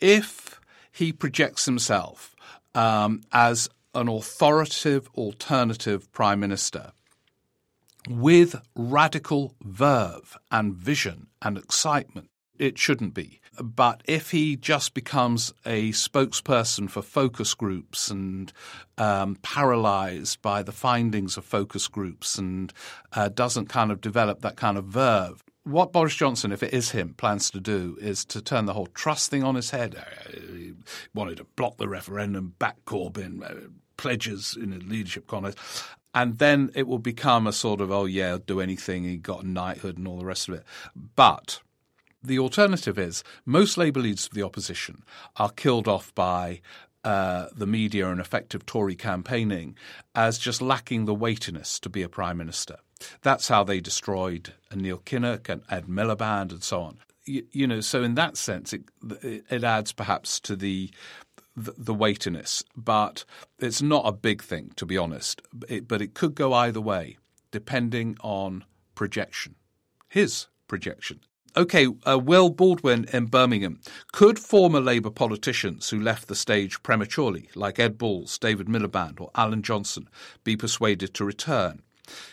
if 0.00 0.60
he 0.92 1.14
projects 1.14 1.64
himself 1.64 2.36
um, 2.74 3.22
as 3.32 3.70
an 3.94 4.08
authoritative, 4.08 5.08
alternative 5.14 6.12
prime 6.12 6.40
minister 6.40 6.92
with 8.06 8.60
radical 8.76 9.54
verve 9.62 10.36
and 10.50 10.74
vision 10.74 11.28
and 11.40 11.56
excitement, 11.56 12.28
it 12.58 12.78
shouldn't 12.78 13.14
be. 13.14 13.40
But 13.60 14.02
if 14.04 14.30
he 14.30 14.56
just 14.56 14.94
becomes 14.94 15.52
a 15.66 15.90
spokesperson 15.90 16.88
for 16.90 17.02
focus 17.02 17.54
groups 17.54 18.10
and 18.10 18.52
um, 18.96 19.36
paralyzed 19.42 20.40
by 20.42 20.62
the 20.62 20.72
findings 20.72 21.36
of 21.36 21.44
focus 21.44 21.88
groups 21.88 22.38
and 22.38 22.72
uh, 23.12 23.28
doesn't 23.28 23.66
kind 23.66 23.90
of 23.90 24.00
develop 24.00 24.42
that 24.42 24.56
kind 24.56 24.78
of 24.78 24.84
verve, 24.84 25.42
what 25.64 25.92
Boris 25.92 26.14
Johnson, 26.14 26.50
if 26.50 26.62
it 26.62 26.72
is 26.72 26.92
him, 26.92 27.14
plans 27.14 27.50
to 27.50 27.60
do 27.60 27.98
is 28.00 28.24
to 28.26 28.40
turn 28.40 28.64
the 28.64 28.72
whole 28.72 28.86
trust 28.86 29.30
thing 29.30 29.44
on 29.44 29.54
his 29.54 29.70
head. 29.70 29.96
Uh, 29.96 30.30
he 30.30 30.72
wanted 31.14 31.36
to 31.36 31.44
block 31.44 31.76
the 31.76 31.88
referendum, 31.88 32.54
back 32.58 32.76
Corbyn, 32.86 33.42
uh, 33.42 33.68
pledges 33.96 34.56
in 34.60 34.72
a 34.72 34.78
leadership 34.78 35.26
contest. 35.26 35.58
And 36.14 36.38
then 36.38 36.70
it 36.74 36.86
will 36.86 36.98
become 36.98 37.46
a 37.46 37.52
sort 37.52 37.82
of, 37.82 37.90
oh, 37.90 38.06
yeah, 38.06 38.38
do 38.44 38.60
anything. 38.60 39.04
He 39.04 39.18
got 39.18 39.44
knighthood 39.44 39.98
and 39.98 40.08
all 40.08 40.18
the 40.18 40.24
rest 40.24 40.48
of 40.48 40.54
it. 40.54 40.64
But 41.16 41.60
the 42.22 42.38
alternative 42.38 42.98
is 42.98 43.22
most 43.44 43.76
Labour 43.76 44.00
leaders 44.00 44.26
of 44.26 44.34
the 44.34 44.42
opposition 44.42 45.02
are 45.36 45.50
killed 45.50 45.88
off 45.88 46.14
by 46.14 46.60
uh, 47.04 47.46
the 47.54 47.66
media 47.66 48.10
and 48.10 48.20
effective 48.20 48.66
Tory 48.66 48.96
campaigning 48.96 49.76
as 50.14 50.38
just 50.38 50.60
lacking 50.60 51.04
the 51.04 51.14
weightiness 51.14 51.78
to 51.80 51.88
be 51.88 52.02
a 52.02 52.08
prime 52.08 52.36
minister. 52.36 52.78
That's 53.22 53.48
how 53.48 53.62
they 53.64 53.80
destroyed 53.80 54.54
Neil 54.74 54.98
Kinnock 54.98 55.48
and 55.48 55.62
Ed 55.70 55.86
Miliband 55.86 56.50
and 56.50 56.62
so 56.62 56.82
on. 56.82 56.98
You, 57.24 57.46
you 57.52 57.66
know, 57.66 57.80
so 57.80 58.02
in 58.02 58.14
that 58.16 58.36
sense, 58.36 58.72
it, 58.72 58.82
it 59.22 59.62
adds 59.62 59.92
perhaps 59.92 60.40
to 60.40 60.56
the 60.56 60.90
the, 61.56 61.94
weightiness, 61.94 62.62
but 62.76 63.24
it's 63.58 63.82
not 63.82 64.06
a 64.06 64.12
big 64.12 64.42
thing 64.42 64.70
to 64.76 64.86
be 64.86 64.96
honest. 64.96 65.42
It, 65.68 65.88
but 65.88 66.00
it 66.00 66.14
could 66.14 66.36
go 66.36 66.52
either 66.52 66.80
way, 66.80 67.16
depending 67.50 68.16
on 68.20 68.64
projection. 68.94 69.56
His 70.08 70.46
projection. 70.68 71.20
Okay, 71.56 71.88
uh, 72.06 72.18
Will 72.18 72.50
Baldwin 72.50 73.06
in 73.12 73.26
Birmingham. 73.26 73.80
Could 74.12 74.38
former 74.38 74.80
Labour 74.80 75.10
politicians 75.10 75.90
who 75.90 76.00
left 76.00 76.28
the 76.28 76.34
stage 76.34 76.82
prematurely, 76.82 77.48
like 77.54 77.78
Ed 77.78 77.98
Balls, 77.98 78.38
David 78.38 78.68
Miliband, 78.68 79.20
or 79.20 79.30
Alan 79.34 79.62
Johnson, 79.62 80.08
be 80.44 80.56
persuaded 80.56 81.14
to 81.14 81.24
return? 81.24 81.82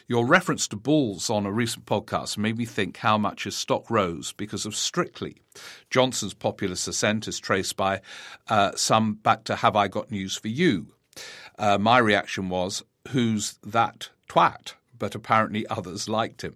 Your 0.08 0.26
reference 0.26 0.68
to 0.70 0.76
Balls 0.76 1.30
on 1.30 1.46
a 1.46 1.52
recent 1.52 1.86
podcast 1.86 2.38
made 2.38 2.58
me 2.58 2.66
think 2.66 2.98
how 2.98 3.18
much 3.18 3.46
his 3.46 3.56
stock 3.56 3.90
rose 3.90 4.32
because 4.34 4.66
of 4.66 4.76
Strictly. 4.76 5.38
Johnson's 5.90 6.34
populist 6.34 6.88
ascent 6.88 7.28
is 7.28 7.40
traced 7.40 7.76
by 7.76 8.02
uh, 8.48 8.72
some 8.76 9.16
back 9.16 9.44
to 9.46 9.56
Have 9.56 9.76
I 9.76 9.88
Got 9.88 10.12
News 10.12 10.38
for 10.38 10.48
You? 10.50 10.88
Uh, 11.58 11.78
my 11.78 11.98
reaction 11.98 12.50
was, 12.50 12.84
Who's 13.10 13.60
that 13.64 14.10
twat? 14.30 14.74
But 14.98 15.16
apparently 15.16 15.68
others 15.68 16.08
liked 16.08 16.42
him. 16.42 16.56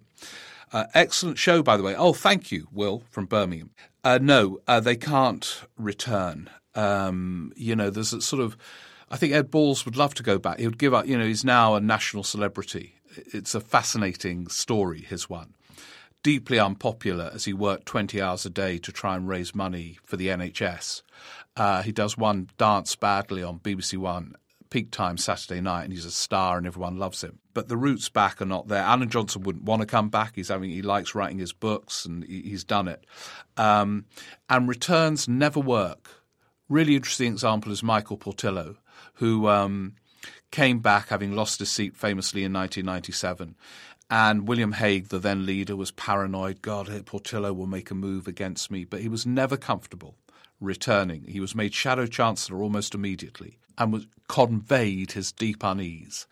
Uh, 0.72 0.86
excellent 0.94 1.38
show, 1.38 1.62
by 1.62 1.76
the 1.76 1.82
way. 1.82 1.94
Oh, 1.96 2.12
thank 2.12 2.52
you, 2.52 2.68
Will 2.72 3.02
from 3.10 3.26
Birmingham. 3.26 3.70
Uh, 4.04 4.18
no, 4.22 4.60
uh, 4.66 4.80
they 4.80 4.96
can't 4.96 5.62
return. 5.76 6.48
Um, 6.74 7.52
you 7.56 7.74
know, 7.74 7.90
there's 7.90 8.12
a 8.12 8.20
sort 8.20 8.42
of. 8.42 8.56
I 9.10 9.16
think 9.16 9.32
Ed 9.32 9.50
Balls 9.50 9.84
would 9.84 9.96
love 9.96 10.14
to 10.14 10.22
go 10.22 10.38
back. 10.38 10.60
He 10.60 10.66
would 10.66 10.78
give 10.78 10.94
up. 10.94 11.06
You 11.06 11.18
know, 11.18 11.26
he's 11.26 11.44
now 11.44 11.74
a 11.74 11.80
national 11.80 12.22
celebrity. 12.22 12.94
It's 13.16 13.54
a 13.56 13.60
fascinating 13.60 14.46
story, 14.48 15.00
his 15.00 15.28
one. 15.28 15.54
Deeply 16.22 16.60
unpopular 16.60 17.30
as 17.34 17.46
he 17.46 17.52
worked 17.52 17.86
20 17.86 18.20
hours 18.20 18.46
a 18.46 18.50
day 18.50 18.78
to 18.78 18.92
try 18.92 19.16
and 19.16 19.26
raise 19.26 19.54
money 19.54 19.98
for 20.04 20.16
the 20.16 20.28
NHS. 20.28 21.02
Uh, 21.56 21.82
he 21.82 21.90
does 21.92 22.16
one 22.16 22.48
dance 22.56 22.94
badly 22.94 23.42
on 23.42 23.58
BBC 23.58 23.96
One 23.96 24.36
peak 24.70 24.90
time 24.90 25.18
Saturday 25.18 25.60
night, 25.60 25.84
and 25.84 25.92
he's 25.92 26.04
a 26.04 26.10
star, 26.10 26.56
and 26.56 26.66
everyone 26.66 26.96
loves 26.96 27.22
him. 27.22 27.40
But 27.52 27.68
the 27.68 27.76
routes 27.76 28.08
back 28.08 28.40
are 28.40 28.46
not 28.46 28.68
there. 28.68 28.82
Alan 28.82 29.10
Johnson 29.10 29.42
wouldn't 29.42 29.64
want 29.64 29.80
to 29.80 29.86
come 29.86 30.08
back. 30.08 30.32
He's 30.36 30.48
having 30.48 30.70
he 30.70 30.82
likes 30.82 31.14
writing 31.14 31.38
his 31.38 31.52
books, 31.52 32.04
and 32.04 32.24
he, 32.24 32.42
he's 32.42 32.64
done 32.64 32.88
it. 32.88 33.04
Um, 33.56 34.06
and 34.48 34.68
returns 34.68 35.28
never 35.28 35.60
work. 35.60 36.22
Really 36.68 36.94
interesting 36.94 37.32
example 37.32 37.72
is 37.72 37.82
Michael 37.82 38.16
Portillo, 38.16 38.76
who 39.14 39.48
um, 39.48 39.96
came 40.52 40.78
back 40.78 41.08
having 41.08 41.34
lost 41.34 41.58
his 41.58 41.70
seat 41.70 41.96
famously 41.96 42.44
in 42.44 42.52
1997. 42.52 43.56
And 44.12 44.48
William 44.48 44.72
Hague, 44.72 45.08
the 45.08 45.20
then 45.20 45.46
leader, 45.46 45.76
was 45.76 45.92
paranoid. 45.92 46.62
God, 46.62 46.88
Portillo 47.06 47.52
will 47.52 47.68
make 47.68 47.92
a 47.92 47.94
move 47.94 48.26
against 48.26 48.70
me. 48.70 48.84
But 48.84 49.00
he 49.00 49.08
was 49.08 49.24
never 49.24 49.56
comfortable 49.56 50.16
returning. 50.60 51.24
He 51.24 51.40
was 51.40 51.54
made 51.54 51.74
Shadow 51.74 52.06
Chancellor 52.06 52.62
almost 52.62 52.94
immediately 52.94 53.58
and 53.78 53.92
was 53.92 54.06
conveyed 54.28 55.12
his 55.12 55.32
deep 55.32 55.62
unease. 55.62 56.26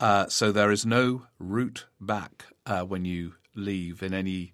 Uh, 0.00 0.26
so 0.28 0.52
there 0.52 0.70
is 0.70 0.86
no 0.86 1.26
route 1.38 1.86
back 2.00 2.46
uh, 2.66 2.82
when 2.82 3.04
you 3.04 3.34
leave 3.54 4.02
in 4.02 4.14
any 4.14 4.52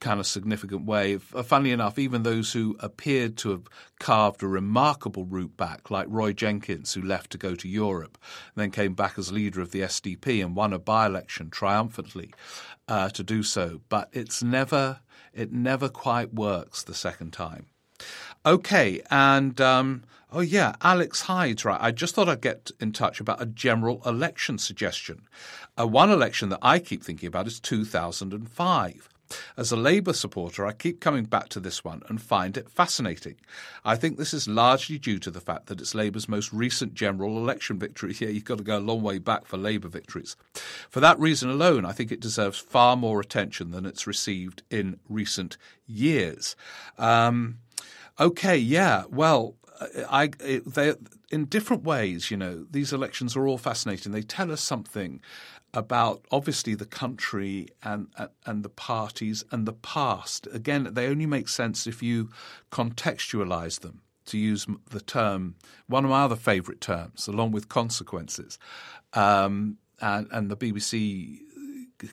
kind 0.00 0.20
of 0.20 0.26
significant 0.26 0.84
way. 0.84 1.18
Uh, 1.34 1.42
funnily 1.42 1.72
enough, 1.72 1.98
even 1.98 2.22
those 2.22 2.52
who 2.52 2.76
appeared 2.80 3.36
to 3.38 3.50
have 3.50 3.66
carved 3.98 4.42
a 4.42 4.46
remarkable 4.46 5.24
route 5.24 5.56
back, 5.56 5.90
like 5.90 6.06
Roy 6.10 6.32
Jenkins, 6.32 6.92
who 6.92 7.02
left 7.02 7.30
to 7.30 7.38
go 7.38 7.54
to 7.54 7.68
Europe, 7.68 8.18
then 8.54 8.70
came 8.70 8.94
back 8.94 9.18
as 9.18 9.32
leader 9.32 9.60
of 9.60 9.70
the 9.70 9.80
SDP 9.80 10.44
and 10.44 10.54
won 10.54 10.72
a 10.72 10.78
by-election 10.78 11.50
triumphantly 11.50 12.34
uh, 12.88 13.08
to 13.10 13.22
do 13.22 13.42
so. 13.42 13.80
But 13.88 14.10
it's 14.12 14.42
never, 14.42 15.00
it 15.32 15.52
never 15.52 15.88
quite 15.88 16.34
works 16.34 16.82
the 16.82 16.94
second 16.94 17.32
time. 17.32 17.66
Okay, 18.46 19.00
and 19.10 19.58
um, 19.58 20.04
oh 20.30 20.40
yeah, 20.40 20.74
Alex 20.82 21.22
Hyde's 21.22 21.64
right. 21.64 21.80
I 21.80 21.92
just 21.92 22.14
thought 22.14 22.28
I'd 22.28 22.42
get 22.42 22.70
in 22.78 22.92
touch 22.92 23.18
about 23.18 23.40
a 23.40 23.46
general 23.46 24.02
election 24.04 24.58
suggestion. 24.58 25.22
Uh, 25.78 25.86
one 25.86 26.10
election 26.10 26.50
that 26.50 26.58
I 26.60 26.78
keep 26.78 27.02
thinking 27.02 27.26
about 27.26 27.46
is 27.46 27.58
2005. 27.58 29.08
As 29.56 29.72
a 29.72 29.76
Labour 29.76 30.12
supporter, 30.12 30.66
I 30.66 30.72
keep 30.72 31.00
coming 31.00 31.24
back 31.24 31.48
to 31.48 31.60
this 31.60 31.82
one 31.82 32.02
and 32.08 32.20
find 32.20 32.58
it 32.58 32.68
fascinating. 32.68 33.36
I 33.82 33.96
think 33.96 34.18
this 34.18 34.34
is 34.34 34.46
largely 34.46 34.98
due 34.98 35.18
to 35.20 35.30
the 35.30 35.40
fact 35.40 35.66
that 35.66 35.80
it's 35.80 35.94
Labour's 35.94 36.28
most 36.28 36.52
recent 36.52 36.92
general 36.92 37.38
election 37.38 37.78
victory. 37.78 38.14
Yeah, 38.20 38.28
you've 38.28 38.44
got 38.44 38.58
to 38.58 38.64
go 38.64 38.78
a 38.78 38.80
long 38.80 39.02
way 39.02 39.18
back 39.18 39.46
for 39.46 39.56
Labour 39.56 39.88
victories. 39.88 40.36
For 40.90 41.00
that 41.00 41.18
reason 41.18 41.48
alone, 41.48 41.86
I 41.86 41.92
think 41.92 42.12
it 42.12 42.20
deserves 42.20 42.58
far 42.58 42.96
more 42.96 43.20
attention 43.20 43.70
than 43.70 43.86
it's 43.86 44.06
received 44.06 44.62
in 44.70 45.00
recent 45.08 45.56
years. 45.86 46.54
Um, 46.98 47.58
Okay, 48.20 48.56
yeah. 48.56 49.04
Well, 49.10 49.56
I 50.08 50.28
they 50.28 50.94
in 51.30 51.46
different 51.46 51.82
ways. 51.84 52.30
You 52.30 52.36
know, 52.36 52.66
these 52.70 52.92
elections 52.92 53.36
are 53.36 53.46
all 53.46 53.58
fascinating. 53.58 54.12
They 54.12 54.22
tell 54.22 54.52
us 54.52 54.60
something 54.62 55.20
about 55.72 56.24
obviously 56.30 56.74
the 56.76 56.86
country 56.86 57.68
and 57.82 58.08
and 58.46 58.62
the 58.64 58.68
parties 58.68 59.44
and 59.50 59.66
the 59.66 59.72
past. 59.72 60.46
Again, 60.52 60.88
they 60.92 61.08
only 61.08 61.26
make 61.26 61.48
sense 61.48 61.86
if 61.86 62.02
you 62.02 62.30
contextualize 62.70 63.80
them. 63.80 64.02
to 64.26 64.38
use 64.38 64.66
the 64.90 65.00
term, 65.00 65.54
one 65.86 66.04
of 66.04 66.10
my 66.10 66.22
other 66.24 66.36
favourite 66.36 66.80
terms, 66.80 67.28
along 67.28 67.52
with 67.52 67.68
consequences. 67.68 68.58
Um, 69.12 69.78
and, 70.00 70.26
and 70.32 70.50
the 70.50 70.56
BBC 70.56 71.40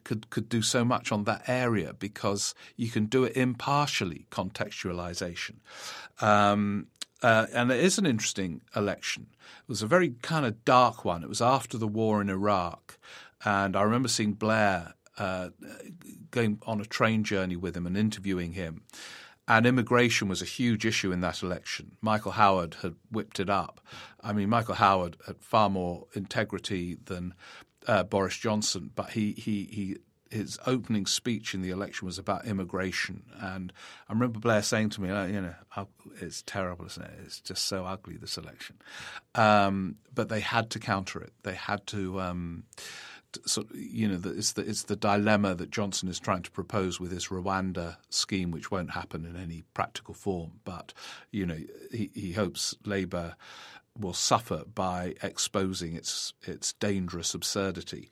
could 0.04 0.30
could 0.30 0.50
do 0.50 0.62
so 0.62 0.84
much 0.84 1.12
on 1.12 1.24
that 1.26 1.44
area 1.48 1.94
because 1.94 2.54
you 2.76 2.90
can 2.90 3.06
do 3.06 3.24
it 3.24 3.36
impartially, 3.36 4.26
contextualization. 4.32 5.56
Um, 6.20 6.88
uh, 7.22 7.46
and 7.54 7.72
it 7.72 7.84
is 7.84 7.98
an 7.98 8.06
interesting 8.06 8.62
election. 8.76 9.28
It 9.32 9.70
was 9.70 9.84
a 9.84 9.88
very 9.88 10.16
kind 10.22 10.46
of 10.46 10.66
dark 10.66 11.06
one. 11.06 11.24
It 11.24 11.30
was 11.30 11.42
after 11.42 11.78
the 11.78 11.88
war 11.88 12.22
in 12.22 12.30
Iraq, 12.30 12.98
and 13.46 13.76
I 13.76 13.84
remember 13.84 14.08
seeing 14.08 14.34
Blair 14.34 14.96
uh, 15.18 15.50
going 16.32 16.60
on 16.66 16.82
a 16.82 16.86
train 16.86 17.24
journey 17.24 17.56
with 17.56 17.76
him 17.76 17.86
and 17.86 17.98
interviewing 17.98 18.54
him. 18.54 18.84
And 19.48 19.66
immigration 19.66 20.30
was 20.30 20.42
a 20.42 20.46
huge 20.46 20.86
issue 20.86 21.12
in 21.12 21.20
that 21.22 21.44
election. 21.44 21.98
Michael 22.00 22.32
Howard 22.32 22.78
had 22.82 22.96
whipped 23.12 23.40
it 23.40 23.50
up. 23.50 23.82
I 24.22 24.34
mean, 24.34 24.50
Michael 24.50 24.76
Howard 24.76 25.18
had 25.28 25.42
far 25.42 25.70
more 25.70 26.08
integrity 26.14 26.98
than 27.06 27.34
uh, 27.88 28.04
Boris 28.04 28.38
Johnson, 28.38 28.92
but 28.96 29.12
he, 29.12 29.32
he, 29.34 29.66
he 29.72 29.98
his 30.32 30.58
opening 30.66 31.06
speech 31.06 31.54
in 31.54 31.62
the 31.62 31.70
election 31.70 32.06
was 32.06 32.18
about 32.18 32.46
immigration, 32.46 33.24
and 33.40 33.72
I 34.08 34.14
remember 34.14 34.40
Blair 34.40 34.62
saying 34.62 34.92
to 34.92 35.02
me, 35.02 35.10
oh, 35.12 35.26
"You 35.26 35.42
know, 35.42 35.88
it's 36.22 36.42
terrible, 36.44 36.86
isn't 36.86 37.04
it? 37.04 37.12
It's 37.26 37.42
just 37.42 37.66
so 37.66 37.86
ugly 37.86 38.16
this 38.18 38.38
election." 38.38 38.78
Um, 39.36 39.98
but 40.16 40.30
they 40.30 40.40
had 40.40 40.70
to 40.72 40.80
counter 40.80 41.22
it. 41.22 41.34
They 41.44 41.54
had 41.54 41.86
to. 41.88 42.22
Um, 42.22 42.64
so, 43.46 43.66
you 43.74 44.08
know, 44.08 44.20
it's 44.32 44.54
the 44.54 44.62
it's 44.62 44.84
the 44.84 44.96
dilemma 44.96 45.56
that 45.56 45.70
Johnson 45.70 46.10
is 46.10 46.20
trying 46.20 46.44
to 46.44 46.52
propose 46.52 47.00
with 47.00 47.12
his 47.12 47.28
Rwanda 47.28 47.98
scheme, 48.10 48.52
which 48.52 48.72
won't 48.72 48.92
happen 48.92 49.26
in 49.26 49.36
any 49.36 49.64
practical 49.74 50.14
form. 50.14 50.60
But 50.64 50.94
you 51.32 51.46
know, 51.46 51.58
he, 51.92 52.10
he 52.14 52.32
hopes 52.34 52.76
Labour 52.86 53.36
will 54.00 54.14
suffer 54.14 54.64
by 54.74 55.16
exposing 55.22 55.96
its 55.96 56.34
its 56.44 56.74
dangerous 56.74 57.34
absurdity. 57.34 58.10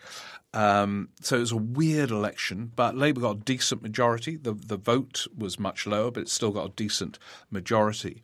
Um, 0.53 1.09
so 1.21 1.37
it 1.37 1.41
was 1.41 1.51
a 1.51 1.57
weird 1.57 2.11
election, 2.11 2.71
but 2.75 2.95
Labour 2.95 3.21
got 3.21 3.37
a 3.37 3.39
decent 3.39 3.81
majority. 3.81 4.35
The 4.35 4.53
the 4.53 4.77
vote 4.77 5.27
was 5.35 5.59
much 5.59 5.87
lower, 5.87 6.11
but 6.11 6.21
it 6.21 6.29
still 6.29 6.51
got 6.51 6.69
a 6.69 6.73
decent 6.75 7.19
majority. 7.49 8.21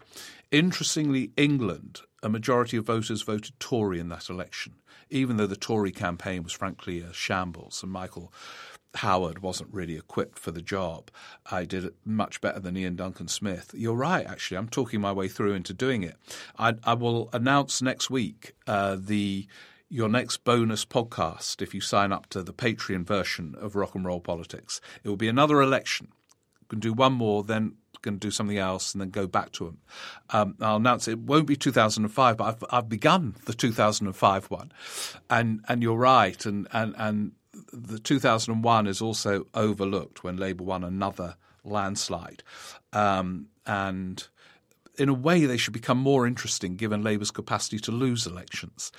Interestingly, 0.52 1.32
England, 1.38 2.02
a 2.22 2.30
majority 2.30 2.78
of 2.78 2.86
voters 2.86 3.24
voted 3.24 3.60
Tory 3.60 4.00
in 4.00 4.10
that 4.10 4.30
election 4.30 4.76
even 5.10 5.38
though 5.38 5.48
the 5.48 5.56
Tory 5.56 5.92
campaign 5.92 6.44
was 6.44 6.54
frankly 6.54 7.00
a 7.02 7.14
shambles 7.14 7.84
and 7.84 7.92
Michael 7.92 8.34
Howard 8.98 9.40
wasn't 9.40 9.74
really 9.74 9.96
equipped 9.96 10.40
for 10.40 10.52
the 10.52 10.62
job. 10.62 11.12
I 11.52 11.66
did 11.66 11.86
it 11.86 11.96
much 12.06 12.42
better 12.42 12.60
than 12.60 12.78
Iain 12.78 12.96
Duncan 12.96 13.28
Smith. 13.28 13.72
You're 13.76 13.96
right, 13.96 14.26
actually. 14.26 14.58
I'm 14.58 14.70
talking 14.70 15.02
my 15.02 15.12
way 15.12 15.28
through 15.28 15.54
into 15.54 15.74
doing 15.74 16.04
it. 16.04 16.16
I, 16.58 16.76
I 16.84 16.94
will 16.94 17.30
announce 17.34 17.82
next 17.82 18.10
week 18.10 18.54
uh, 18.68 18.98
the 19.00 19.48
your 19.88 20.10
next 20.10 20.38
bonus 20.44 20.84
podcast 20.84 21.62
if 21.62 21.74
you 21.74 21.80
sign 21.80 22.12
up 22.12 22.28
to 22.28 22.42
the 22.42 22.54
Patreon 22.54 23.06
version 23.06 23.56
of 23.60 23.76
Rock 23.76 23.94
and 23.94 24.04
Roll 24.04 24.20
Politics. 24.20 24.82
It 25.04 25.10
will 25.10 25.16
be 25.16 25.28
another 25.28 25.62
election. 25.62 26.08
We 26.62 26.68
can 26.70 26.80
do 26.80 26.92
one 26.92 27.14
more, 27.14 27.44
then 27.44 27.76
to 28.14 28.20
do 28.20 28.32
something 28.32 28.58
else 28.58 28.94
and 28.94 29.02
then 29.02 29.10
go 29.10 29.28
back 29.28 29.52
to 29.54 29.66
them. 29.66 29.78
Um, 30.30 30.56
I'll 30.62 30.78
announce 30.78 31.08
it 31.08 31.20
won't 31.20 31.48
be 31.48 31.56
2005, 31.56 32.38
but 32.38 32.44
I've, 32.44 32.64
I've 32.70 32.90
begun 32.90 33.36
the 33.46 33.54
2005 33.54 34.46
one, 34.46 34.72
and 35.30 35.62
and 35.68 35.82
you're 35.82 35.98
right, 35.98 36.46
and 36.46 36.68
and 36.72 36.96
and 36.98 37.32
the 37.72 38.00
2001 38.00 38.88
is 38.88 39.02
also 39.02 39.48
overlooked 39.54 40.24
when 40.24 40.38
Labour 40.38 40.64
won 40.64 40.84
another 40.84 41.36
landslide, 41.64 42.44
um, 42.94 43.48
and 43.66 44.28
in 44.98 45.10
a 45.10 45.14
way, 45.14 45.46
they 45.46 45.58
should 45.58 45.74
become 45.74 45.98
more 45.98 46.26
interesting 46.26 46.76
given 46.76 47.04
Labour's 47.04 47.32
capacity 47.32 47.80
to 47.80 47.92
lose 47.92 48.26
elections. 48.26 48.92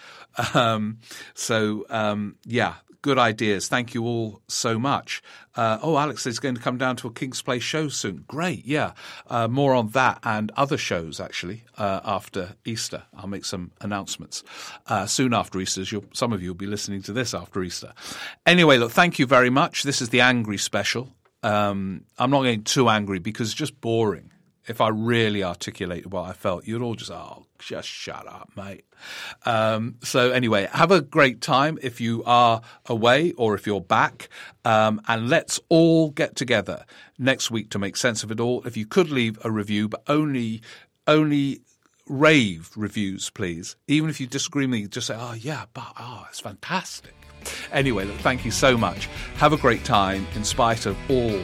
Um, 0.54 0.98
so, 1.34 1.86
um, 1.88 2.36
yeah, 2.44 2.74
good 3.03 3.18
ideas. 3.18 3.68
Thank 3.68 3.94
you 3.94 4.05
all 4.05 4.40
so 4.49 4.78
much. 4.78 5.22
Uh, 5.55 5.78
oh, 5.82 5.97
Alex 5.97 6.26
is 6.26 6.38
going 6.38 6.55
to 6.55 6.61
come 6.61 6.78
down 6.78 6.97
to 6.97 7.09
a 7.09 7.12
Kings 7.12 7.40
Place 7.42 7.62
show 7.62 7.88
soon. 7.88 8.24
Great, 8.28 8.64
yeah. 8.66 8.92
Uh, 9.28 9.49
more 9.49 9.74
on 9.74 9.88
that 9.90 10.18
and 10.22 10.53
other 10.57 10.76
shows 10.76 11.20
actually 11.20 11.64
uh, 11.78 12.01
after 12.05 12.55
Easter. 12.64 13.05
I'll 13.16 13.26
make 13.26 13.44
some 13.44 13.70
announcements 13.80 14.42
uh, 14.86 15.07
soon 15.07 15.32
after 15.34 15.61
Easter. 15.61 15.84
some 16.12 16.32
of 16.32 16.42
you 16.42 16.51
will 16.51 16.55
be 16.55 16.66
listening 16.66 17.03
to 17.03 17.12
this 17.12 17.34
after 17.34 17.62
Easter. 17.62 17.92
Anyway, 18.44 18.78
look, 18.78 18.92
thank 18.92 19.18
you 19.18 19.26
very 19.26 19.51
much. 19.51 19.82
This 19.82 20.03
is 20.03 20.11
the 20.11 20.20
angry 20.20 20.59
special. 20.59 21.12
Um, 21.42 22.05
I'm 22.18 22.30
not 22.30 22.42
getting 22.42 22.64
too 22.64 22.88
angry 22.88 23.18
because 23.18 23.49
it's 23.49 23.55
just 23.55 23.80
boring 23.80 24.30
if 24.69 24.81
I 24.81 24.89
really 24.89 25.45
articulated 25.45 26.12
what 26.12 26.29
I 26.29 26.33
felt, 26.33 26.67
you'd 26.67 26.83
all 26.83 26.95
just, 26.95 27.11
oh, 27.11 27.47
just 27.59 27.89
shut 27.89 28.27
up, 28.27 28.51
mate. 28.57 28.85
Um, 29.45 29.97
so, 30.03 30.31
anyway, 30.31 30.69
have 30.73 30.91
a 30.91 31.01
great 31.01 31.41
time 31.41 31.79
if 31.83 32.01
you 32.01 32.23
are 32.25 32.62
away 32.87 33.33
or 33.33 33.55
if 33.55 33.67
you're 33.67 33.81
back. 33.81 34.29
Um, 34.64 35.01
and 35.07 35.29
let's 35.29 35.61
all 35.69 36.11
get 36.11 36.37
together 36.37 36.85
next 37.19 37.51
week 37.51 37.71
to 37.71 37.79
make 37.79 37.97
sense 37.97 38.23
of 38.23 38.31
it 38.31 38.41
all. 38.41 38.62
If 38.67 38.77
you 38.77 38.87
could 38.87 39.11
leave 39.11 39.39
a 39.45 39.51
review, 39.51 39.89
but 39.89 40.03
only, 40.09 40.62
only 41.07 41.61
rave 42.09 42.71
reviews, 42.77 43.31
please. 43.31 43.77
Even 43.87 44.11
if 44.11 44.21
you 44.21 44.27
disagree 44.27 44.64
with 44.64 44.71
me, 44.71 44.87
just 44.89 45.07
say, 45.07 45.17
oh, 45.19 45.35
yeah, 45.35 45.67
but, 45.75 45.93
oh, 45.99 46.27
it's 46.29 46.41
fantastic. 46.41 47.14
Anyway, 47.73 48.05
look, 48.05 48.17
thank 48.19 48.45
you 48.45 48.51
so 48.51 48.77
much. 48.77 49.07
Have 49.37 49.53
a 49.53 49.57
great 49.57 49.85
time 49.85 50.27
in 50.35 50.43
spite 50.43 50.87
of 50.87 50.97
all 51.09 51.41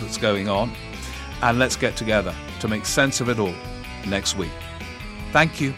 that's 0.00 0.18
going 0.18 0.48
on. 0.48 0.72
And 1.42 1.58
let's 1.58 1.76
get 1.76 1.96
together 1.96 2.34
to 2.60 2.68
make 2.68 2.86
sense 2.86 3.20
of 3.20 3.28
it 3.28 3.38
all 3.38 3.54
next 4.06 4.36
week. 4.36 4.50
Thank 5.32 5.60
you. 5.60 5.74